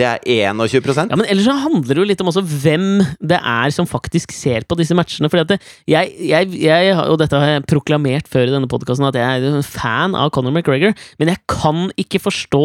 Det 0.00 0.06
er 0.08 0.22
21 0.24 1.10
Ja, 1.10 1.18
men 1.18 1.26
ellers 1.28 1.44
så 1.44 1.56
handler 1.60 1.92
det 1.92 2.00
jo 2.00 2.08
litt 2.08 2.22
om 2.24 2.30
også 2.30 2.42
hvem 2.44 3.02
det 3.20 3.36
er 3.36 3.74
som 3.74 3.88
faktisk 3.88 4.32
ser 4.32 4.64
på 4.68 4.78
disse 4.80 4.96
matchene. 4.96 5.28
Fordi 5.32 5.44
at 5.44 5.52
det, 5.52 5.58
jeg, 5.90 6.14
jeg, 6.30 6.48
jeg, 6.64 6.94
og 7.04 7.18
dette 7.20 7.36
har 7.36 7.54
jeg 7.56 7.66
proklamert 7.68 8.30
før 8.30 8.48
i 8.48 8.54
denne 8.54 8.70
podkasten, 8.70 9.08
at 9.10 9.18
jeg 9.18 9.44
er 9.44 9.60
en 9.60 9.66
fan 9.66 10.16
av 10.16 10.32
Conor 10.34 10.54
McGregor, 10.54 10.96
men 11.20 11.32
jeg 11.32 11.42
kan 11.50 11.90
ikke 12.00 12.22
forstå 12.24 12.64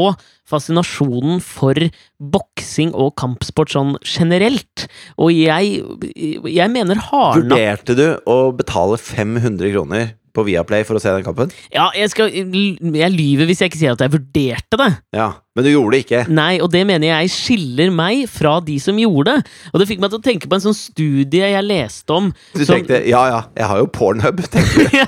fascinasjonen 0.49 1.41
for 1.43 1.77
boksing 2.21 2.93
og 2.93 3.15
kampsport 3.19 3.73
sånn 3.73 3.95
generelt. 4.05 4.88
Og 5.19 5.33
jeg, 5.36 5.81
jeg 6.15 6.71
mener 6.71 7.01
hardnakka 7.09 7.55
Vurderte 7.55 7.97
du 7.97 8.05
å 8.29 8.38
betale 8.55 9.01
500 9.01 9.73
kroner 9.73 10.13
på 10.36 10.45
Viaplay 10.47 10.83
for 10.88 10.99
å 10.99 11.01
se 11.03 11.13
den 11.15 11.25
kampen? 11.25 11.53
Ja, 11.73 11.88
jeg, 11.95 12.11
skal, 12.13 12.29
jeg 12.36 13.11
lyver 13.15 13.49
hvis 13.49 13.63
jeg 13.63 13.71
ikke 13.71 13.81
sier 13.81 13.95
at 13.95 14.03
jeg 14.05 14.13
vurderte 14.13 14.79
det. 14.81 14.89
Ja, 15.15 15.29
men 15.55 15.63
du 15.63 15.69
gjorde 15.71 15.95
det 15.95 16.01
ikke. 16.03 16.21
Nei, 16.36 16.57
og 16.59 16.67
det 16.73 16.81
mener 16.88 17.07
jeg 17.13 17.31
skiller 17.31 17.91
meg 17.95 18.25
fra 18.31 18.57
de 18.65 18.75
som 18.83 18.97
gjorde 18.99 19.38
det. 19.38 19.53
Og 19.71 19.79
det 19.79 19.88
fikk 19.88 20.01
meg 20.03 20.11
til 20.11 20.19
å 20.19 20.25
tenke 20.25 20.49
på 20.51 20.57
en 20.59 20.65
sånn 20.65 20.75
studie 20.75 21.51
jeg 21.53 21.63
leste 21.65 22.17
om. 22.17 22.31
Du 22.53 22.65
som- 22.65 22.75
tenkte 22.75 22.99
ja 23.07 23.21
ja, 23.31 23.39
jeg 23.55 23.69
har 23.71 23.79
jo 23.79 23.88
Pornhub, 23.95 24.43
tenkte 24.51 24.83
du. 24.83 24.97
Ja, 24.99 25.07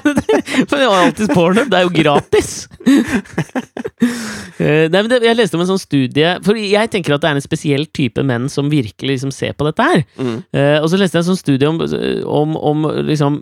For 0.68 0.80
jeg 0.80 0.88
har 0.90 1.06
alltid 1.10 1.34
Pornhub, 1.36 1.70
det 1.72 1.82
er 1.82 1.88
jo 1.88 1.94
gratis! 2.02 2.54
Eh, 4.58 4.88
Nei, 4.90 5.02
men 5.04 5.10
det, 5.10 5.20
Jeg 5.26 5.38
leste 5.38 5.58
om 5.58 5.62
en 5.64 5.70
sånn 5.70 5.82
studie 5.82 6.32
For 6.46 6.58
jeg 6.58 6.90
tenker 6.94 7.14
at 7.16 7.22
det 7.24 7.30
er 7.30 7.38
en 7.38 7.44
spesiell 7.46 7.84
type 7.94 8.22
menn 8.26 8.48
som 8.50 8.70
virkelig 8.72 9.18
liksom 9.18 9.34
ser 9.34 9.54
på 9.58 9.68
dette 9.68 9.86
her. 9.86 10.02
Mm. 10.18 10.38
Uh, 10.56 10.78
og 10.82 10.88
så 10.90 10.98
leste 10.98 11.18
jeg 11.18 11.26
en 11.26 11.30
sånn 11.32 11.40
studie 11.40 11.70
om, 11.70 11.78
om, 12.26 12.56
om 12.58 12.88
liksom 13.06 13.40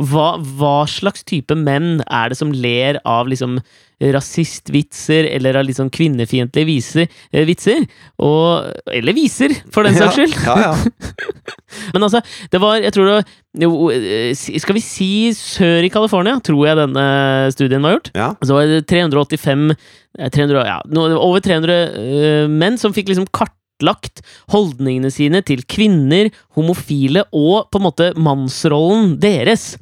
hva, 0.00 0.32
hva 0.56 0.74
slags 0.88 1.24
type 1.28 1.54
menn 1.58 2.00
er 2.08 2.32
det 2.32 2.40
som 2.40 2.52
ler 2.56 3.00
av 3.04 3.28
liksom 3.28 3.60
rasistvitser 4.00 5.26
eller 5.28 5.58
av 5.60 5.68
sånn 5.76 5.90
kvinnefiendtlige 5.92 6.68
viser, 6.68 7.10
eh, 7.32 7.44
vitser. 7.48 7.84
Og, 8.24 8.70
eller 8.88 9.16
viser, 9.16 9.52
for 9.72 9.84
den 9.84 9.98
saks 9.98 10.16
skyld. 10.16 10.38
Ja, 10.46 10.56
ja, 10.56 10.72
ja. 10.72 11.36
Men 11.94 12.02
altså, 12.02 12.18
det 12.50 12.58
var 12.58 12.80
Jeg 12.82 12.92
tror 12.96 13.06
det 13.06 13.12
var 13.14 13.28
jo, 13.62 13.90
eh, 13.94 14.32
Skal 14.34 14.74
vi 14.74 14.82
si 14.82 15.10
sør 15.36 15.84
i 15.86 15.90
California, 15.92 16.40
tror 16.42 16.64
jeg 16.66 16.80
denne 16.80 17.06
studien 17.54 17.84
var 17.84 17.98
gjort. 17.98 18.10
ja. 18.16 18.32
Så 18.42 18.56
var 18.56 18.66
det 18.70 18.86
385 18.90 19.70
eh, 19.70 20.30
300, 20.30 20.64
ja, 20.66 20.80
Over 21.18 21.44
300 21.44 21.78
eh, 21.78 22.48
menn 22.50 22.78
som 22.80 22.94
fikk 22.96 23.12
liksom 23.12 23.28
kartlagt 23.34 24.24
holdningene 24.52 25.12
sine 25.12 25.44
til 25.46 25.62
kvinner, 25.68 26.32
homofile 26.56 27.24
og 27.30 27.70
på 27.70 27.78
en 27.78 27.86
måte 27.86 28.10
mannsrollen 28.18 29.14
deres. 29.22 29.74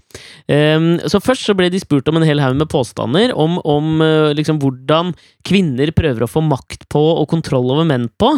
Ehm, 0.48 0.96
så 1.08 1.20
først 1.20 1.44
så 1.44 1.54
ble 1.56 1.68
de 1.72 1.80
spurt 1.80 2.08
om 2.08 2.16
en 2.18 2.24
hel 2.26 2.40
haug 2.40 2.56
med 2.56 2.70
påstander 2.72 3.34
om, 3.36 3.58
om 3.68 4.00
eh, 4.04 4.30
liksom 4.36 4.60
hvordan 4.62 5.12
kvinner 5.48 5.92
prøver 5.96 6.24
å 6.24 6.30
få 6.30 6.42
makt 6.44 6.86
på 6.92 7.02
og 7.20 7.28
kontroll 7.30 7.68
over 7.74 7.86
menn 7.88 8.06
på. 8.20 8.30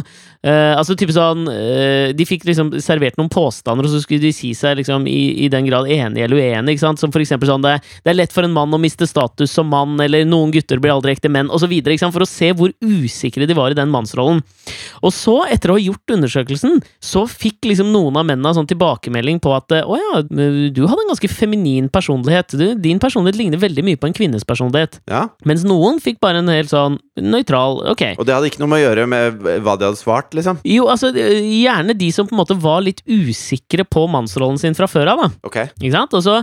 Eh, 0.43 0.74
altså 0.74 0.97
type 0.99 1.14
sånn 1.14 1.47
eh, 1.51 2.11
De 2.16 2.26
fikk 2.26 2.47
liksom 2.49 2.72
servert 2.83 3.18
noen 3.18 3.31
påstander, 3.33 3.87
og 3.87 3.93
så 3.93 4.03
skulle 4.03 4.22
de 4.24 4.33
si 4.35 4.53
seg 4.57 4.78
liksom 4.81 5.07
i, 5.11 5.47
i 5.47 5.51
den 5.53 5.68
grad 5.68 5.91
enig 5.91 6.24
eller 6.26 6.43
uenig. 6.43 6.76
Ikke 6.76 6.87
sant? 6.87 7.03
Som 7.03 7.14
for 7.14 7.22
eksempel 7.22 7.51
sånn 7.51 7.64
det, 7.66 7.78
det 8.05 8.14
er 8.14 8.18
lett 8.18 8.35
for 8.35 8.47
en 8.47 8.55
mann 8.55 8.74
å 8.74 8.83
miste 8.83 9.09
status 9.09 9.55
som 9.55 9.70
mann, 9.70 9.99
eller 10.03 10.26
noen 10.28 10.55
gutter 10.55 10.83
blir 10.83 10.95
aldri 10.95 11.14
ekte 11.14 11.31
menn, 11.33 11.51
osv. 11.51 11.72
For 12.01 12.24
å 12.24 12.28
se 12.28 12.51
hvor 12.57 12.74
usikre 12.83 13.47
de 13.47 13.57
var 13.57 13.72
i 13.72 13.78
den 13.78 13.91
mannsrollen. 13.93 14.43
Og 15.07 15.14
så, 15.14 15.37
etter 15.51 15.70
å 15.70 15.78
ha 15.78 15.83
gjort 15.83 16.16
undersøkelsen, 16.16 16.81
så 17.03 17.24
fikk 17.31 17.70
liksom 17.70 17.93
noen 17.95 18.18
av 18.18 18.26
mennene 18.31 18.55
sånn 18.57 18.68
tilbakemelding 18.70 19.41
på 19.43 19.53
at 19.57 19.74
å 19.83 19.99
ja, 19.99 20.22
du 20.24 20.83
hadde 20.87 21.05
en 21.05 21.12
ganske 21.12 21.31
feminin 21.33 21.91
personlighet. 21.93 22.55
Du, 22.57 22.66
din 22.81 23.01
personlighet 23.03 23.39
ligner 23.41 23.61
veldig 23.61 23.85
mye 23.87 24.01
på 24.01 24.09
en 24.09 24.16
kvinnes 24.16 24.47
personlighet. 24.47 25.01
ja. 25.11 25.26
Mens 25.49 25.64
noen 25.66 26.01
fikk 26.03 26.20
bare 26.22 26.41
en 26.41 26.51
helt 26.53 26.70
sånn 26.70 26.99
nøytral 27.20 27.81
Ok. 27.91 28.03
Og 28.20 28.26
det 28.26 28.35
hadde 28.35 28.51
ikke 28.51 28.62
noe 28.62 28.70
med 28.70 28.81
å 28.81 28.85
gjøre 28.85 29.07
med 29.11 29.39
hva 29.64 29.76
de 29.78 29.89
hadde 29.89 29.99
svart, 30.01 30.35
liksom? 30.37 30.61
Jo, 30.68 30.87
altså, 30.93 31.11
gjerne 31.12 31.97
de 31.99 32.11
som 32.14 32.28
på 32.28 32.35
en 32.35 32.41
måte 32.43 32.57
var 32.61 32.83
litt 32.85 33.03
usikre 33.09 33.87
på 33.89 34.07
mannsrollen 34.11 34.61
sin 34.61 34.76
fra 34.78 34.89
før 34.91 35.12
av, 35.14 35.24
da. 35.24 35.31
Ok. 35.47 35.59
Ikke 35.81 35.95
sant? 35.95 36.16
Og 36.16 36.24
så 36.26 36.41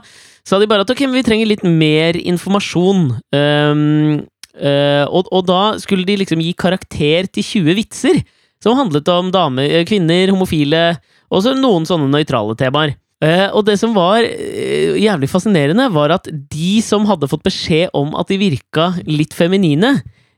sa 0.47 0.59
de 0.61 0.69
bare 0.69 0.85
at 0.85 0.91
ok, 0.93 1.05
men 1.07 1.19
vi 1.19 1.27
trenger 1.27 1.49
litt 1.49 1.65
mer 1.67 2.17
informasjon. 2.19 3.05
Um, 3.35 4.19
uh, 4.57 5.05
og, 5.07 5.29
og 5.31 5.47
da 5.49 5.61
skulle 5.81 6.07
de 6.07 6.19
liksom 6.23 6.43
gi 6.43 6.55
karakter 6.57 7.29
til 7.31 7.47
20 7.67 7.79
vitser 7.81 8.21
som 8.63 8.77
handlet 8.77 9.07
om 9.13 9.29
damer, 9.33 9.69
eh, 9.69 9.85
kvinner, 9.85 10.31
homofile 10.33 10.97
og 11.31 11.43
så 11.43 11.55
noen 11.57 11.87
sånne 11.87 12.09
nøytrale 12.13 12.55
temaer. 12.59 12.95
Eh, 13.23 13.47
og 13.49 13.63
det 13.65 13.79
som 13.81 13.95
var 13.97 14.21
eh, 14.21 14.93
jævlig 15.01 15.29
fascinerende, 15.31 15.89
var 15.93 16.13
at 16.19 16.29
de 16.29 16.77
som 16.85 17.07
hadde 17.09 17.29
fått 17.31 17.45
beskjed 17.47 17.89
om 17.97 18.13
at 18.19 18.29
de 18.29 18.37
virka 18.41 18.91
litt 19.09 19.33
feminine, 19.33 19.95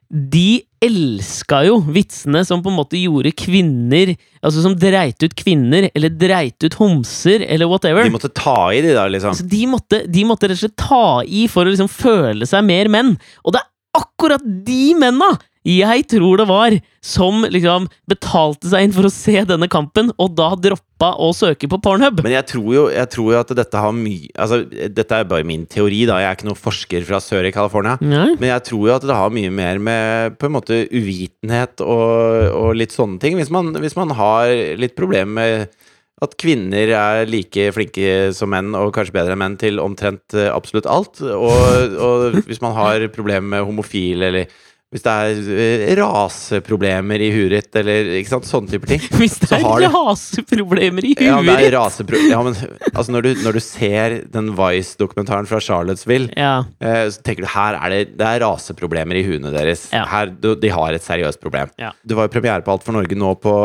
de 0.09 0.63
elska 0.81 1.59
jo 1.67 1.75
vitsene 1.93 2.41
som 2.47 2.63
på 2.65 2.71
en 2.71 2.77
måte 2.79 2.97
gjorde 2.97 3.29
kvinner 3.37 4.15
Altså 4.39 4.63
som 4.63 4.73
dreit 4.79 5.21
ut 5.21 5.33
kvinner, 5.37 5.89
eller 5.91 6.13
dreit 6.15 6.63
ut 6.63 6.77
homser, 6.79 7.43
eller 7.43 7.67
whatever. 7.67 8.07
De 8.07 8.13
måtte 8.13 8.31
ta 8.31 8.71
i 8.71 8.79
de 8.81 8.93
da, 8.95 9.03
liksom? 9.11 9.33
Altså, 9.35 9.47
de, 9.51 9.59
måtte, 9.67 9.99
de 10.07 10.23
måtte 10.23 10.47
rett 10.47 10.55
og 10.55 10.61
slett 10.63 10.77
ta 10.79 11.19
i 11.27 11.43
for 11.51 11.67
å 11.67 11.73
liksom 11.73 11.91
føle 11.91 12.47
seg 12.47 12.63
mer 12.63 12.87
menn. 12.89 13.17
Og 13.43 13.51
det 13.51 13.59
er 13.59 13.99
akkurat 13.99 14.45
de 14.65 14.95
menna 14.95 15.33
jeg 15.67 16.05
tror 16.07 16.39
det 16.39 16.45
var 16.47 16.75
som 17.03 17.43
liksom 17.51 17.89
betalte 18.09 18.69
seg 18.71 18.85
inn 18.85 18.93
for 18.95 19.07
å 19.07 19.11
se 19.11 19.41
denne 19.47 19.67
kampen, 19.71 20.11
og 20.15 20.31
da 20.37 20.53
droppa 20.55 21.11
å 21.19 21.31
søke 21.35 21.67
på 21.71 21.79
Pornhub. 21.83 22.21
Men 22.23 22.35
jeg 22.37 22.47
tror 22.53 22.69
jo, 22.75 22.85
jeg 22.93 23.11
tror 23.11 23.33
jo 23.33 23.41
at 23.41 23.53
dette 23.59 23.83
har 23.83 23.93
mye 23.95 24.31
Altså, 24.39 24.61
dette 24.67 25.15
er 25.15 25.27
bare 25.27 25.47
min 25.47 25.65
teori, 25.69 26.05
da. 26.07 26.19
Jeg 26.23 26.29
er 26.29 26.39
ikke 26.39 26.49
noen 26.49 26.59
forsker 26.59 27.05
fra 27.07 27.19
sør 27.23 27.47
i 27.47 27.53
California. 27.55 27.97
Nei. 27.99 28.33
Men 28.39 28.53
jeg 28.53 28.65
tror 28.71 28.87
jo 28.87 28.95
at 28.95 29.05
det 29.07 29.19
har 29.19 29.35
mye 29.35 29.51
mer 29.51 29.83
med 29.83 30.39
på 30.39 30.47
en 30.47 30.55
måte 30.55 30.81
uvitenhet 30.91 31.83
og, 31.83 32.55
og 32.55 32.73
litt 32.79 32.95
sånne 32.95 33.19
ting. 33.21 33.39
Hvis 33.39 33.51
man, 33.53 33.73
hvis 33.83 33.97
man 33.99 34.15
har 34.15 34.51
litt 34.79 34.95
problemer 34.99 35.35
med 35.39 35.79
at 36.23 36.35
kvinner 36.39 36.91
er 36.91 37.29
like 37.29 37.69
flinke 37.75 38.31
som 38.35 38.51
menn, 38.51 38.73
og 38.75 38.91
kanskje 38.95 39.15
bedre 39.15 39.35
enn 39.35 39.39
menn, 39.39 39.59
til 39.59 39.79
omtrent 39.79 40.35
eh, 40.35 40.49
absolutt 40.51 40.89
alt. 40.91 41.21
Og, 41.23 41.95
og 41.95 42.39
hvis 42.49 42.59
man 42.63 42.75
har 42.75 43.05
problemer 43.15 43.47
med 43.55 43.67
homofile, 43.67 44.27
eller 44.27 44.57
hvis 44.89 45.03
det 45.05 45.11
er 45.13 45.49
eh, 45.53 45.91
raseproblemer 45.99 47.21
i 47.21 47.27
huet 47.29 47.51
ditt, 47.53 47.69
eller 47.77 48.07
ikke 48.17 48.31
sant, 48.31 48.47
sånne 48.49 48.71
typer 48.71 48.89
ting. 48.89 49.03
Hvis 49.19 49.35
det 49.43 49.59
er 49.59 49.83
raseproblemer 49.85 51.05
i 51.05 51.11
Ja, 51.13 51.35
huet 51.37 51.45
det 51.45 51.53
er 51.53 51.61
ditt 51.67 51.75
rasepro... 51.75 52.21
Ja, 52.25 52.39
men 52.45 52.57
altså, 52.89 53.13
når 53.13 53.27
du, 53.27 53.29
når 53.45 53.59
du 53.59 53.61
ser 53.61 54.15
den 54.33 54.49
Vice-dokumentaren 54.57 55.45
fra 55.49 55.61
Charlottesville 55.61 56.33
ja. 56.33 56.63
Eh, 56.81 57.03
så 57.13 57.21
tenker 57.21 57.45
du 57.45 57.51
her 57.53 57.77
er 57.77 57.93
det, 57.93 58.01
det 58.17 58.31
er 58.31 58.41
raseproblemer 58.47 59.21
i 59.21 59.23
huene 59.29 59.53
deres. 59.53 59.85
Ja. 59.93 60.07
Her, 60.09 60.33
de, 60.33 60.55
de 60.57 60.73
har 60.73 60.97
et 60.97 61.05
seriøst 61.05 61.41
problem. 61.43 61.69
Ja. 61.77 61.93
Det 62.01 62.17
var 62.17 62.25
jo 62.25 62.33
premiere 62.33 62.65
på 62.65 62.73
Alt 62.73 62.89
for 62.89 62.97
Norge 62.97 63.19
nå 63.19 63.35
på, 63.45 63.55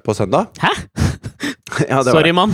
på 0.00 0.16
søndag. 0.16 0.48
Hæ? 0.64 0.72
Ja, 1.88 2.04
det 2.06 2.12
Sorry, 2.14 2.30
mann. 2.30 2.52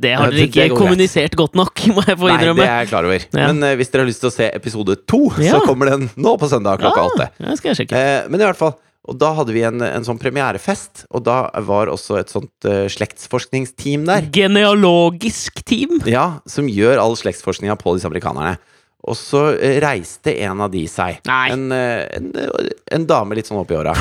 Det 0.00 0.14
har 0.16 0.32
dere 0.32 0.46
ikke 0.48 0.68
kommunisert 0.76 1.34
godt 1.36 1.58
nok, 1.58 1.82
må 1.96 2.04
jeg 2.06 2.16
få 2.16 2.30
innrømme. 2.30 2.62
Nei, 2.62 2.64
det 2.64 2.70
er 2.70 2.86
jeg 2.86 2.92
klar 2.92 3.08
over. 3.10 3.26
Ja. 3.28 3.50
Men 3.50 3.60
uh, 3.66 3.74
hvis 3.80 3.92
dere 3.92 4.06
har 4.06 4.10
lyst 4.12 4.22
til 4.24 4.30
å 4.30 4.36
se 4.36 4.48
episode 4.56 4.96
to, 5.04 5.26
Ja. 5.42 5.58
så 5.58 5.66
kommer 5.66 5.92
den 5.92 6.08
nå 6.16 6.36
på 6.40 6.48
søndag 6.48 6.80
klokka 6.80 7.04
åtte. 7.10 7.28
ja, 7.42 7.58
skal 7.58 7.72
jeg 7.74 7.82
sjekke. 7.82 8.00
Uh, 8.00 8.32
men 8.32 8.40
i 8.40 8.48
hvert 8.48 8.60
fall 8.60 8.74
og 9.02 9.16
da 9.18 9.32
hadde 9.34 9.50
vi 9.50 9.64
en, 9.66 9.82
en 9.82 10.04
sånn 10.06 10.18
premierefest, 10.22 11.08
og 11.10 11.24
da 11.26 11.48
var 11.66 11.90
også 11.90 12.20
et 12.20 12.30
sånt 12.30 12.68
uh, 12.70 12.84
slektsforskningsteam 12.86 14.04
der. 14.06 14.28
Genealogisk 14.30 15.58
team. 15.66 15.96
Ja, 16.06 16.38
som 16.46 16.68
gjør 16.70 17.00
all 17.02 17.16
slektsforskninga 17.18 17.74
på 17.80 17.96
disse 17.96 18.06
amerikanerne. 18.06 18.60
Og 19.02 19.16
så 19.18 19.40
eh, 19.56 19.80
reiste 19.82 20.30
en 20.46 20.60
av 20.62 20.70
de 20.70 20.84
seg. 20.86 21.18
En, 21.26 21.64
eh, 21.74 22.04
en, 22.18 22.28
en 22.94 23.06
dame 23.08 23.34
litt 23.34 23.48
sånn 23.50 23.58
opp 23.58 23.72
i 23.74 23.78
åra. 23.80 23.96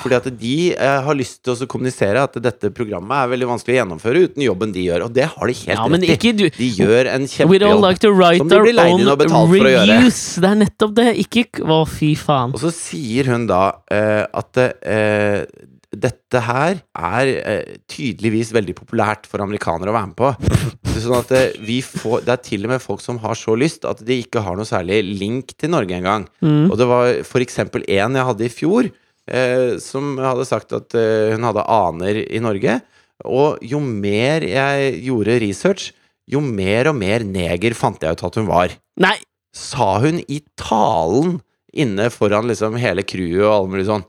Fordi 0.00 0.16
at 0.16 0.28
de 0.40 0.54
eh, 0.72 1.00
har 1.04 1.18
lyst 1.18 1.42
til 1.44 1.52
å 1.52 1.68
kommunisere 1.68 2.22
at 2.24 2.38
dette 2.40 2.70
programmet 2.74 3.18
er 3.18 3.32
veldig 3.34 3.50
vanskelig 3.50 3.74
å 3.74 3.78
gjennomføre 3.82 4.24
uten 4.30 4.46
jobben 4.46 4.72
de 4.72 4.86
gjør. 4.86 5.04
Og 5.08 5.12
det 5.16 5.28
har 5.32 5.52
de 5.52 5.58
helt 5.60 5.74
Ja, 5.74 5.84
rett 5.92 6.06
i. 6.06 6.12
ikke 6.14 6.32
du 6.38 6.44
De 6.56 6.70
gjør 6.78 7.12
en 7.12 7.28
kjempejobb. 7.28 7.84
like 7.84 8.40
Som 8.40 8.48
de 8.54 8.62
blir 8.64 8.78
leid 8.78 8.96
inn 8.96 9.12
og 9.12 9.20
betalt 9.20 9.52
for 9.52 9.68
å 9.68 9.74
gjøre. 9.76 10.00
Det 10.46 10.50
er 10.52 10.60
nettopp 10.64 10.96
det. 11.02 11.08
Ikke 11.26 11.46
Å, 11.66 11.80
fy 11.90 12.14
faen. 12.16 12.56
Og 12.56 12.62
så 12.62 12.72
sier 12.72 13.28
hun 13.34 13.48
da 13.50 13.62
eh, 13.92 14.24
at 14.24 14.62
eh, 14.64 15.42
dette 15.96 16.42
her 16.48 16.80
er 16.96 17.32
eh, 17.36 17.76
tydeligvis 17.90 18.54
veldig 18.56 18.76
populært 18.78 19.28
for 19.28 19.44
amerikanere 19.44 19.92
å 19.92 19.96
være 19.96 20.12
med 20.12 20.16
på. 20.16 20.85
Sånn 21.02 21.18
at 21.18 21.32
eh, 21.36 21.56
vi 21.60 21.80
får 21.84 22.24
Det 22.26 22.32
er 22.34 22.42
til 22.44 22.66
og 22.66 22.72
med 22.72 22.82
folk 22.82 23.02
som 23.04 23.18
har 23.22 23.36
så 23.38 23.56
lyst 23.58 23.84
at 23.88 24.00
de 24.06 24.18
ikke 24.22 24.42
har 24.44 24.56
noe 24.58 24.68
særlig 24.68 25.02
link 25.20 25.52
til 25.58 25.72
Norge 25.74 25.96
engang. 25.98 26.26
Mm. 26.40 26.70
Og 26.70 26.76
det 26.80 26.88
var 26.88 27.42
eksempel 27.44 27.84
en 27.84 28.16
jeg 28.16 28.28
hadde 28.30 28.46
i 28.46 28.52
fjor, 28.52 28.88
eh, 29.28 29.76
som 29.82 30.16
hadde 30.22 30.48
sagt 30.48 30.74
at 30.76 30.96
eh, 30.96 31.34
hun 31.34 31.46
hadde 31.46 31.66
aner 31.68 32.22
i 32.24 32.42
Norge. 32.42 32.80
Og 33.24 33.62
jo 33.64 33.80
mer 33.80 34.44
jeg 34.44 34.98
gjorde 35.06 35.38
research, 35.44 35.92
jo 36.26 36.42
mer 36.42 36.90
og 36.90 36.98
mer 36.98 37.24
neger 37.24 37.76
fant 37.78 38.02
jeg 38.02 38.16
ut 38.16 38.26
at 38.26 38.38
hun 38.40 38.48
var 38.50 38.74
Nei! 39.00 39.16
sa 39.56 39.94
hun 40.02 40.18
i 40.28 40.42
talen 40.60 41.38
inne 41.76 42.10
foran 42.12 42.48
liksom 42.50 42.76
hele 42.80 43.04
crewet 43.08 43.46
og 43.46 43.52
alle 43.54 43.72
mulige 43.72 43.88
sånn. 43.88 44.04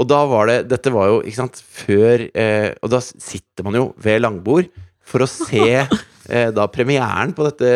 Og 0.00 0.08
da 0.08 0.22
var 0.24 0.48
det 0.48 0.56
Dette 0.70 0.88
var 0.92 1.10
jo, 1.10 1.18
ikke 1.20 1.36
sant, 1.42 1.58
før 1.60 2.22
eh, 2.32 2.70
Og 2.80 2.88
da 2.94 3.02
sitter 3.04 3.66
man 3.66 3.76
jo 3.76 3.82
ved 4.00 4.22
langbord 4.22 4.70
for 5.04 5.24
å 5.24 5.28
se 5.30 5.64
eh, 5.82 6.50
da 6.54 6.68
premieren 6.72 7.34
på 7.36 7.46
dette 7.48 7.72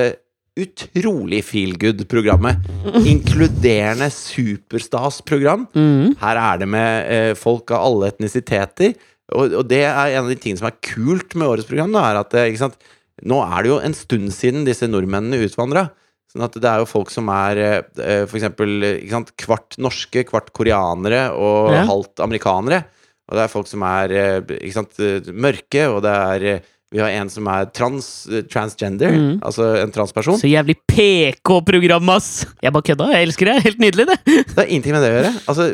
utrolig 0.57 1.43
feel 1.45 1.74
good-programmet. 1.77 2.62
Inkluderende 3.05 4.09
superstas-program. 4.14 5.66
Mm. 5.77 6.14
Her 6.22 6.41
er 6.41 6.62
det 6.62 6.68
med 6.72 7.11
eh, 7.12 7.33
folk 7.37 7.70
av 7.77 7.85
alle 7.91 8.09
etnisiteter. 8.12 8.95
Og, 9.35 9.53
og 9.61 9.66
det 9.68 9.83
er 9.85 10.14
en 10.14 10.24
av 10.24 10.31
de 10.33 10.39
tingene 10.41 10.61
som 10.62 10.70
er 10.70 10.79
kult 10.87 11.35
med 11.37 11.51
årets 11.51 11.68
program. 11.68 11.93
Da, 11.93 12.07
er 12.12 12.20
at 12.22 12.37
eh, 12.39 12.49
ikke 12.53 12.62
sant? 12.66 12.79
Nå 13.27 13.39
er 13.45 13.64
det 13.64 13.70
jo 13.72 13.79
en 13.85 13.97
stund 13.97 14.33
siden 14.37 14.66
disse 14.68 14.89
nordmennene 14.89 15.41
utvandra. 15.45 15.87
Sånn 16.33 16.45
at 16.45 16.57
det 16.61 16.68
er 16.68 16.83
jo 16.83 16.89
folk 16.91 17.12
som 17.12 17.29
er 17.33 17.61
eh, 17.97 18.37
sant, 18.37 19.33
kvart 19.41 19.77
norske, 19.81 20.24
kvart 20.29 20.53
koreanere 20.57 21.27
og 21.37 21.72
Ja. 21.74 21.85
halvt 21.89 22.24
amerikanere. 22.24 22.85
Og 23.27 23.37
det 23.39 23.45
er 23.45 23.53
folk 23.53 23.68
som 23.70 23.83
er 23.89 24.12
eh, 24.14 24.70
sant, 24.74 24.97
eh, 25.03 25.33
mørke, 25.33 25.85
og 25.91 26.01
det 26.07 26.16
er 26.16 26.49
Vi 26.95 27.01
har 27.03 27.11
en 27.11 27.30
som 27.32 27.49
er 27.51 27.66
trans, 27.74 28.07
eh, 28.30 28.45
transgender, 28.47 29.11
mm. 29.11 29.32
altså 29.43 29.72
en 29.80 29.91
transperson. 29.91 30.39
Så 30.39 30.47
jævlig 30.47 30.76
PK-program, 30.87 32.12
ass! 32.14 32.45
Jeg 32.62 32.72
bare 32.76 32.87
kødda. 32.87 33.09
Jeg 33.16 33.26
elsker 33.26 33.51
det. 33.51 33.57
Helt 33.64 33.82
nydelig, 33.82 34.07
det. 34.12 34.18
Det 34.53 34.61
har 34.61 34.70
ingenting 34.70 34.95
med 34.95 35.03
det 35.03 35.11
å 35.11 35.16
gjøre. 35.16 35.32
Altså, 35.51 35.66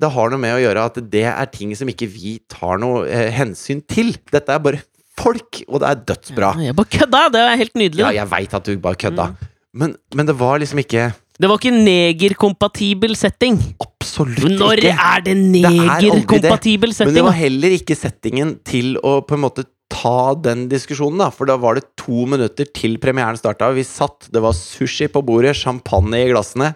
det 0.00 0.10
har 0.16 0.32
noe 0.32 0.42
med 0.42 0.56
å 0.56 0.60
gjøre 0.64 0.88
at 0.90 0.98
det 1.12 1.24
er 1.30 1.52
ting 1.54 1.76
som 1.78 1.88
ikke 1.92 2.08
vi 2.10 2.34
tar 2.50 2.82
noe 2.82 3.06
eh, 3.06 3.30
hensyn 3.36 3.84
til. 3.86 4.16
Dette 4.34 4.56
er 4.56 4.66
bare 4.66 4.82
folk, 5.20 5.62
og 5.68 5.84
det 5.84 5.92
er 5.92 6.04
dødsbra. 6.10 6.52
Jeg 6.66 6.78
bare 6.82 6.94
kødda! 6.98 7.24
Det 7.36 7.46
er 7.46 7.58
helt 7.62 7.80
nydelig. 7.84 8.04
Ja, 8.08 8.12
jeg 8.18 8.30
veit 8.34 8.58
at 8.58 8.66
du 8.66 8.74
bare 8.82 8.98
kødda, 9.06 9.30
men, 9.70 9.94
men 10.18 10.26
det 10.26 10.34
var 10.34 10.58
liksom 10.58 10.80
ikke 10.82 11.12
Det 11.38 11.46
var 11.46 11.60
ikke 11.60 11.76
negerkompatibel 11.76 13.14
setting. 13.16 13.60
Absolutt 13.78 14.58
Når 14.58 14.82
ikke. 14.82 14.96
er 15.14 15.28
det 15.28 15.36
negerkompatibel 15.38 16.90
setting? 16.96 17.14
Men 17.14 17.20
det 17.20 17.28
var 17.28 17.38
heller 17.38 17.76
ikke 17.78 17.94
settingen 17.94 18.56
til 18.66 18.96
å 18.98 19.20
på 19.22 19.38
en 19.38 19.46
måte 19.46 19.70
ta 20.00 20.34
den 20.38 20.66
diskusjonen, 20.70 21.20
da. 21.20 21.28
For 21.34 21.48
da 21.48 21.58
var 21.60 21.76
det 21.76 21.90
to 22.00 22.24
minutter 22.30 22.68
til 22.76 22.96
premieren 23.02 23.38
starta. 23.38 23.70
Vi 23.76 23.84
satt, 23.86 24.30
det 24.32 24.42
var 24.44 24.56
sushi 24.56 25.10
på 25.12 25.22
bordet, 25.26 25.58
champagne 25.60 26.24
i 26.24 26.30
glassene. 26.32 26.72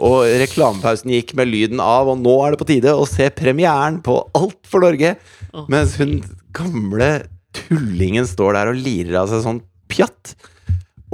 Og 0.00 0.24
reklamepausen 0.40 1.12
gikk 1.12 1.34
med 1.36 1.50
lyden 1.50 1.82
av, 1.84 2.08
og 2.08 2.22
nå 2.22 2.32
er 2.44 2.54
det 2.54 2.60
på 2.62 2.68
tide 2.70 2.94
å 2.96 3.08
se 3.08 3.28
premieren 3.36 4.00
på 4.04 4.16
Alt 4.38 4.62
for 4.70 4.86
Norge. 4.86 5.16
Mens 5.72 5.98
hun 6.00 6.20
gamle 6.56 7.10
tullingen 7.56 8.28
står 8.28 8.56
der 8.56 8.72
og 8.72 8.80
lirer 8.80 9.20
av 9.20 9.30
seg 9.30 9.44
sånn 9.44 9.62
pjatt. 9.90 10.34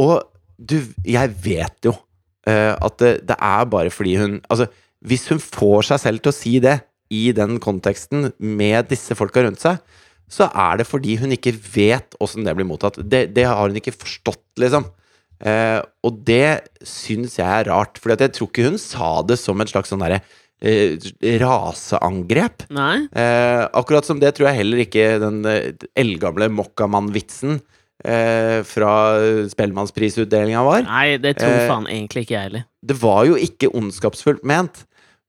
Og 0.03 0.21
du, 0.57 0.79
jeg 1.09 1.33
vet 1.43 1.89
jo 1.89 1.97
uh, 1.97 2.75
at 2.77 2.99
det, 3.03 3.13
det 3.29 3.37
er 3.37 3.69
bare 3.69 3.93
fordi 3.93 4.15
hun 4.21 4.39
Altså, 4.49 4.69
hvis 5.07 5.27
hun 5.33 5.41
får 5.43 5.91
seg 5.91 6.03
selv 6.05 6.23
til 6.23 6.33
å 6.33 6.37
si 6.37 6.55
det 6.63 6.79
i 7.13 7.31
den 7.37 7.61
konteksten 7.63 8.31
med 8.39 8.89
disse 8.91 9.15
folka 9.19 9.45
rundt 9.45 9.63
seg, 9.63 9.81
så 10.29 10.49
er 10.51 10.81
det 10.81 10.89
fordi 10.89 11.17
hun 11.21 11.35
ikke 11.37 11.55
vet 11.55 12.17
åssen 12.23 12.47
det 12.47 12.57
blir 12.59 12.67
mottatt. 12.69 12.99
Det, 12.99 13.29
det 13.37 13.45
har 13.47 13.69
hun 13.69 13.79
ikke 13.79 13.95
forstått, 13.95 14.45
liksom. 14.63 14.89
Eh, 15.45 15.79
og 16.07 16.23
det 16.27 16.67
syns 16.87 17.37
jeg 17.39 17.47
er 17.47 17.69
rart, 17.71 18.01
for 18.01 18.15
jeg 18.15 18.35
tror 18.35 18.51
ikke 18.51 18.67
hun 18.71 18.81
sa 18.81 19.21
det 19.29 19.39
som 19.41 19.61
et 19.61 19.71
slags 19.71 19.93
sånn 19.93 20.03
derre 20.03 20.23
eh, 20.65 20.97
raseangrep. 21.43 22.67
Eh, 22.73 23.63
akkurat 23.77 24.09
som 24.09 24.21
det 24.23 24.35
tror 24.37 24.51
jeg 24.51 24.63
heller 24.63 24.85
ikke 24.87 25.09
den 25.23 25.43
eh, 25.51 25.87
eldgamle 25.99 26.49
Mokkamann-vitsen 26.57 27.61
eh, 28.05 28.61
fra 28.67 28.93
Spellemannsprisutdelinga 29.53 30.65
var. 30.67 30.87
Nei, 30.89 31.17
det 31.23 31.37
tror 31.41 31.53
Eh, 31.53 31.71
faen 31.71 31.89
egentlig 31.93 32.27
ikke 32.27 32.39
jeg 32.39 32.49
heller. 32.51 32.67
Det 32.87 32.99
var 33.03 33.25
jo 33.29 33.39
ikke 33.41 33.73
ondskapsfullt 33.77 34.47
ment, 34.49 34.87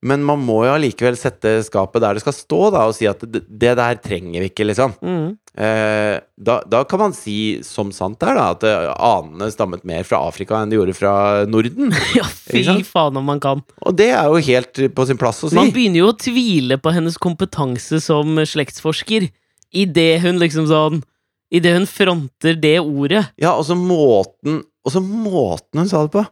men 0.08 0.24
man 0.26 0.42
må 0.44 0.62
jo 0.66 0.76
allikevel 0.76 1.18
sette 1.20 1.58
skapet 1.66 2.04
der 2.04 2.18
det 2.18 2.24
skal 2.24 2.36
stå, 2.36 2.62
da, 2.74 2.86
og 2.90 2.96
si 2.96 3.08
at 3.10 3.24
det, 3.28 3.44
det 3.48 3.74
der 3.80 4.00
trenger 4.04 4.44
vi 4.44 4.50
ikke, 4.52 4.68
liksom. 4.70 4.96
Mm. 5.04 5.36
Eh, 5.58 6.16
da, 6.38 6.60
da 6.70 6.84
kan 6.90 7.02
man 7.02 7.16
si 7.18 7.58
som 7.66 7.90
sant 7.96 8.22
er, 8.22 8.38
da, 8.38 8.46
at 8.54 8.66
eh, 8.68 8.92
anene 8.94 9.50
stammet 9.54 9.86
mer 9.90 10.06
fra 10.08 10.22
Afrika 10.30 10.60
enn 10.62 10.72
de 10.72 10.78
gjorde 10.78 10.96
fra 10.98 11.14
Norden. 11.50 11.92
Ja, 12.18 12.26
fy 12.26 12.64
faen 12.88 13.18
om 13.20 13.28
man 13.28 13.42
kan. 13.44 13.64
Og 13.84 13.98
det 13.98 14.12
er 14.16 14.30
jo 14.30 14.42
helt 14.48 14.82
på 14.96 15.08
sin 15.10 15.20
plass 15.20 15.44
å 15.44 15.52
si. 15.52 15.58
Man 15.58 15.74
begynner 15.76 16.04
jo 16.04 16.12
å 16.14 16.18
tvile 16.18 16.80
på 16.82 16.94
hennes 16.96 17.18
kompetanse 17.22 18.00
som 18.06 18.38
slektsforsker 18.38 19.30
idet 19.76 20.12
hun 20.24 20.42
liksom 20.42 20.70
sånn 20.72 21.04
Idet 21.48 21.78
hun 21.78 21.86
fronter 21.88 22.58
det 22.60 22.76
ordet. 22.82 23.22
Ja, 23.40 23.54
og 23.56 23.64
så 23.64 23.76
måten 23.80 24.66
Og 24.84 24.92
så 24.92 25.00
måten 25.00 25.80
hun 25.80 25.88
sa 25.88 26.02
det 26.04 26.12
på. 26.12 26.26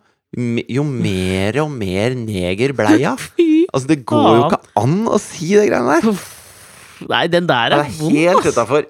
Jo 0.67 0.83
mer 0.83 1.55
og 1.61 1.69
mer 1.71 2.15
neger 2.19 2.73
blei 2.75 2.97
jeg. 3.05 3.29
Altså, 3.75 3.89
det 3.91 4.01
går 4.07 4.27
jo 4.31 4.43
ikke 4.47 4.61
an 4.79 4.99
å 5.11 5.19
si 5.19 5.51
det 5.51 5.67
greiene 5.67 5.97
der. 5.99 6.19
Nei, 7.11 7.25
den 7.27 7.49
der 7.49 7.75
er 7.75 7.89
vond, 7.97 8.15
helt 8.15 8.47
utafor. 8.47 8.85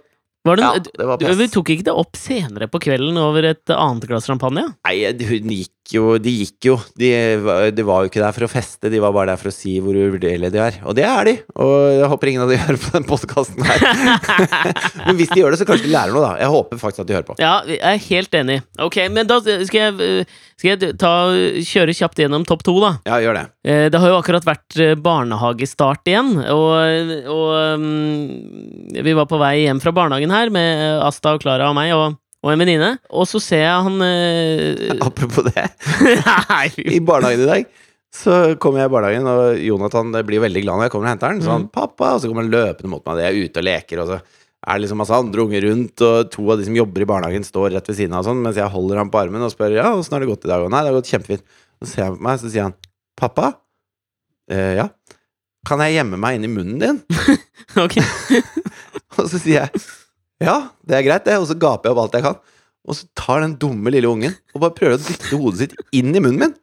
Ja, 0.45 0.75
det 0.77 1.05
var 1.09 1.17
du, 1.17 1.25
vi 1.39 1.47
tok 1.49 1.71
ikke 1.73 1.87
det 1.87 1.95
opp 1.97 2.19
senere 2.21 2.67
på 2.69 2.77
kvelden 2.83 3.17
over 3.17 3.47
et 3.49 3.71
annet 3.73 4.05
glass 4.05 4.27
champagne? 4.29 4.67
Nei, 4.85 4.97
hun 5.25 5.49
gikk 5.55 5.73
jo 5.93 6.15
De 6.17 6.31
gikk 6.33 6.65
jo. 6.69 6.75
De, 6.97 7.09
de 7.75 7.83
var 7.85 8.03
jo 8.03 8.09
ikke 8.09 8.21
der 8.23 8.33
for 8.35 8.47
å 8.47 8.49
feste, 8.49 8.89
de 8.89 9.01
var 9.03 9.13
bare 9.15 9.33
der 9.33 9.39
for 9.41 9.51
å 9.51 9.53
si 9.55 9.75
hvor 9.83 9.93
uvurderlige 9.93 10.49
de 10.55 10.61
er. 10.63 10.79
Og 10.87 10.95
det 10.97 11.05
er 11.05 11.29
de. 11.29 11.33
Og 11.61 11.73
jeg 11.99 12.09
håper 12.11 12.31
ingen 12.31 12.45
av 12.45 12.49
de 12.53 12.57
hører 12.63 12.79
på 12.81 12.93
den 12.95 13.05
podkasten 13.09 13.67
her. 13.67 13.85
Men 15.05 15.19
hvis 15.19 15.29
de 15.33 15.41
gjør 15.43 15.53
det, 15.55 15.59
så 15.61 15.67
kanskje 15.69 15.85
de 15.89 15.93
lærer 15.93 16.15
noe, 16.15 16.23
da. 16.25 16.33
Jeg 16.41 16.51
håper 16.55 16.81
faktisk 16.81 17.03
at 17.05 17.11
de 17.11 17.17
hører 17.19 17.27
på. 17.29 17.37
Ja, 17.43 17.53
jeg 17.69 17.79
er 17.85 18.01
helt 18.09 18.39
enig. 18.41 18.57
Ok, 18.81 18.97
men 19.13 19.27
da 19.29 19.37
skal 19.43 19.77
jeg, 19.79 20.25
skal 20.59 20.71
jeg 20.73 20.95
ta, 21.01 21.11
kjøre 21.69 21.95
kjapt 21.95 22.19
gjennom 22.23 22.45
topp 22.47 22.63
to, 22.65 22.75
da. 22.81 22.91
Ja, 23.07 23.19
gjør 23.23 23.37
det. 23.39 23.45
Eh, 23.67 23.85
Det 23.93 24.01
har 24.01 24.11
jo 24.11 24.17
akkurat 24.19 24.45
vært 24.47 24.79
eh, 24.81 24.95
barnehagestart 24.99 26.09
igjen, 26.09 26.33
og, 26.51 27.15
og 27.31 27.79
mm, 27.81 28.99
vi 29.05 29.13
var 29.17 29.27
på 29.29 29.39
vei 29.41 29.55
hjem 29.65 29.81
fra 29.83 29.93
barnehagen 29.95 30.33
her 30.33 30.51
med 30.53 30.83
eh, 30.89 31.05
Asta 31.05 31.35
og 31.35 31.43
Klara 31.43 31.69
og 31.71 31.77
meg 31.77 31.93
og, 31.95 32.17
og 32.45 32.51
en 32.53 32.61
venninne, 32.61 32.91
og 33.09 33.25
så 33.25 33.41
ser 33.41 33.63
jeg 33.63 33.85
han 33.87 34.05
eh, 34.05 34.93
Apropos 35.07 35.47
det. 35.47 35.65
Nei, 36.05 36.67
I 36.93 37.01
barnehagen 37.01 37.41
i 37.41 37.49
dag 37.49 37.81
så 38.15 38.35
kommer 38.61 38.79
jeg 38.79 38.87
i 38.87 38.93
barnehagen, 38.93 39.27
og 39.27 39.59
Jonathan 39.59 40.13
blir 40.23 40.43
veldig 40.45 40.61
glad 40.63 40.77
når 40.77 40.87
jeg 40.87 40.93
kommer 40.93 41.09
og 41.09 41.11
henter 41.11 41.33
han. 41.33 41.41
Så 41.43 41.51
han, 41.51 41.65
'Pappa!' 41.67 42.13
Og 42.15 42.21
så 42.21 42.29
kommer 42.29 42.45
han 42.45 42.53
løpende 42.53 42.91
mot 42.93 43.03
meg. 43.03 43.19
Jeg 43.19 43.27
er 43.33 43.49
ute 43.49 43.59
og 43.59 43.67
leker, 43.67 44.01
og 44.03 44.11
så 44.11 44.19
er 44.21 44.77
det 44.77 44.83
liksom 44.85 45.01
masse 45.03 45.17
andre 45.17 45.43
unger 45.43 45.65
rundt, 45.67 46.03
og 46.05 46.29
to 46.31 46.45
av 46.53 46.61
de 46.61 46.67
som 46.69 46.77
jobber 46.79 47.03
i 47.03 47.09
barnehagen, 47.09 47.43
står 47.45 47.75
rett 47.75 47.89
ved 47.91 47.99
siden 47.99 48.15
av, 48.15 48.23
sånn, 48.25 48.39
mens 48.45 48.61
jeg 48.61 48.71
holder 48.71 49.01
ham 49.01 49.11
på 49.11 49.19
armen 49.19 49.43
og 49.43 49.51
spør 49.51 49.75
'Ja, 49.75 49.91
åssen 49.97 50.15
har 50.15 50.23
det 50.23 50.31
gått 50.31 50.47
i 50.47 50.53
dag?' 50.53 50.63
Og 50.63 50.71
'Nei, 50.71 50.81
det 50.85 50.93
har 50.93 50.99
gått 51.01 51.11
kjempefint'. 51.11 51.45
Så 51.83 51.91
ser 51.91 52.03
han 52.07 52.15
på 52.15 52.23
meg, 52.29 52.39
så 52.39 52.53
sier 52.53 52.69
han 52.69 52.77
'Pappa?' 53.19 53.53
Eh, 54.45 54.75
ja. 54.77 54.89
Kan 55.65 55.81
jeg 55.81 55.97
gjemme 55.97 56.21
meg 56.21 56.37
inn 56.37 56.45
i 56.45 56.53
munnen 56.53 56.79
din? 56.79 57.01
Ok. 57.83 57.97
Og 59.17 59.27
så 59.27 59.39
sier 59.41 59.65
jeg 59.65 59.81
ja, 60.43 60.57
det 60.87 60.99
er 60.99 61.07
greit, 61.07 61.25
det. 61.27 61.37
Og 61.39 61.47
så 61.49 61.57
gaper 61.59 61.89
jeg 61.89 61.95
opp 61.95 62.03
alt 62.05 62.17
jeg 62.19 62.25
kan. 62.25 62.39
Og 62.85 62.97
så 62.97 63.07
tar 63.17 63.41
den 63.41 63.57
dumme 63.61 63.93
lille 63.93 64.09
ungen 64.09 64.35
og 64.53 64.61
bare 64.61 64.75
prøver 64.77 64.99
å 64.99 65.01
dytte 65.01 65.37
hodet 65.41 65.63
sitt 65.63 65.77
inn 65.95 66.13
i 66.13 66.21
munnen 66.21 66.43
min. 66.43 66.57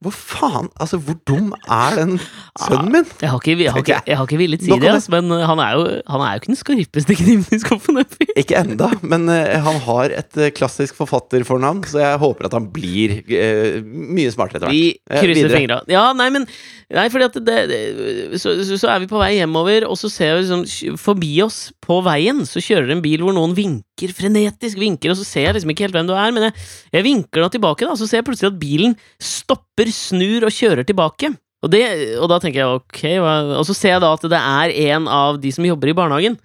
Hvor 0.00 0.14
faen 0.14 0.68
Altså, 0.80 0.96
hvor 1.02 1.16
dum 1.28 1.50
er 1.68 1.96
den 1.98 2.14
sønnen 2.62 2.92
min? 2.94 3.08
Jeg 3.20 3.28
har 3.32 3.40
ikke, 3.42 3.56
jeg 3.58 3.72
har 3.74 3.82
ikke, 3.82 3.98
jeg 4.06 4.16
har 4.16 4.28
ikke 4.28 4.38
villet 4.40 4.62
si 4.64 4.78
det, 4.80 4.92
men 5.12 5.34
han 5.44 5.60
er 5.60 5.76
jo, 5.76 5.82
han 6.14 6.24
er 6.24 6.30
jo 6.32 6.40
ikke 6.40 6.52
den 6.52 6.60
skarpeste 6.60 7.16
kniven 7.18 7.56
i 7.56 7.60
skuffen. 7.60 8.00
Ikke 8.40 8.62
enda, 8.62 8.88
men 9.02 9.28
eh, 9.32 9.58
han 9.60 9.80
har 9.84 10.14
et 10.22 10.40
eh, 10.40 10.52
klassisk 10.56 10.96
forfatterfornavn, 11.00 11.82
så 11.90 12.00
jeg 12.00 12.22
håper 12.22 12.48
at 12.48 12.56
han 12.56 12.70
blir 12.72 13.18
uh, 13.28 13.80
mye 13.84 14.32
smartere 14.32 14.62
etter 14.62 14.70
hvert. 14.70 14.78
Vi 14.78 15.20
krysser 15.26 15.56
fingra. 15.58 15.82
Ja, 15.90 16.06
nei, 16.16 16.30
men 16.32 16.48
Nei, 16.90 17.04
fordi 17.12 17.26
at 17.28 17.36
det, 17.46 17.58
det 17.70 18.40
så, 18.42 18.56
så, 18.66 18.74
så 18.80 18.88
er 18.90 19.04
vi 19.04 19.08
på 19.10 19.18
vei 19.20 19.36
hjemover, 19.36 19.84
og 19.86 19.94
så 19.98 20.08
ser 20.10 20.34
vi 20.34 20.42
liksom 20.42 20.96
Forbi 20.98 21.36
oss 21.44 21.68
på 21.90 21.98
veien 22.06 22.44
så 22.46 22.62
kjører 22.62 22.86
det 22.86 22.96
en 22.98 23.04
bil 23.04 23.24
hvor 23.26 23.34
noen 23.34 23.56
vinker, 23.56 24.14
frenetisk 24.14 24.78
vinker, 24.78 25.10
og 25.12 25.18
så 25.18 25.26
ser 25.26 25.48
jeg 25.48 25.58
liksom 25.58 25.74
ikke 25.74 25.88
helt 25.88 25.96
hvem 25.98 26.10
du 26.10 26.14
er, 26.14 26.30
men 26.34 26.48
jeg, 26.48 26.56
jeg 26.94 27.06
vinker 27.08 27.42
da 27.42 27.50
tilbake, 27.50 27.88
da, 27.88 27.96
så 27.98 28.06
ser 28.06 28.20
jeg 28.20 28.28
plutselig 28.30 28.52
at 28.52 28.60
bilen 28.60 28.98
stopper, 29.18 29.90
snur 29.94 30.46
og 30.46 30.54
kjører 30.54 30.86
tilbake. 30.86 31.32
Og, 31.60 31.68
det, 31.72 31.82
og 32.16 32.30
da 32.32 32.38
tenker 32.40 32.62
jeg 32.62 32.78
ok, 32.78 33.00
hva, 33.20 33.32
og 33.58 33.66
så 33.68 33.76
ser 33.76 33.96
jeg 33.96 34.04
da 34.04 34.14
at 34.16 34.22
det 34.32 34.38
er 34.38 34.76
en 34.94 35.10
av 35.12 35.40
de 35.42 35.50
som 35.52 35.66
jobber 35.66 35.90
i 35.92 35.96
barnehagen. 35.98 36.38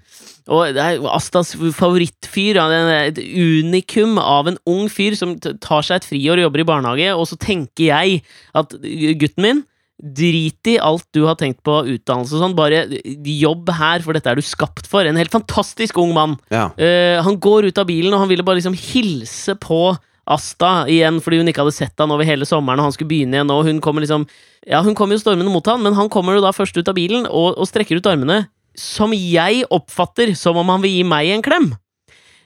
Og 0.52 0.76
det 0.76 0.82
er 0.82 1.06
Astas 1.10 1.56
favorittfyr. 1.56 2.60
Et 3.08 3.22
unikum 3.22 4.20
av 4.22 4.52
en 4.52 4.60
ung 4.70 4.90
fyr 4.92 5.16
som 5.18 5.34
tar 5.40 5.88
seg 5.88 6.02
et 6.02 6.10
friår 6.10 6.42
og 6.42 6.48
jobber 6.50 6.62
i 6.62 6.68
barnehage, 6.70 7.16
og 7.16 7.26
så 7.32 7.40
tenker 7.42 7.88
jeg 7.88 8.20
at 8.58 8.76
gutten 9.22 9.46
min 9.46 9.64
Drit 9.96 10.68
i 10.68 10.76
alt 10.84 11.06
du 11.16 11.22
har 11.24 11.38
tenkt 11.40 11.62
på 11.64 11.78
utdannelse 11.88 12.36
og 12.36 12.42
sånn, 12.42 12.56
bare 12.58 12.82
jobb 13.32 13.70
her, 13.78 14.04
for 14.04 14.18
dette 14.18 14.28
er 14.28 14.36
du 14.36 14.44
skapt 14.44 14.90
for. 14.92 15.08
En 15.08 15.20
helt 15.20 15.32
fantastisk 15.32 15.98
ung 16.02 16.12
mann. 16.18 16.36
Ja. 16.52 16.68
Uh, 16.76 17.24
han 17.24 17.40
går 17.40 17.70
ut 17.70 17.80
av 17.80 17.88
bilen, 17.88 18.12
og 18.12 18.26
han 18.26 18.32
ville 18.32 18.44
bare 18.46 18.60
liksom 18.60 18.76
hilse 18.76 19.56
på 19.62 19.96
Asta 20.26 20.88
igjen, 20.90 21.20
fordi 21.22 21.38
hun 21.38 21.50
ikke 21.52 21.62
hadde 21.62 21.76
sett 21.76 22.02
han 22.02 22.10
over 22.10 22.26
hele 22.26 22.48
sommeren, 22.50 22.82
og 22.82 22.90
han 22.90 22.96
skulle 22.96 23.12
begynne 23.12 23.38
igjen, 23.38 23.52
og 23.54 23.68
hun 23.68 23.82
kommer 23.84 24.02
liksom 24.02 24.26
Ja, 24.66 24.82
hun 24.82 24.98
kommer 24.98 25.14
jo 25.14 25.22
stormende 25.22 25.54
mot 25.54 25.68
han, 25.70 25.84
men 25.86 25.94
han 25.94 26.10
kommer 26.10 26.34
jo 26.34 26.42
da 26.42 26.50
først 26.56 26.78
ut 26.80 26.90
av 26.90 26.98
bilen 26.98 27.28
og, 27.30 27.54
og 27.54 27.70
strekker 27.70 28.02
ut 28.02 28.10
armene, 28.10 28.48
som 28.74 29.14
jeg 29.14 29.68
oppfatter 29.70 30.34
som 30.36 30.58
om 30.58 30.72
han 30.74 30.82
vil 30.82 30.98
gi 30.98 31.04
meg 31.06 31.30
en 31.30 31.46
klem. 31.46 31.68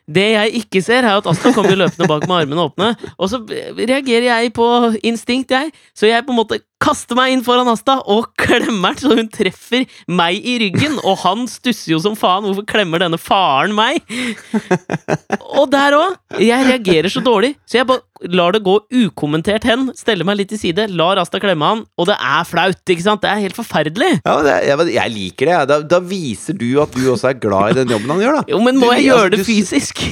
Det 0.09 0.25
jeg 0.33 0.63
ikke 0.63 0.81
ser, 0.81 1.05
er 1.05 1.19
at 1.19 1.27
Asta 1.29 1.51
kommer 1.53 1.77
løpende 1.77 2.07
bak 2.09 2.23
med 2.25 2.39
armene 2.43 2.63
åpne, 2.65 2.87
og 3.19 3.29
så 3.29 3.41
reagerer 3.77 4.25
jeg 4.31 4.53
på 4.57 4.65
instinkt, 5.05 5.53
jeg. 5.53 5.69
Så 5.93 6.09
jeg 6.09 6.25
på 6.25 6.33
en 6.33 6.39
måte 6.41 6.59
kaster 6.79 7.17
meg 7.19 7.33
inn 7.33 7.41
foran 7.43 7.67
Asta 7.67 7.97
og 8.07 8.29
klemmer 8.39 8.95
den, 8.95 9.01
så 9.03 9.17
hun 9.19 9.27
treffer 9.33 9.83
meg 10.07 10.37
i 10.47 10.53
ryggen. 10.63 10.95
Og 11.03 11.17
han 11.25 11.43
stusser 11.51 11.91
jo 11.91 11.99
som 11.99 12.15
faen. 12.15 12.45
Hvorfor 12.47 12.63
klemmer 12.71 13.01
denne 13.03 13.19
faren 13.19 13.73
meg? 13.75 13.99
Og 15.59 15.67
der 15.73 15.95
òg. 15.97 16.15
Jeg 16.39 16.67
reagerer 16.69 17.11
så 17.11 17.21
dårlig, 17.25 17.53
så 17.67 17.81
jeg 17.81 17.87
bare 17.89 18.05
lar 18.35 18.51
det 18.55 18.61
gå 18.65 18.73
ukommentert 18.95 19.65
hen. 19.67 19.89
Steller 19.97 20.27
meg 20.27 20.39
litt 20.39 20.49
til 20.53 20.59
side, 20.61 20.85
lar 20.95 21.19
Asta 21.21 21.39
klemme 21.43 21.67
han, 21.67 21.83
og 21.99 22.07
det 22.09 22.15
er 22.15 22.47
flaut. 22.47 22.79
ikke 22.87 23.03
sant? 23.05 23.21
Det 23.23 23.31
er 23.31 23.43
helt 23.43 23.57
forferdelig. 23.59 24.11
Ja, 24.23 24.37
det, 24.45 24.55
jeg, 24.69 24.87
jeg 24.95 25.13
liker 25.17 25.51
det. 25.51 25.59
Da, 25.73 25.79
da 25.95 25.99
viser 26.03 26.55
du 26.59 26.67
at 26.83 26.95
du 26.95 27.03
også 27.11 27.31
er 27.33 27.39
glad 27.43 27.73
i 27.75 27.79
den 27.81 27.91
jobben 27.95 28.15
han 28.15 28.23
gjør, 28.23 28.39
da. 28.39 28.45
Jo, 28.55 28.61
men 28.63 28.79
må 28.79 28.87
Du- 28.87 28.95
jeg 28.95 29.03
altså, 29.03 29.09
gjøre 29.11 29.33
det 29.35 29.41
du 29.43 29.47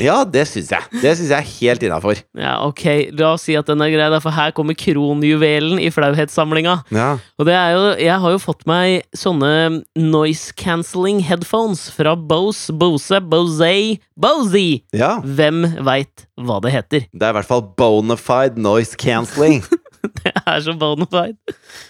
Ja, 0.01 0.17
det 0.27 0.43
syns 0.49 0.69
jeg. 0.73 0.88
Det 1.01 1.13
syns 1.17 1.31
jeg 1.31 1.38
er 1.38 1.49
helt 1.49 1.85
innafor. 1.88 2.19
Ja, 2.38 2.57
ok, 2.67 2.83
la 3.17 3.33
oss 3.35 3.47
si 3.47 3.55
at 3.57 3.69
den 3.69 3.81
er 3.83 3.91
grei, 3.93 4.09
for 4.23 4.35
her 4.35 4.53
kommer 4.55 4.77
kronjuvelen 4.77 5.81
i 5.81 5.89
flauhetssamlinga. 5.93 6.77
Ja. 6.93 7.09
Og 7.39 7.49
det 7.49 7.55
er 7.57 7.73
jo, 7.75 7.85
jeg 8.03 8.19
har 8.23 8.35
jo 8.35 8.41
fått 8.41 8.65
meg 8.69 9.07
sånne 9.17 9.51
noise 9.99 10.53
cancelling 10.59 11.23
headphones 11.25 11.88
fra 11.95 12.15
Bose, 12.17 12.73
Bose, 12.73 13.21
Bose, 13.21 13.73
Bose! 14.17 14.65
ja. 14.95 15.17
Hvem 15.23 15.65
veit 15.85 16.27
hva 16.38 16.59
det 16.63 16.73
heter? 16.75 17.07
Det 17.11 17.25
er 17.25 17.33
i 17.33 17.38
hvert 17.39 17.49
fall 17.49 17.65
bonafide 17.79 18.61
noise 18.61 18.97
cancelling. 18.99 19.63
Det 20.17 20.31
er 20.31 20.61
så 20.63 20.73
bonafide. 20.77 21.35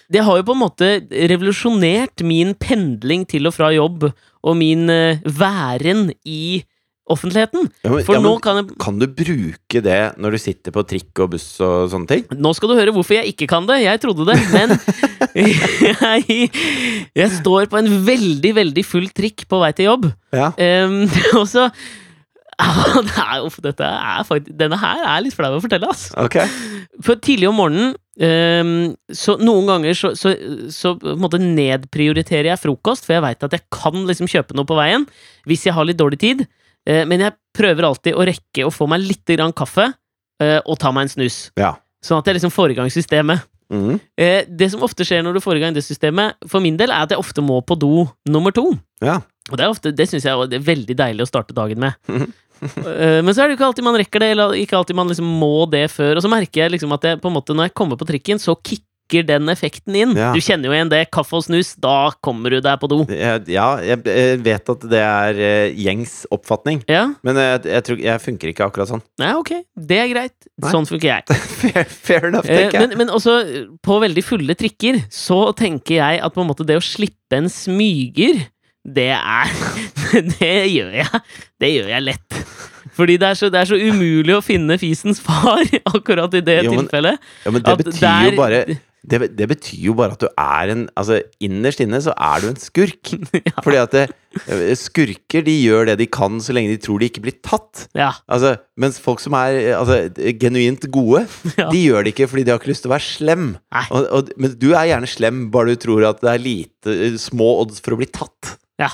Det 0.09 0.23
har 0.23 0.39
jo 0.39 0.45
på 0.47 0.55
en 0.55 0.61
måte 0.61 0.87
revolusjonert 1.29 2.23
min 2.25 2.53
pendling 2.57 3.25
til 3.29 3.49
og 3.49 3.53
fra 3.53 3.69
jobb, 3.75 4.07
og 4.47 4.57
min 4.57 4.87
eh, 4.89 5.21
væren 5.37 6.09
i 6.25 6.63
offentligheten. 7.11 7.67
Ja, 7.83 7.91
men, 7.91 8.05
For 8.07 8.17
ja, 8.17 8.21
nå 8.23 8.33
men, 8.35 8.41
kan 8.43 8.59
jeg 8.61 8.79
kan 8.83 8.97
du 9.01 9.07
bruke 9.07 9.83
det 9.83 9.99
når 10.19 10.35
du 10.35 10.39
sitter 10.41 10.75
på 10.75 10.83
trikk 10.87 11.23
og 11.23 11.35
buss 11.35 11.45
og 11.63 11.91
sånne 11.93 12.09
ting? 12.11 12.25
Nå 12.35 12.53
skal 12.57 12.71
du 12.71 12.77
høre 12.79 12.93
hvorfor 12.95 13.19
jeg 13.19 13.33
ikke 13.33 13.49
kan 13.51 13.67
det. 13.69 13.79
Jeg 13.85 14.01
trodde 14.03 14.27
det, 14.27 14.37
men 14.53 14.75
jeg, 15.37 16.49
jeg 17.15 17.29
står 17.39 17.71
på 17.71 17.79
en 17.81 17.93
veldig, 18.07 18.51
veldig 18.61 18.85
full 18.87 19.07
trikk 19.15 19.47
på 19.49 19.61
vei 19.63 19.71
til 19.77 19.91
jobb. 19.91 20.11
Ja. 20.35 20.51
Um, 20.57 21.05
og 21.39 21.47
så 21.49 21.69
det 23.05 23.13
er, 23.21 23.43
uff, 23.45 23.59
faktisk, 23.61 24.53
denne 24.57 24.79
her 24.81 25.03
er 25.05 25.21
litt 25.21 25.35
flau 25.37 25.51
å 25.53 25.61
fortelle, 25.61 25.89
altså. 25.91 26.15
Okay. 26.25 26.49
For 27.05 27.19
tidlig 27.21 27.51
om 27.51 27.59
morgenen 27.59 27.91
um, 27.93 28.95
Så 29.13 29.35
noen 29.37 29.67
ganger 29.69 29.93
så, 29.93 30.13
så, 30.17 30.33
så 30.73 30.95
nedprioriterer 30.97 32.49
jeg 32.49 32.61
frokost, 32.63 33.05
for 33.05 33.17
jeg 33.17 33.25
veit 33.27 33.45
at 33.45 33.53
jeg 33.53 33.65
kan 33.73 34.07
liksom 34.09 34.29
kjøpe 34.31 34.57
noe 34.57 34.65
på 34.65 34.77
veien 34.79 35.05
hvis 35.45 35.67
jeg 35.67 35.77
har 35.77 35.85
litt 35.85 35.99
dårlig 36.01 36.19
tid. 36.23 36.47
Eh, 36.87 37.03
men 37.09 37.25
jeg 37.25 37.35
prøver 37.57 37.89
alltid 37.89 38.15
å 38.15 38.25
rekke 38.27 38.65
å 38.67 38.73
få 38.73 38.87
meg 38.89 39.03
litt 39.03 39.35
grann 39.35 39.55
kaffe 39.55 39.89
eh, 40.41 40.59
og 40.63 40.77
ta 40.79 40.93
meg 40.95 41.07
en 41.07 41.13
snus. 41.17 41.39
Ja. 41.59 41.75
Sånn 42.05 42.21
at 42.21 42.29
jeg 42.29 42.39
liksom 42.39 42.53
får 42.53 42.73
i 42.73 42.79
gang 42.79 42.91
systemet. 42.93 43.43
Mhm. 43.73 43.97
Eh, 44.15 44.45
det 44.47 44.69
som 44.71 44.83
ofte 44.85 45.03
skjer 45.03 45.25
når 45.25 45.37
du 45.37 45.43
får 45.43 45.57
i 45.57 45.63
gang 45.65 45.75
det 45.75 45.83
systemet, 45.83 46.37
for 46.47 46.63
min 46.63 46.77
del, 46.79 46.93
er 46.93 47.03
at 47.03 47.11
jeg 47.11 47.19
ofte 47.19 47.43
må 47.43 47.59
på 47.67 47.75
do 47.79 48.07
nummer 48.29 48.55
to. 48.55 48.69
Ja. 49.03 49.19
Og 49.51 49.57
det, 49.57 49.63
er 49.63 49.71
ofte, 49.71 49.91
det 49.95 50.07
syns 50.09 50.25
jeg 50.27 50.35
er 50.35 50.63
veldig 50.63 50.95
deilig 50.95 51.25
å 51.25 51.31
starte 51.31 51.55
dagen 51.57 51.83
med. 51.83 51.97
Eh, 52.57 53.19
Men 53.21 53.35
så 53.35 53.43
er 53.43 53.51
det 53.51 53.53
jo 53.53 53.57
ikke 53.59 53.67
alltid 53.67 53.85
man 53.85 53.97
rekker 54.01 54.23
det, 54.23 54.27
eller 54.33 54.55
ikke 54.57 54.73
alltid 54.79 54.97
man 54.97 55.11
liksom 55.11 55.27
må 55.29 55.67
det 55.69 55.83
før. 55.93 56.17
Og 56.17 56.23
så 56.25 56.31
merker 56.31 56.63
jeg 56.63 56.71
liksom 56.73 56.95
at 56.95 57.03
jeg, 57.05 57.19
på 57.21 57.29
en 57.29 57.35
måte, 57.35 57.53
når 57.53 57.67
jeg 57.67 57.73
kommer 57.77 57.99
på 57.99 58.07
trikken, 58.09 58.41
så 58.41 58.55
kicker 58.57 58.86
den 59.27 59.47
effekten 59.49 59.95
inn. 59.95 60.11
Ja. 60.17 60.33
Du 60.35 60.39
kjenner 60.43 60.67
jo 60.69 60.73
igjen 60.75 60.89
det. 60.91 60.99
Kaffe 61.15 61.37
og 61.39 61.45
snus, 61.45 61.75
da 61.79 62.11
kommer 62.23 62.51
du 62.51 62.59
deg 62.61 62.79
på 62.81 62.89
do. 62.91 62.97
Ja, 63.47 63.67
jeg 63.79 64.01
vet 64.43 64.71
at 64.73 64.83
det 64.91 64.99
er 65.03 65.39
eh, 65.39 65.75
gjengs 65.79 66.25
oppfatning, 66.33 66.81
Ja, 66.91 67.05
men 67.23 67.39
jeg, 67.39 67.63
jeg 67.71 67.85
tror 67.87 68.01
jeg 68.03 68.23
funker 68.25 68.51
ikke 68.51 68.67
akkurat 68.67 68.91
sånn. 68.91 69.03
Nei, 69.21 69.31
ok. 69.39 69.53
Det 69.75 70.01
er 70.03 70.11
greit. 70.11 70.35
Nei. 70.59 70.71
Sånn 70.73 70.85
funker 70.89 71.13
jeg. 71.13 71.39
Fair, 71.61 71.87
fair 71.89 72.27
enough, 72.29 72.45
Eh, 72.49 72.65
tenker 72.67 72.79
jeg. 72.81 72.89
men, 72.89 72.97
men 73.05 73.13
også 73.15 73.37
eh, 73.45 73.63
på 73.83 73.97
veldig 74.03 74.23
fulle 74.27 74.55
trikker 74.59 75.01
så 75.13 75.39
tenker 75.57 75.97
jeg 76.01 76.21
at 76.23 76.35
på 76.35 76.43
en 76.43 76.51
måte 76.51 76.67
det 76.67 76.77
å 76.77 76.83
slippe 76.83 77.39
en 77.39 77.47
smyger, 77.51 78.43
det 78.87 79.09
er 79.17 79.51
Det 80.39 80.51
gjør 80.71 80.93
jeg. 81.01 81.21
Det 81.59 81.71
gjør 81.73 81.89
jeg 81.95 82.05
lett. 82.05 82.37
Fordi 82.97 83.17
det 83.19 83.27
er, 83.29 83.35
så, 83.37 83.49
det 83.53 83.59
er 83.59 83.67
så 83.69 83.77
umulig 83.77 84.33
å 84.33 84.39
finne 84.41 84.77
fisens 84.81 85.19
far 85.21 85.59
akkurat 85.93 86.33
i 86.39 86.41
det 86.41 86.61
Jo, 86.63 86.71
men- 86.73 86.85
tilfellet. 86.87 87.19
Ja, 87.45 87.51
men 87.53 87.65
det 87.67 87.75
betyr 87.83 87.99
der- 87.99 88.29
jo 88.29 88.31
bare 88.39 88.61
det, 89.07 89.31
det 89.39 89.47
betyr 89.49 89.85
jo 89.87 89.93
bare 89.97 90.15
at 90.17 90.23
du 90.23 90.27
er 90.29 90.71
en 90.73 90.81
Altså, 90.99 91.21
innerst 91.43 91.79
inne 91.83 91.99
så 92.03 92.11
er 92.13 92.43
du 92.43 92.49
en 92.49 92.59
skurk. 92.59 93.11
Fordi 93.65 93.79
at 93.79 93.93
det, 93.95 94.03
eh, 94.51 94.73
skurker, 94.77 95.45
de 95.47 95.53
gjør 95.61 95.87
det 95.91 95.97
de 96.01 96.07
kan 96.11 96.41
så 96.43 96.55
lenge 96.55 96.73
de 96.73 96.81
tror 96.83 96.99
de 96.99 97.07
ikke 97.09 97.23
blir 97.23 97.37
tatt. 97.45 97.85
Ja. 97.97 98.11
Altså, 98.27 98.55
mens 98.79 98.99
folk 99.03 99.23
som 99.23 99.37
er 99.39 99.59
eh, 99.61 99.73
altså, 99.79 99.99
genuint 100.41 100.89
gode, 100.93 101.23
Ja. 101.59 101.69
de 101.71 101.85
gjør 101.85 102.03
det 102.05 102.13
ikke 102.15 102.27
fordi 102.33 102.43
de 102.47 102.53
har 102.53 102.61
ikke 102.61 102.73
lyst 102.73 102.83
til 102.85 102.91
å 102.91 102.95
være 102.97 103.07
slem. 103.07 103.47
Og, 103.87 104.07
og, 104.19 104.31
men 104.37 104.57
du 104.59 104.69
er 104.73 104.89
gjerne 104.91 105.09
slem 105.09 105.45
bare 105.53 105.73
du 105.75 105.81
tror 105.87 106.07
at 106.11 106.21
det 106.25 106.33
er 106.35 106.43
lite, 106.43 106.97
eh, 106.97 107.17
små 107.21 107.53
odds 107.63 107.79
for 107.83 107.95
å 107.95 108.01
bli 108.01 108.09
tatt. 108.11 108.57
Ja, 108.77 108.91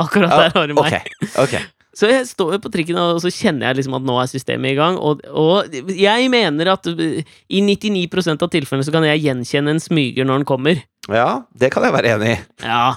Akkurat 0.00 0.30
der 0.32 0.52
har 0.54 0.68
du 0.68 0.76
meg. 0.76 0.94
Ok, 1.18 1.42
ok. 1.42 1.58
Så 1.96 2.10
jeg 2.10 2.28
står 2.28 2.56
jo 2.56 2.62
på 2.66 2.70
trikken, 2.72 2.98
og 3.00 3.22
så 3.24 3.32
kjenner 3.32 3.70
jeg 3.70 3.80
liksom 3.80 3.96
at 3.96 4.04
nå 4.04 4.18
er 4.20 4.28
systemet 4.28 4.74
i 4.74 4.78
gang. 4.78 4.98
Og, 5.00 5.22
og 5.32 5.76
jeg 5.96 6.30
mener 6.32 6.74
at 6.74 6.88
i 6.92 7.62
99% 7.64 8.44
av 8.44 8.52
tilfellene 8.52 8.84
så 8.84 8.92
kan 8.92 9.06
jeg 9.08 9.24
gjenkjenne 9.24 9.72
en 9.72 9.80
smyger 9.82 10.28
når 10.28 10.42
den 10.42 10.48
kommer. 10.48 10.82
Ja, 11.08 11.46
det 11.56 11.72
kan 11.72 11.86
jeg 11.86 11.96
være 11.96 12.16
enig 12.16 12.34
i. 12.34 12.40
Ja. 12.66 12.96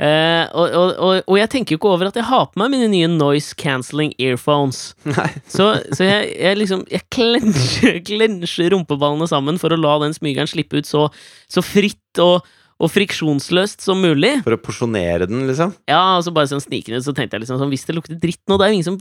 Uh, 0.00 0.46
og, 0.56 0.66
og, 0.72 0.90
og, 0.96 1.10
og 1.28 1.36
jeg 1.36 1.50
tenker 1.52 1.74
jo 1.74 1.76
ikke 1.76 1.90
over 1.92 2.08
at 2.08 2.16
jeg 2.16 2.24
har 2.24 2.46
på 2.48 2.56
meg 2.62 2.70
mine 2.72 2.86
nye 2.88 3.08
noise 3.12 3.52
cancelling 3.60 4.14
earphones. 4.16 4.94
Nei. 5.04 5.28
Så, 5.44 5.66
så 5.92 6.06
jeg, 6.06 6.30
jeg 6.40 6.56
liksom 6.56 6.86
Jeg 6.88 7.04
klensjer, 7.12 7.98
klensjer 8.08 8.72
rumpeballene 8.72 9.28
sammen 9.28 9.60
for 9.60 9.76
å 9.76 9.78
la 9.78 9.98
den 10.06 10.16
smygeren 10.16 10.48
slippe 10.48 10.80
ut 10.80 10.88
så, 10.88 11.04
så 11.52 11.62
fritt 11.62 12.22
og, 12.24 12.48
og 12.80 12.88
friksjonsløst 12.88 13.84
som 13.84 14.00
mulig. 14.00 14.38
For 14.46 14.56
å 14.56 14.60
porsjonere 14.60 15.28
den, 15.28 15.44
liksom. 15.50 15.74
Ja, 15.90 16.16
og 16.16 16.24
så 16.24 16.32
bare 16.34 16.50
sånn 16.50 16.64
snikende 16.64 17.02
så 17.04 17.14
tenkte 17.16 17.36
jeg 17.36 17.44
liksom 17.44 17.60
sånn 17.60 17.72
Hvis 17.72 17.86
det 17.88 17.96
lukter 17.96 18.20
dritt 18.20 18.42
nå, 18.48 18.56
det 18.56 18.66
er 18.66 18.72
jo 18.72 18.78
ingen 18.78 18.88
som 18.88 19.00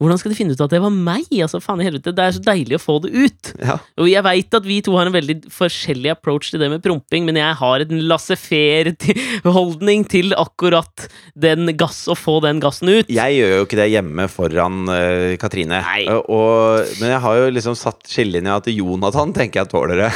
Hvordan 0.00 0.16
skal 0.16 0.32
de 0.32 0.36
finne 0.38 0.54
ut 0.56 0.62
at 0.64 0.72
det 0.72 0.80
var 0.80 0.92
meg? 0.94 1.26
Altså, 1.44 1.60
faen 1.60 1.82
i 1.82 1.84
helvete, 1.84 2.14
Det 2.16 2.24
er 2.24 2.32
så 2.32 2.40
deilig 2.40 2.78
å 2.78 2.80
få 2.80 2.96
det 3.04 3.10
ut. 3.12 3.50
Ja. 3.60 3.76
Og 4.00 4.08
jeg 4.08 4.24
veit 4.24 4.56
at 4.56 4.64
vi 4.64 4.78
to 4.84 4.94
har 4.96 5.10
en 5.10 5.12
veldig 5.12 5.36
forskjellig 5.52 6.14
approach 6.14 6.48
til 6.52 6.62
det 6.62 6.70
med 6.72 6.80
promping, 6.84 7.26
men 7.28 7.36
jeg 7.36 7.58
har 7.60 7.84
en 7.84 8.00
laissez-faire-holdning 8.08 10.06
til 10.08 10.32
akkurat 10.40 11.04
den 11.36 11.74
gass, 11.76 12.06
å 12.08 12.16
få 12.16 12.38
den 12.46 12.62
gassen 12.64 12.88
ut. 12.88 13.10
Jeg 13.12 13.36
gjør 13.36 13.52
jo 13.58 13.66
ikke 13.66 13.80
det 13.82 13.90
hjemme 13.92 14.26
foran 14.32 14.88
uh, 14.88 15.36
Katrine. 15.40 15.82
Og, 16.14 16.32
og, 16.32 16.96
men 17.02 17.12
jeg 17.12 17.20
har 17.26 17.42
jo 17.42 17.52
liksom 17.58 17.76
satt 17.76 18.08
skillelinja 18.08 18.56
til 18.64 18.80
Jonathan, 18.80 19.36
tenker 19.36 19.62
jeg 19.62 19.72
tåler 19.74 20.06
det. 20.06 20.10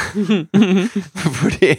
Fordi 1.37 1.71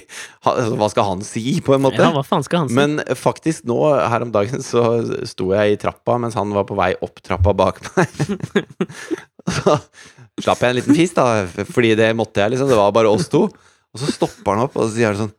altså, 0.46 0.78
Hva 0.78 0.90
skal 0.94 1.10
han 1.10 1.26
si, 1.26 1.58
på 1.64 1.74
en 1.74 1.82
måte? 1.88 1.98
Ja, 2.06 2.14
hva 2.14 2.22
faen 2.26 2.46
skal 2.46 2.64
han 2.64 2.70
si? 2.70 2.78
Men 2.78 3.00
faktisk 3.18 3.66
nå, 3.66 3.80
her 3.98 4.22
om 4.22 4.30
dagen, 4.34 4.62
så 4.62 4.86
sto 5.26 5.50
jeg 5.56 5.74
i 5.74 5.80
trappa 5.80 6.20
mens 6.22 6.38
han 6.38 6.54
var 6.54 6.68
på 6.70 6.78
vei 6.78 6.92
opp 7.02 7.18
trappa 7.24 7.56
bak 7.56 7.82
meg. 7.82 7.95
Så 7.96 9.76
slapp 10.42 10.62
jeg 10.62 10.68
en 10.72 10.78
liten 10.80 10.96
fis, 10.98 11.14
da, 11.16 11.26
fordi 11.70 11.94
det 11.98 12.10
måtte 12.18 12.42
jeg, 12.42 12.54
liksom. 12.54 12.68
Det 12.70 12.78
var 12.78 12.92
bare 12.96 13.12
oss 13.12 13.28
to. 13.32 13.46
Og 13.94 14.02
så 14.02 14.10
stopper 14.12 14.52
han 14.56 14.66
opp, 14.66 14.74
og 14.76 14.88
så 14.88 14.96
sier 14.98 15.12
han 15.14 15.22
sånn 15.26 15.34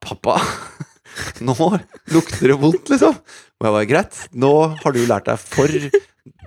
Pappa, 0.00 0.38
nå 1.44 1.54
lukter 2.14 2.48
det 2.48 2.56
vondt, 2.62 2.88
liksom. 2.92 3.16
Og 3.60 3.66
jeg 3.66 3.74
bare 3.74 3.88
greit. 3.90 4.20
Nå 4.40 4.52
har 4.80 4.94
du 4.96 5.00
lært 5.08 5.26
deg 5.28 5.42
for 5.42 5.74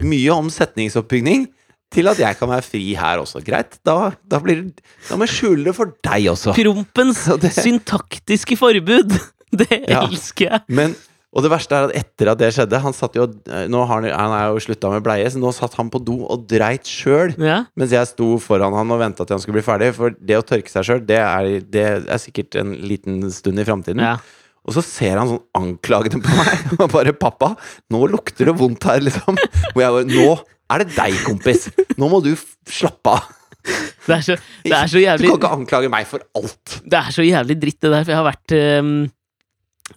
mye 0.06 0.34
om 0.34 0.48
setningsoppbygning 0.54 1.46
til 1.94 2.10
at 2.10 2.18
jeg 2.18 2.38
kan 2.40 2.50
være 2.50 2.66
fri 2.66 2.82
her 2.98 3.22
også. 3.22 3.44
Greit, 3.46 3.76
da, 3.86 4.10
da, 4.26 4.40
blir, 4.42 4.64
da 5.10 5.18
må 5.20 5.28
jeg 5.28 5.36
skjule 5.36 5.68
det 5.68 5.76
for 5.78 5.92
deg 6.08 6.26
også. 6.32 6.56
Prompens 6.58 7.22
det- 7.44 7.54
syntaktiske 7.60 8.58
forbud! 8.58 9.14
Det 9.54 9.70
Ja. 9.86 10.08
elsker 10.08 10.48
jeg! 10.50 10.64
Men, 10.74 10.96
og 11.34 11.42
det 11.42 11.50
verste 11.50 11.74
er 11.74 11.88
at 11.88 11.96
etter 11.98 12.30
at 12.30 12.38
det 12.38 12.52
skjedde 12.54 12.80
Han 12.84 12.94
satt 12.94 13.16
jo 13.18 13.26
eh, 13.26 13.66
Nå 13.72 13.80
har 13.90 14.04
han, 14.04 14.06
han 14.14 14.36
er 14.38 14.52
jo 14.54 14.62
slutta 14.62 14.92
med 14.94 15.02
bleie, 15.06 15.26
så 15.34 15.42
nå 15.42 15.50
satt 15.56 15.74
han 15.80 15.90
på 15.94 16.02
do 16.06 16.20
og 16.28 16.46
dreit 16.50 16.86
sjøl. 16.90 17.34
Ja. 17.42 17.64
Mens 17.80 17.96
jeg 17.96 18.10
sto 18.12 18.36
foran 18.44 18.76
han 18.78 18.94
og 18.94 19.02
venta 19.02 19.26
til 19.26 19.38
han 19.38 19.42
skulle 19.42 19.58
bli 19.58 19.66
ferdig. 19.66 19.90
For 19.98 20.14
det 20.14 20.38
å 20.38 20.46
tørke 20.46 20.70
seg 20.70 20.86
sjøl, 20.88 21.04
det, 21.10 21.20
det 21.74 21.88
er 22.06 22.22
sikkert 22.22 22.60
en 22.62 22.76
liten 22.86 23.24
stund 23.34 23.62
i 23.62 23.68
framtiden. 23.68 24.06
ja. 24.06 24.18
Og 24.64 24.72
så 24.78 24.80
ser 24.86 25.18
han 25.20 25.28
sånn 25.28 25.42
anklagende 25.60 26.22
på 26.24 26.36
meg 26.38 26.70
og 26.86 26.92
bare 26.94 27.12
'Pappa, 27.20 27.50
nå 27.92 28.06
lukter 28.08 28.48
det 28.48 28.56
vondt 28.56 28.88
her', 28.88 29.04
liksom. 29.04 29.36
Og 29.74 29.82
jeg 29.82 29.96
bare 29.98 30.08
'Nå 30.08 30.28
er 30.72 30.84
det 30.84 30.96
deg, 30.96 31.18
kompis. 31.26 31.68
Nå 32.00 32.08
må 32.08 32.22
du 32.24 32.32
slappe 32.64 33.18
av'. 33.18 33.28
Det 34.04 34.16
er 34.16 34.24
så, 34.24 34.36
det 34.64 34.76
er 34.76 34.88
så 34.92 35.02
Du 35.20 35.28
kan 35.28 35.38
ikke 35.38 35.52
anklage 35.58 35.92
meg 35.92 36.08
for 36.08 36.24
alt. 36.36 36.80
Det 36.84 37.00
er 37.00 37.12
så 37.16 37.24
jævlig 37.24 37.60
dritt, 37.60 37.80
det 37.80 37.92
der, 37.92 38.04
for 38.04 38.12
jeg 38.12 38.20
har 38.20 38.28
vært 38.28 38.56
ehm, 38.58 38.96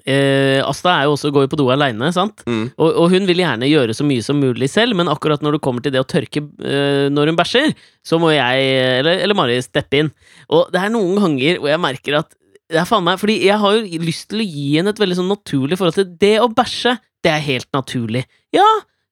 eh, 0.05 0.61
Asta 0.67 0.93
er 0.93 1.07
jo 1.07 1.15
også, 1.17 1.33
går 1.35 1.47
jo 1.47 1.51
på 1.53 1.59
do 1.61 1.69
aleine, 1.73 2.11
sant? 2.15 2.43
Mm. 2.47 2.65
Og, 2.77 2.89
og 2.91 3.13
hun 3.15 3.29
vil 3.29 3.43
gjerne 3.43 3.71
gjøre 3.71 3.97
så 3.97 4.07
mye 4.07 4.25
som 4.25 4.41
mulig 4.43 4.69
selv, 4.73 4.97
men 4.99 5.11
akkurat 5.13 5.45
når 5.45 5.57
det 5.57 5.63
kommer 5.65 5.85
til 5.85 5.95
det 5.95 6.03
å 6.03 6.09
tørke 6.09 6.43
eh, 6.43 7.07
når 7.13 7.33
hun 7.33 7.39
bæsjer, 7.39 7.77
så 8.07 8.21
må 8.23 8.33
jeg, 8.35 8.67
eller, 9.01 9.23
eller 9.25 9.39
Mari, 9.39 9.61
steppe 9.65 10.03
inn. 10.03 10.11
Og 10.53 10.69
det 10.75 10.83
er 10.83 10.93
noen 10.95 11.23
ganger 11.23 11.63
hvor 11.63 11.73
jeg 11.73 11.85
merker 11.87 12.21
at 12.21 12.35
det 12.67 12.81
er 12.81 12.89
faen 12.89 13.05
meg, 13.07 13.21
fordi 13.23 13.39
jeg 13.47 13.63
har 13.63 13.77
jo 13.77 14.03
lyst 14.03 14.29
til 14.33 14.43
å 14.43 14.49
gi 14.49 14.67
henne 14.75 14.91
et 14.91 15.01
veldig 15.01 15.21
sånn 15.21 15.31
naturlig 15.31 15.79
forhold 15.79 16.01
til 16.01 16.09
det 16.19 16.35
å 16.43 16.51
bæsje. 16.51 16.97
Det 17.23 17.31
er 17.31 17.45
helt 17.45 17.69
naturlig. 17.75 18.25
Ja, 18.55 18.67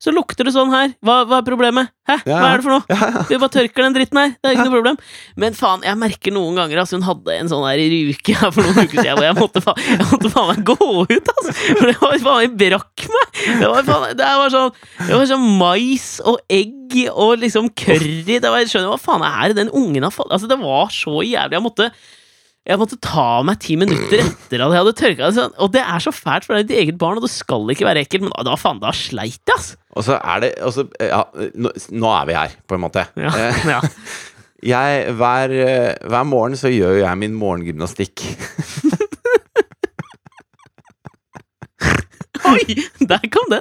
så 0.04 0.12
lukter 0.12 0.44
det 0.44 0.52
sånn 0.52 0.72
her. 0.74 0.90
Hva, 1.04 1.22
hva 1.24 1.38
er 1.40 1.46
problemet? 1.46 1.88
Hæ? 2.04 2.18
Ja, 2.28 2.36
Hva 2.42 2.48
er 2.52 2.60
det 2.60 2.64
for 2.66 2.74
noe? 2.74 2.84
Ja, 2.92 3.06
ja. 3.14 3.20
Vi 3.30 3.38
bare 3.40 3.52
tørker 3.54 3.86
den 3.86 3.94
dritten 3.96 4.20
her. 4.20 4.34
Det 4.36 4.50
er 4.50 4.56
ikke 4.58 4.66
noe 4.68 4.74
problem. 4.74 4.98
Men 5.40 5.56
faen, 5.56 5.84
jeg 5.86 5.96
merker 5.96 6.34
noen 6.36 6.58
ganger 6.60 6.82
Altså 6.82 6.98
Hun 6.98 7.06
hadde 7.06 7.36
en 7.38 7.48
sånn 7.48 7.64
der 7.64 7.80
ruke 7.94 8.34
her 8.36 8.52
for 8.52 8.66
noen 8.66 8.84
uker 8.84 8.98
siden 9.00 9.16
hvor 9.16 9.24
jeg 9.24 9.38
måtte, 9.38 9.62
fa 9.64 9.74
jeg 9.80 10.08
måtte 10.10 10.32
faen 10.34 10.50
meg 10.50 10.64
gå 10.68 10.76
ut, 10.84 11.30
altså. 11.32 11.54
For 11.54 11.88
det 11.88 11.96
var 12.02 12.18
faen 12.26 12.42
meg 12.42 12.58
brakk 12.60 13.06
meg. 13.14 13.38
Det 13.62 13.70
var, 13.72 13.88
faen, 13.88 14.08
det 14.20 14.32
var 14.42 14.52
sånn 14.52 14.74
Det 15.00 15.14
var 15.14 15.30
sånn 15.32 15.46
mais 15.62 16.08
og 16.24 16.42
egg 16.52 16.98
og 17.14 17.38
liksom 17.40 17.70
curry. 17.72 18.18
Det 18.28 18.44
var, 18.44 18.60
jeg 18.60 18.74
skjønner 18.74 18.92
hva 18.92 19.00
faen 19.00 19.24
er 19.24 19.54
det 19.54 19.62
den 19.62 19.72
ungen 19.72 20.04
har 20.04 20.12
fått 20.14 20.28
Altså, 20.34 20.50
det 20.50 20.60
var 20.60 20.92
så 20.92 21.22
jævlig. 21.24 21.56
Jeg 21.56 21.64
måtte 21.64 21.88
jeg 22.64 22.78
måtte 22.80 22.96
ta 23.04 23.24
av 23.40 23.44
meg 23.44 23.58
ti 23.60 23.74
minutter 23.76 24.22
etter 24.24 24.62
at 24.64 24.72
jeg 24.72 24.80
hadde 24.80 24.94
tørka 24.96 25.26
det. 25.28 25.34
sånn. 25.36 25.52
Og 25.60 25.72
det 25.74 25.82
er 25.84 26.00
så 26.00 26.12
fælt, 26.16 26.46
for 26.46 26.54
det 26.56 26.62
er 26.64 26.68
ditt 26.70 26.78
eget 26.84 26.98
barn, 27.00 27.18
og 27.20 27.26
det 27.26 27.32
skal 27.34 27.68
ikke 27.74 27.84
være 27.88 28.04
ekkelt. 28.06 28.22
Men 28.24 28.32
da, 28.38 28.42
da 28.50 28.54
faen, 28.56 28.80
da 28.80 28.92
sleit 28.96 29.36
jeg, 29.44 29.56
altså. 29.58 29.76
Og 29.94 30.02
så 30.06 30.16
er 30.18 30.40
det 30.40 30.52
og 30.64 30.72
så- 30.72 30.88
Ja, 31.00 31.22
nå, 31.54 31.70
nå 31.92 32.08
er 32.22 32.24
vi 32.30 32.32
her, 32.38 32.50
på 32.66 32.74
en 32.78 32.80
måte. 32.86 33.04
Ja, 33.20 33.30
Eh, 33.36 33.66
ja. 33.68 33.80
Jeg, 34.64 35.12
hver, 35.20 35.50
eh, 35.52 35.92
hver 36.08 36.24
morgen 36.24 36.54
så 36.56 36.70
gjør 36.72 36.96
jeg 37.02 37.18
min 37.20 37.34
morgengymnastikk. 37.36 38.22
Oi! 42.48 42.76
Der 43.08 43.20
kom 43.32 43.50
den! 43.52 43.60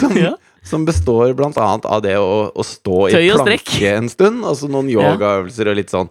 Som, 0.00 0.16
Ja. 0.16 0.32
som 0.64 0.84
består 0.88 1.34
blant 1.36 1.56
annet 1.60 1.84
av 1.88 2.02
det 2.04 2.16
å, 2.20 2.48
å 2.54 2.64
stå 2.64 3.08
i 3.10 3.12
strekk. 3.12 3.66
planke 3.66 3.92
en 3.98 4.08
stund. 4.12 4.44
Altså 4.46 4.68
noen 4.72 4.88
yogaøvelser 4.92 5.68
og 5.72 5.76
litt 5.78 5.92
sånn. 5.92 6.08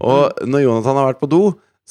Og 0.00 0.32
når 0.48 0.62
Jonathan 0.64 0.96
har 0.96 1.12
vært 1.12 1.20
på 1.22 1.28
do, 1.30 1.42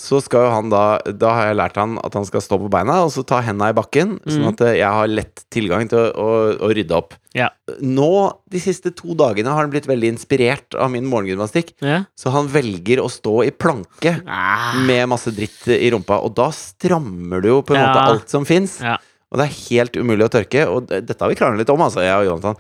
så 0.01 0.21
skal 0.23 0.45
jo 0.45 0.51
han 0.53 0.69
da 0.71 0.99
Da 1.03 1.33
har 1.35 1.47
jeg 1.49 1.57
lært 1.59 1.75
han 1.75 1.97
at 2.01 2.13
han 2.15 2.23
skal 2.25 2.39
stå 2.41 2.57
på 2.61 2.69
beina 2.71 3.01
og 3.03 3.09
så 3.11 3.25
ta 3.27 3.41
henda 3.43 3.67
i 3.69 3.75
bakken, 3.75 4.19
sånn 4.23 4.45
Mhm. 4.47 4.53
at 4.53 4.61
eh, 4.61 4.77
jeg 4.79 4.87
har 4.95 5.07
lett 5.11 5.43
tilgang 5.51 5.89
til 5.91 5.99
å, 5.99 6.13
å, 6.15 6.59
å 6.63 6.69
rydde 6.73 6.95
opp. 6.95 7.13
Ja. 7.35 7.49
Nå, 7.81 8.07
de 8.49 8.59
siste 8.59 8.95
to 8.95 9.13
dagene, 9.19 9.51
har 9.51 9.61
han 9.61 9.69
blitt 9.69 9.85
veldig 9.87 10.13
inspirert 10.15 10.75
av 10.79 10.89
min 10.91 11.05
morgengymnastikk. 11.05 11.73
Ja. 11.83 12.05
Så 12.17 12.31
han 12.31 12.47
velger 12.47 13.03
å 13.03 13.09
stå 13.11 13.45
i 13.45 13.51
planke 13.51 14.21
Ah. 14.25 14.79
med 14.87 15.09
masse 15.11 15.29
dritt 15.35 15.67
i 15.67 15.91
rumpa, 15.91 16.23
og 16.23 16.33
da 16.35 16.49
strammer 16.55 17.41
du 17.41 17.49
jo 17.49 17.61
på 17.61 17.75
en 17.75 17.81
Ja. 17.81 17.93
måte 17.93 18.07
alt 18.15 18.29
som 18.29 18.45
fins. 18.45 18.79
Ja. 18.81 18.95
Og 19.31 19.37
det 19.39 19.49
er 19.49 19.59
helt 19.69 19.93
umulig 19.95 20.23
å 20.27 20.31
tørke, 20.31 20.67
og 20.67 20.87
dette 20.87 21.19
har 21.19 21.29
vi 21.29 21.35
kranglet 21.35 21.59
litt 21.59 21.69
om, 21.69 21.79
altså, 21.79 21.99
jeg 22.01 22.15
og 22.15 22.25
Jonathan. 22.31 22.55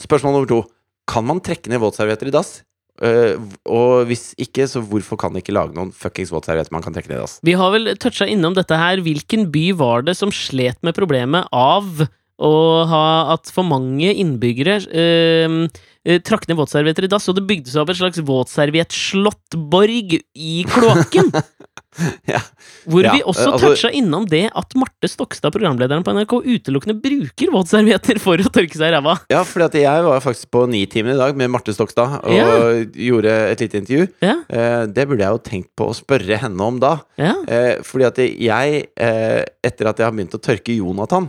Spørsmål 0.00 0.32
nummer 0.38 0.48
to. 0.48 0.64
Kan 1.06 1.24
man 1.26 1.40
trekke 1.40 1.68
ned 1.68 1.80
våtservietter 1.80 2.26
i 2.28 2.30
dass? 2.30 2.62
Eh, 3.02 3.34
og 3.66 4.04
hvis 4.06 4.32
ikke, 4.38 4.68
så 4.70 4.82
hvorfor 4.86 5.18
kan 5.18 5.34
de 5.34 5.42
ikke 5.42 5.54
lage 5.54 5.74
noen 5.74 5.90
fuckings 5.94 6.30
våtservietter 6.30 6.74
man 6.74 6.84
kan 6.84 6.94
trekke 6.94 7.10
ned 7.10 7.24
dass? 7.24 7.40
Vi 7.46 7.56
har 7.58 7.72
vel 7.74 7.94
toucha 7.98 8.28
innom 8.30 8.54
dette 8.54 8.78
her. 8.78 9.02
Hvilken 9.02 9.48
by 9.54 9.72
var 9.80 10.06
det 10.06 10.14
som 10.18 10.30
slet 10.34 10.78
med 10.86 10.94
problemet 10.98 11.50
av 11.50 12.06
å 12.34 12.54
ha 12.90 13.06
at 13.34 13.50
for 13.54 13.66
mange 13.66 14.10
innbyggere 14.10 14.80
uh, 14.90 15.58
uh, 15.70 16.18
trakk 16.26 16.48
ned 16.50 16.58
våtservietter 16.58 17.06
i 17.06 17.10
dass, 17.10 17.28
og 17.30 17.38
det 17.38 17.46
bygde 17.46 17.70
seg 17.70 17.84
opp 17.84 17.92
et 17.94 18.00
slags 18.00 18.22
våtserviettslåttborg 18.26 20.18
i 20.18 20.56
kloakken? 20.70 21.30
Ja. 22.34 22.40
Hvor 22.88 23.06
vi 23.06 23.22
også 23.22 23.52
altså- 23.52 23.68
toucha 23.70 23.90
innom 23.94 24.26
det 24.28 24.48
at 24.56 24.74
Marte 24.78 25.08
Stokstad, 25.08 25.52
programlederen 25.54 26.04
på 26.04 26.12
NRK, 26.16 26.34
utelukkende 26.44 26.96
bruker 27.00 27.52
våtservietter 27.54 28.18
for 28.22 28.40
å 28.42 28.50
tørke 28.52 28.76
seg 28.76 28.90
i 28.90 28.94
ræva. 28.96 29.16
Ja, 29.32 29.42
at 29.44 29.78
jeg 29.78 30.04
var 30.04 30.20
faktisk 30.24 30.50
på 30.54 30.64
Nitimen 30.70 31.14
i 31.14 31.20
dag 31.20 31.36
med 31.38 31.52
Marte 31.54 31.74
Stokstad 31.76 32.20
og 32.24 32.32
Ja. 32.34 32.46
gjorde 32.92 33.32
et 33.52 33.60
lite 33.60 33.80
intervju. 33.80 34.08
Ja, 34.22 34.34
Eh, 34.54 34.86
det 34.86 35.06
burde 35.08 35.24
jeg 35.24 35.32
jo 35.32 35.38
tenkt 35.38 35.70
på 35.76 35.88
å 35.88 35.94
spørre 35.96 36.36
henne 36.38 36.60
om 36.60 36.78
da. 36.78 36.98
ja. 37.16 37.34
Eh, 37.48 37.78
fordi 37.82 38.04
at 38.06 38.16
jeg, 38.18 38.88
eh, 38.96 39.44
etter 39.64 39.88
at 39.88 39.96
jeg 39.98 40.04
har 40.06 40.12
begynt 40.12 40.34
å 40.36 40.42
tørke 40.42 40.76
Jonathan, 40.76 41.28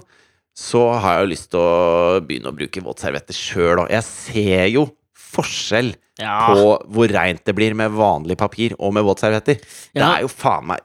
så 0.55 0.99
har 0.99 1.18
jeg 1.20 1.26
jo 1.26 1.34
lyst 1.34 1.49
til 1.51 1.59
å 1.59 2.22
begynne 2.26 2.51
å 2.51 2.55
bruke 2.55 2.84
våtservietter 2.84 3.36
sjøl 3.36 3.82
òg. 3.84 3.89
Jeg 3.91 4.03
ser 4.03 4.68
jo 4.72 4.86
forskjell 5.36 5.94
ja. 6.22 6.36
på 6.50 6.76
hvor 6.96 7.12
reint 7.12 7.44
det 7.48 7.56
blir 7.58 7.76
med 7.78 7.96
vanlig 7.96 8.38
papir 8.40 8.76
og 8.80 8.96
med 8.96 9.06
våtservietter. 9.08 9.62
Det 9.96 10.04
er 10.04 10.26
jo 10.26 10.32
faen 10.32 10.72
meg 10.72 10.84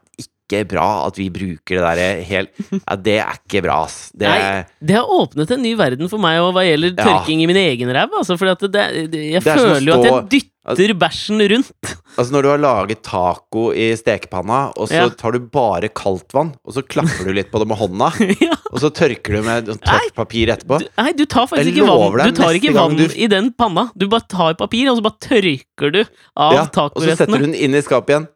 ikke 0.51 0.67
bra 0.75 1.07
at 1.07 1.17
vi 1.21 1.31
bruker 1.31 1.79
det 1.79 1.87
derre 1.87 2.09
helt 2.27 2.51
Ja, 2.75 2.97
det 2.99 3.17
er 3.23 3.39
ikke 3.39 3.63
bra, 3.65 3.79
ass. 3.87 4.11
Det 4.13 4.29
Nei, 4.29 4.65
det 4.83 4.97
har 4.99 5.07
åpnet 5.07 5.51
en 5.55 5.63
ny 5.63 5.75
verden 5.79 6.11
for 6.11 6.19
meg 6.23 6.41
og 6.43 6.53
hva 6.59 6.67
gjelder 6.67 6.97
Ja. 6.99 7.05
tørking 7.07 7.41
i 7.45 7.47
min 7.47 7.57
egen 7.57 7.89
ræv. 7.95 8.11
Altså, 8.19 8.37
for 8.37 8.51
at 8.53 8.61
det, 8.67 8.87
det, 9.13 9.23
jeg 9.31 9.41
er 9.41 9.47
føler 9.47 9.87
jo 9.87 10.01
at 10.01 10.09
jeg 10.11 10.29
dytter 10.35 10.95
bæsjen 11.01 11.41
rundt. 11.51 11.71
Altså 12.19 12.33
Når 12.35 12.43
du 12.43 12.49
har 12.51 12.59
laget 12.61 13.03
taco 13.07 13.71
i 13.73 13.95
stekepanna, 13.97 14.73
og 14.77 14.89
så 14.91 14.99
Ja. 15.01 15.09
tar 15.09 15.33
du 15.33 15.39
bare 15.41 15.89
kaldt 15.89 16.35
vann, 16.35 16.53
og 16.67 16.75
så 16.75 16.83
klapper 16.83 17.25
du 17.25 17.33
litt 17.33 17.51
på 17.53 17.59
det 17.63 17.69
med 17.71 17.79
hånda, 17.81 18.11
ja. 18.45 18.57
og 18.73 18.79
så 18.83 18.91
tørker 18.93 19.39
du 19.39 19.43
med 19.47 19.71
sånn 19.71 19.81
tørt 19.81 20.15
papir 20.19 20.51
etterpå 20.53 20.81
nei, 20.99 21.13
du 21.17 21.25
tar 21.25 21.47
faktisk 21.49 21.73
ikke 21.73 21.87
vann. 21.89 22.19
Du 22.29 22.37
tar 22.37 22.59
ikke 22.59 22.75
vann 22.77 22.97
du- 22.99 23.07
i 23.17 23.27
den 23.31 23.53
panna. 23.57 23.89
Du 23.97 24.07
bare 24.09 24.27
tar 24.29 24.55
papir, 24.61 24.91
og 24.91 24.99
så 24.99 25.07
bare 25.07 25.19
tørker 25.23 25.93
du 25.95 26.03
av 26.37 26.53
ja, 26.59 26.67
Og 26.85 27.01
så 27.03 27.17
setter 27.17 27.39
du 27.39 27.47
den 27.47 27.55
inn 27.55 27.75
i 27.75 27.81
skapet 27.83 28.15
igjen. 28.15 28.29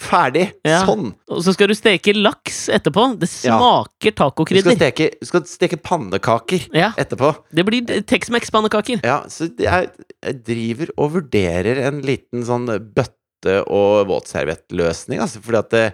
Ferdig! 0.00 0.46
Ja. 0.64 0.80
Sånn! 0.88 1.10
Og 1.28 1.42
så 1.44 1.52
skal 1.52 1.68
du 1.70 1.74
steke 1.76 2.14
laks 2.16 2.62
etterpå. 2.72 3.04
Det 3.20 3.28
Ja. 3.44 3.58
smaker 3.58 4.14
Du 4.16 4.60
skal 4.62 4.76
steke, 4.78 5.08
skal 5.28 5.44
steke 5.44 5.76
pannekaker 5.76 6.68
Ja, 6.74 6.92
etterpå. 6.96 7.34
det 7.52 7.66
blir 7.68 7.84
Tex-Mex-pannekaker. 8.08 9.02
Ja, 9.04 9.20
så 9.28 9.50
jeg, 9.58 9.90
jeg 10.24 10.44
driver 10.44 10.88
og 10.96 11.12
vurderer 11.18 11.82
en 11.86 12.00
liten 12.02 12.42
sånn 12.48 12.66
bøtte- 12.94 13.64
og 13.68 14.06
våtserviettløsning, 14.08 15.20
altså, 15.20 15.40
fordi 15.44 15.58
at 15.58 15.70
det, 15.70 15.84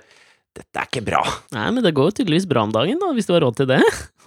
dette 0.57 0.81
er 0.81 0.87
ikke 0.89 1.05
bra. 1.07 1.21
Nei, 1.53 1.71
men 1.71 1.83
det 1.85 1.95
går 1.95 2.15
tydeligvis 2.17 2.47
bra 2.49 2.63
om 2.67 2.73
dagen, 2.75 2.99
da, 3.03 3.13
hvis 3.13 3.27
du 3.27 3.35
har 3.35 3.43
råd 3.45 3.57
til 3.57 3.67
det. 3.71 3.83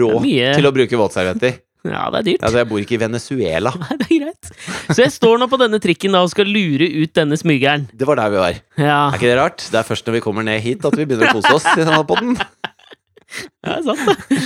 Rå 0.00 0.10
Det 0.22 0.34
er 0.42 0.58
til 0.58 0.68
å 0.68 0.72
bruke 0.76 0.98
våtservietter. 1.00 1.60
Ja, 1.92 2.06
det 2.12 2.20
er 2.20 2.26
dyrt. 2.30 2.44
Altså, 2.44 2.60
jeg 2.62 2.68
bor 2.70 2.82
ikke 2.82 2.96
i 2.96 3.00
Venezuela. 3.02 3.72
Nei, 3.82 3.98
det 4.00 4.06
er 4.08 4.22
greit. 4.26 4.50
Så 4.90 4.98
jeg 5.02 5.14
står 5.14 5.40
nå 5.42 5.48
på 5.52 5.60
denne 5.60 5.80
trikken 5.82 6.16
da 6.16 6.22
og 6.26 6.32
skal 6.32 6.50
lure 6.50 6.88
ut 7.02 7.14
denne 7.16 7.38
smygeren. 7.40 7.88
Det 7.92 8.08
var 8.08 8.20
der 8.20 8.32
vi 8.34 8.42
var. 8.42 8.60
Ja, 8.78 9.00
Er 9.08 9.18
ikke 9.18 9.30
det 9.30 9.38
rart? 9.40 9.66
Det 9.72 9.80
er 9.80 9.88
først 9.88 10.08
når 10.08 10.18
vi 10.18 10.24
kommer 10.26 10.46
ned 10.46 10.62
hit 10.64 10.86
at 10.86 10.96
vi 10.98 11.06
begynner 11.08 11.32
å 11.32 11.38
kose 11.38 11.54
oss 11.58 11.68
i 11.74 11.82
denne 11.82 12.02
podden. 12.08 12.36
det 13.64 13.76
er 13.76 13.84
sant, 13.86 14.06
det. 14.06 14.40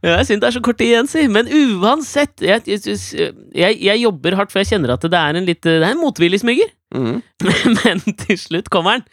Ja, 0.00 0.14
Jeg 0.16 0.30
synes 0.30 0.40
det 0.40 0.48
er 0.48 0.54
så 0.56 0.62
kort 0.64 0.78
tid 0.80 0.94
igjen, 0.94 1.08
si. 1.10 1.26
Men 1.28 1.48
uansett 1.48 2.40
jeg, 2.44 2.64
jeg, 2.64 3.74
jeg, 3.84 3.96
jobber 4.00 4.38
hardt, 4.38 4.52
for 4.52 4.62
jeg 4.62 4.72
kjenner 4.72 4.94
at 4.94 5.04
det 5.04 5.18
er 5.18 5.36
en 5.36 5.48
litt 5.48 5.60
Det 5.66 5.76
er 5.76 5.90
en 5.92 6.00
motvillig 6.00 6.40
smyger. 6.40 6.72
Mm. 6.96 7.20
Men 7.82 8.00
til 8.24 8.40
slutt 8.40 8.72
kommer 8.72 8.98
han. 8.98 9.04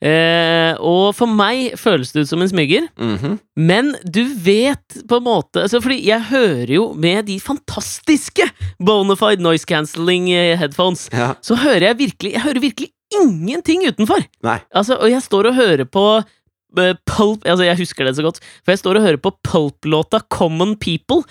Eh, 0.00 0.72
og 0.80 1.10
for 1.12 1.28
meg 1.28 1.74
føles 1.76 2.08
det 2.14 2.22
ut 2.24 2.30
som 2.30 2.40
en 2.40 2.48
smyger. 2.48 2.86
Mhm. 2.96 3.34
Men 3.60 3.90
du 4.08 4.22
vet 4.40 5.02
på 5.06 5.18
en 5.20 5.26
måte 5.26 5.60
altså 5.60 5.82
Fordi 5.84 5.98
jeg 6.06 6.22
hører 6.30 6.70
jo 6.72 6.86
med 6.96 7.26
de 7.28 7.36
fantastiske 7.40 8.46
bonafide 8.80 9.44
noise 9.44 9.66
cancelling 9.68 10.30
eh, 10.32 10.56
headphones, 10.56 11.10
Ja. 11.12 11.34
så 11.44 11.58
hører 11.60 11.90
jeg 11.90 11.98
virkelig 11.98 12.32
Jeg 12.32 12.40
hører 12.46 12.60
virkelig 12.64 12.90
ingenting 13.12 13.82
utenfor! 13.88 14.24
Altså, 14.72 14.96
og 14.96 15.10
jeg 15.10 15.20
står 15.22 15.50
og 15.50 15.54
hører 15.58 15.84
på 15.84 16.04
eh, 16.78 16.94
Pulp 17.04 17.44
Altså, 17.44 17.64
jeg 17.68 17.76
husker 17.76 18.04
det 18.08 18.16
så 18.16 18.22
godt, 18.24 18.40
for 18.64 18.72
jeg 18.72 18.78
står 18.78 18.96
og 18.96 19.02
hører 19.02 19.20
på 19.20 19.34
Pulp-låta 19.44 20.22
Common 20.30 20.76
People. 20.80 21.24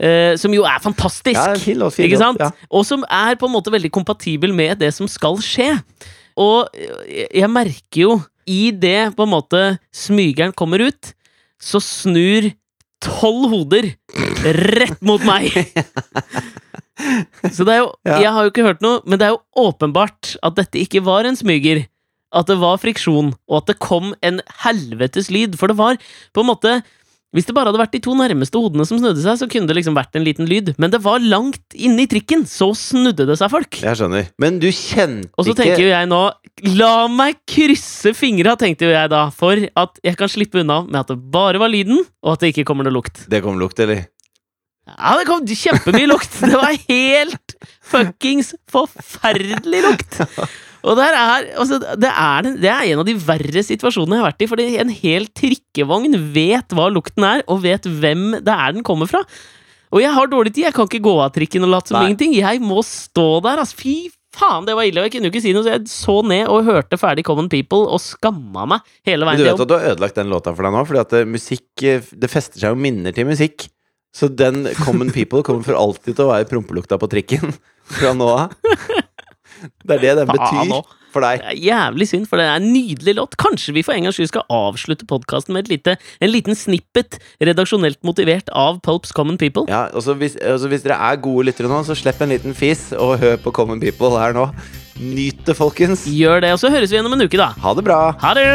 Uh, 0.00 0.32
som 0.40 0.48
jo 0.56 0.62
er 0.64 0.78
fantastisk. 0.80 1.36
Ja, 1.36 1.52
fin 1.60 1.76
låt, 1.76 1.92
fin 1.92 2.06
ikke 2.06 2.16
sant? 2.16 2.38
ja. 2.40 2.46
Og 2.72 2.86
som 2.88 3.02
er 3.04 3.34
på 3.36 3.44
en 3.44 3.52
måte 3.52 3.68
veldig 3.68 3.90
kompatibel 3.92 4.54
med 4.56 4.78
det 4.80 4.94
som 4.96 5.04
skal 5.06 5.36
skje. 5.44 5.74
Og 6.40 6.70
jeg 6.74 7.50
merker 7.52 8.04
jo, 8.04 8.14
i 8.50 8.70
det 8.72 9.12
på 9.16 9.26
en 9.26 9.34
måte 9.34 9.60
smygeren 9.94 10.54
kommer 10.56 10.82
ut, 10.82 11.12
så 11.60 11.78
snur 11.84 12.48
tolv 13.04 13.48
hoder 13.52 13.92
rett 14.44 15.00
mot 15.04 15.22
meg! 15.28 15.52
Så 17.48 17.64
det 17.64 17.72
er 17.72 17.78
jo 17.80 17.86
Jeg 18.04 18.28
har 18.28 18.44
jo 18.44 18.50
ikke 18.50 18.66
hørt 18.66 18.82
noe, 18.84 19.00
men 19.08 19.20
det 19.20 19.28
er 19.28 19.32
jo 19.32 19.68
åpenbart 19.70 20.34
at 20.44 20.58
dette 20.58 20.82
ikke 20.82 21.00
var 21.06 21.24
en 21.24 21.38
smyger. 21.38 21.86
At 22.30 22.46
det 22.46 22.58
var 22.60 22.78
friksjon, 22.78 23.32
og 23.50 23.54
at 23.62 23.70
det 23.72 23.80
kom 23.82 24.12
en 24.22 24.42
helvetes 24.62 25.30
lyd. 25.32 25.56
For 25.58 25.72
det 25.72 25.78
var 25.80 25.96
på 26.36 26.44
en 26.44 26.50
måte 26.50 26.74
Hvis 27.30 27.46
det 27.46 27.54
bare 27.54 27.70
hadde 27.70 27.78
vært 27.78 27.92
de 27.94 28.00
to 28.02 28.12
nærmeste 28.18 28.58
hodene 28.58 28.82
som 28.88 28.98
snudde 28.98 29.22
seg, 29.22 29.36
så 29.38 29.46
kunne 29.50 29.70
det 29.70 29.76
liksom 29.78 29.94
vært 29.94 30.16
en 30.18 30.24
liten 30.26 30.48
lyd. 30.50 30.72
Men 30.82 30.90
det 30.90 30.98
var 31.04 31.22
langt 31.22 31.76
inne 31.78 32.02
i 32.02 32.08
trikken, 32.10 32.42
så 32.50 32.72
snudde 32.74 33.26
det 33.28 33.36
seg 33.38 33.52
folk. 33.52 33.78
Jeg 33.84 34.00
skjønner. 34.00 34.32
Men 34.42 34.58
du 34.62 34.66
kjente 34.66 35.28
ikke 35.28 35.38
Og 35.38 35.46
så 35.46 35.54
tenker 35.58 35.84
jo 35.84 35.92
jeg 35.92 36.10
nå 36.10 36.22
La 36.74 36.94
meg 37.08 37.38
krysse 37.48 38.12
fingra, 38.18 38.56
tenkte 38.58 38.88
jo 38.88 38.92
jeg 38.92 39.12
da, 39.12 39.28
for 39.32 39.62
at 39.62 40.00
jeg 40.04 40.18
kan 40.18 40.28
slippe 40.32 40.60
unna 40.64 40.82
med 40.88 40.98
at 41.04 41.12
det 41.12 41.20
bare 41.32 41.60
var 41.62 41.70
lyden, 41.72 42.02
og 42.20 42.34
at 42.34 42.42
det 42.42 42.50
ikke 42.52 42.66
kommer 42.68 42.84
noe 42.84 42.98
lukt. 42.98 43.22
Det 43.30 43.40
kom 43.44 43.62
lukt, 43.62 43.78
eller? 43.80 44.08
Ja, 44.90 45.14
det 45.20 45.28
kom 45.28 45.46
kjempemye 45.46 46.08
lukt! 46.10 46.34
Det 46.42 46.56
var 46.56 46.74
helt 46.90 47.54
fuckings 47.92 48.52
forferdelig 48.74 49.84
lukt! 49.86 50.20
Og 50.86 51.00
er, 51.02 51.16
altså, 51.60 51.78
det, 51.80 52.08
er, 52.10 52.50
det 52.56 52.70
er 52.72 52.90
en 52.92 53.02
av 53.02 53.08
de 53.08 53.16
verre 53.20 53.64
situasjonene 53.66 54.16
jeg 54.16 54.22
har 54.22 54.30
vært 54.30 54.44
i, 54.44 54.50
fordi 54.50 54.68
en 54.80 54.92
hel 55.02 55.26
trikkevogn 55.36 56.16
vet 56.34 56.76
hva 56.76 56.88
lukten 56.92 57.26
er, 57.26 57.44
og 57.50 57.64
vet 57.66 57.88
hvem 57.88 58.38
det 58.38 58.54
er 58.54 58.76
den 58.76 58.86
kommer 58.86 59.10
fra. 59.10 59.24
Og 59.90 60.00
jeg 60.04 60.14
har 60.14 60.30
dårlig 60.30 60.54
tid, 60.54 60.68
jeg 60.68 60.76
kan 60.76 60.86
ikke 60.86 61.02
gå 61.02 61.16
av 61.18 61.34
trikken 61.34 61.66
og 61.66 61.72
late 61.74 61.90
som 61.92 62.00
ingenting. 62.00 62.36
Jeg 62.38 62.62
må 62.62 62.80
stå 62.86 63.28
der, 63.44 63.60
altså. 63.64 63.76
Fy 63.80 63.96
faen, 64.36 64.66
det 64.68 64.76
var 64.78 64.86
ille, 64.86 65.02
og 65.02 65.08
jeg 65.08 65.16
kunne 65.16 65.28
jo 65.28 65.34
ikke 65.34 65.42
si 65.42 65.52
noe, 65.56 65.66
så 65.66 65.74
jeg 65.74 65.90
så 65.90 66.16
ned 66.30 66.44
og 66.52 66.68
hørte 66.68 66.98
ferdig 67.00 67.24
Common 67.26 67.50
People 67.50 67.82
og 67.90 67.98
skamma 68.02 68.66
meg 68.70 68.92
hele 69.08 69.26
Men 69.26 69.34
veien 69.34 69.42
du 69.42 69.48
vet 69.48 69.64
at 69.64 69.72
du 69.72 69.74
har 69.74 69.88
ødelagt 69.90 70.20
den 70.20 70.30
låta 70.30 70.54
for 70.54 70.66
deg 70.66 70.76
nå, 70.76 70.84
fordi 70.86 71.02
at 71.02 71.16
eh, 71.18 71.26
musikk 71.28 71.84
eh, 71.86 72.12
Det 72.14 72.30
fester 72.30 72.62
seg 72.62 72.76
jo 72.76 72.78
minner 72.78 73.16
til 73.16 73.26
musikk. 73.28 73.66
Så 74.14 74.30
den 74.30 74.64
Common 74.84 75.10
People 75.14 75.42
kommer 75.46 75.66
for 75.66 75.78
alltid 75.78 76.14
til 76.14 76.26
å 76.26 76.30
være 76.32 76.48
prompelukta 76.50 76.98
på 76.98 77.10
trikken 77.10 77.54
fra 77.98 78.14
nå 78.14 78.30
av. 78.30 78.54
Det 79.60 79.98
er 79.98 80.02
det 80.02 80.16
den 80.22 80.30
betyr 80.30 80.80
for 81.10 81.24
deg. 81.24 81.42
Det 81.42 81.50
er 81.50 81.58
jævlig 81.58 82.06
synd, 82.10 82.26
for 82.30 82.40
det 82.40 82.46
er 82.46 82.60
en 82.60 82.68
nydelig 82.72 83.16
låt. 83.18 83.36
Kanskje 83.40 83.74
vi 83.74 83.82
for 83.86 83.96
en 83.96 84.06
gangs 84.06 84.18
skyld 84.18 84.30
skal 84.30 84.46
avslutte 84.54 85.08
podkasten 85.10 85.56
med 85.56 85.66
et 85.66 85.72
lite, 85.74 85.96
en 86.22 86.32
liten 86.32 86.58
snippet 86.58 87.18
redaksjonelt 87.42 87.98
motivert 88.06 88.50
av 88.54 88.80
Pulps 88.86 89.14
Common 89.16 89.38
People. 89.40 89.66
Ja, 89.70 89.88
også 89.96 90.14
hvis, 90.20 90.38
også 90.38 90.70
hvis 90.70 90.86
dere 90.86 91.00
er 91.10 91.20
gode 91.22 91.48
lyttere 91.50 91.70
nå, 91.70 91.82
så 91.86 91.98
slipp 91.98 92.22
en 92.22 92.34
liten 92.34 92.56
fis 92.56 92.90
og 92.96 93.18
hør 93.22 93.40
på 93.42 93.54
Common 93.56 93.82
People 93.82 94.14
her 94.20 94.36
nå. 94.36 94.48
Nyt 95.00 95.46
det, 95.46 95.56
folkens. 95.56 96.04
Gjør 96.06 96.44
det, 96.44 96.52
og 96.54 96.62
så 96.62 96.70
høres 96.72 96.92
vi 96.92 96.98
igjen 96.98 97.08
om 97.08 97.16
en 97.16 97.24
uke, 97.24 97.40
da. 97.40 97.52
Ha 97.64 97.74
det 97.74 97.86
bra. 97.86 98.02
Ha 98.20 98.36
det! 98.36 98.48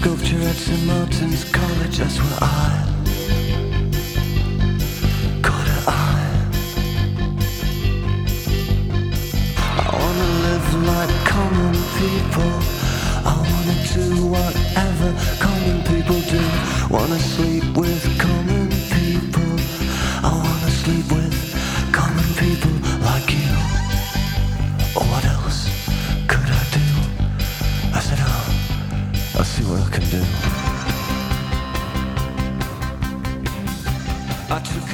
Sculpture 0.00 0.48
at 0.48 0.56
St. 0.56 0.86
Martin's 0.86 1.44
College, 1.52 1.98
that's 1.98 2.16
where 2.18 2.38
I 2.40 2.79
people. 12.00 12.52
I 13.30 13.34
wanna 13.50 13.76
do 13.94 14.06
whatever 14.34 15.08
common 15.44 15.78
people 15.92 16.20
do. 16.34 16.42
Wanna 16.88 17.18
sleep 17.34 17.64
with 17.76 18.02
common 18.18 18.68
people. 18.96 19.52
I 20.28 20.32
wanna 20.44 20.70
sleep 20.82 21.06
with 21.16 21.36
common 21.92 22.28
people 22.42 22.74
like 23.08 23.28
you. 23.40 23.52
Oh, 24.98 25.06
what 25.12 25.24
else 25.36 25.60
could 26.30 26.50
I 26.60 26.64
do? 26.78 26.88
I 27.98 28.00
said, 28.08 28.20
oh, 28.32 28.46
I'll 29.36 29.50
see 29.54 29.64
what 29.68 29.80
I 29.86 29.90
can 29.96 30.06
do. 30.16 30.22
I 34.56 34.58
took 34.70 34.89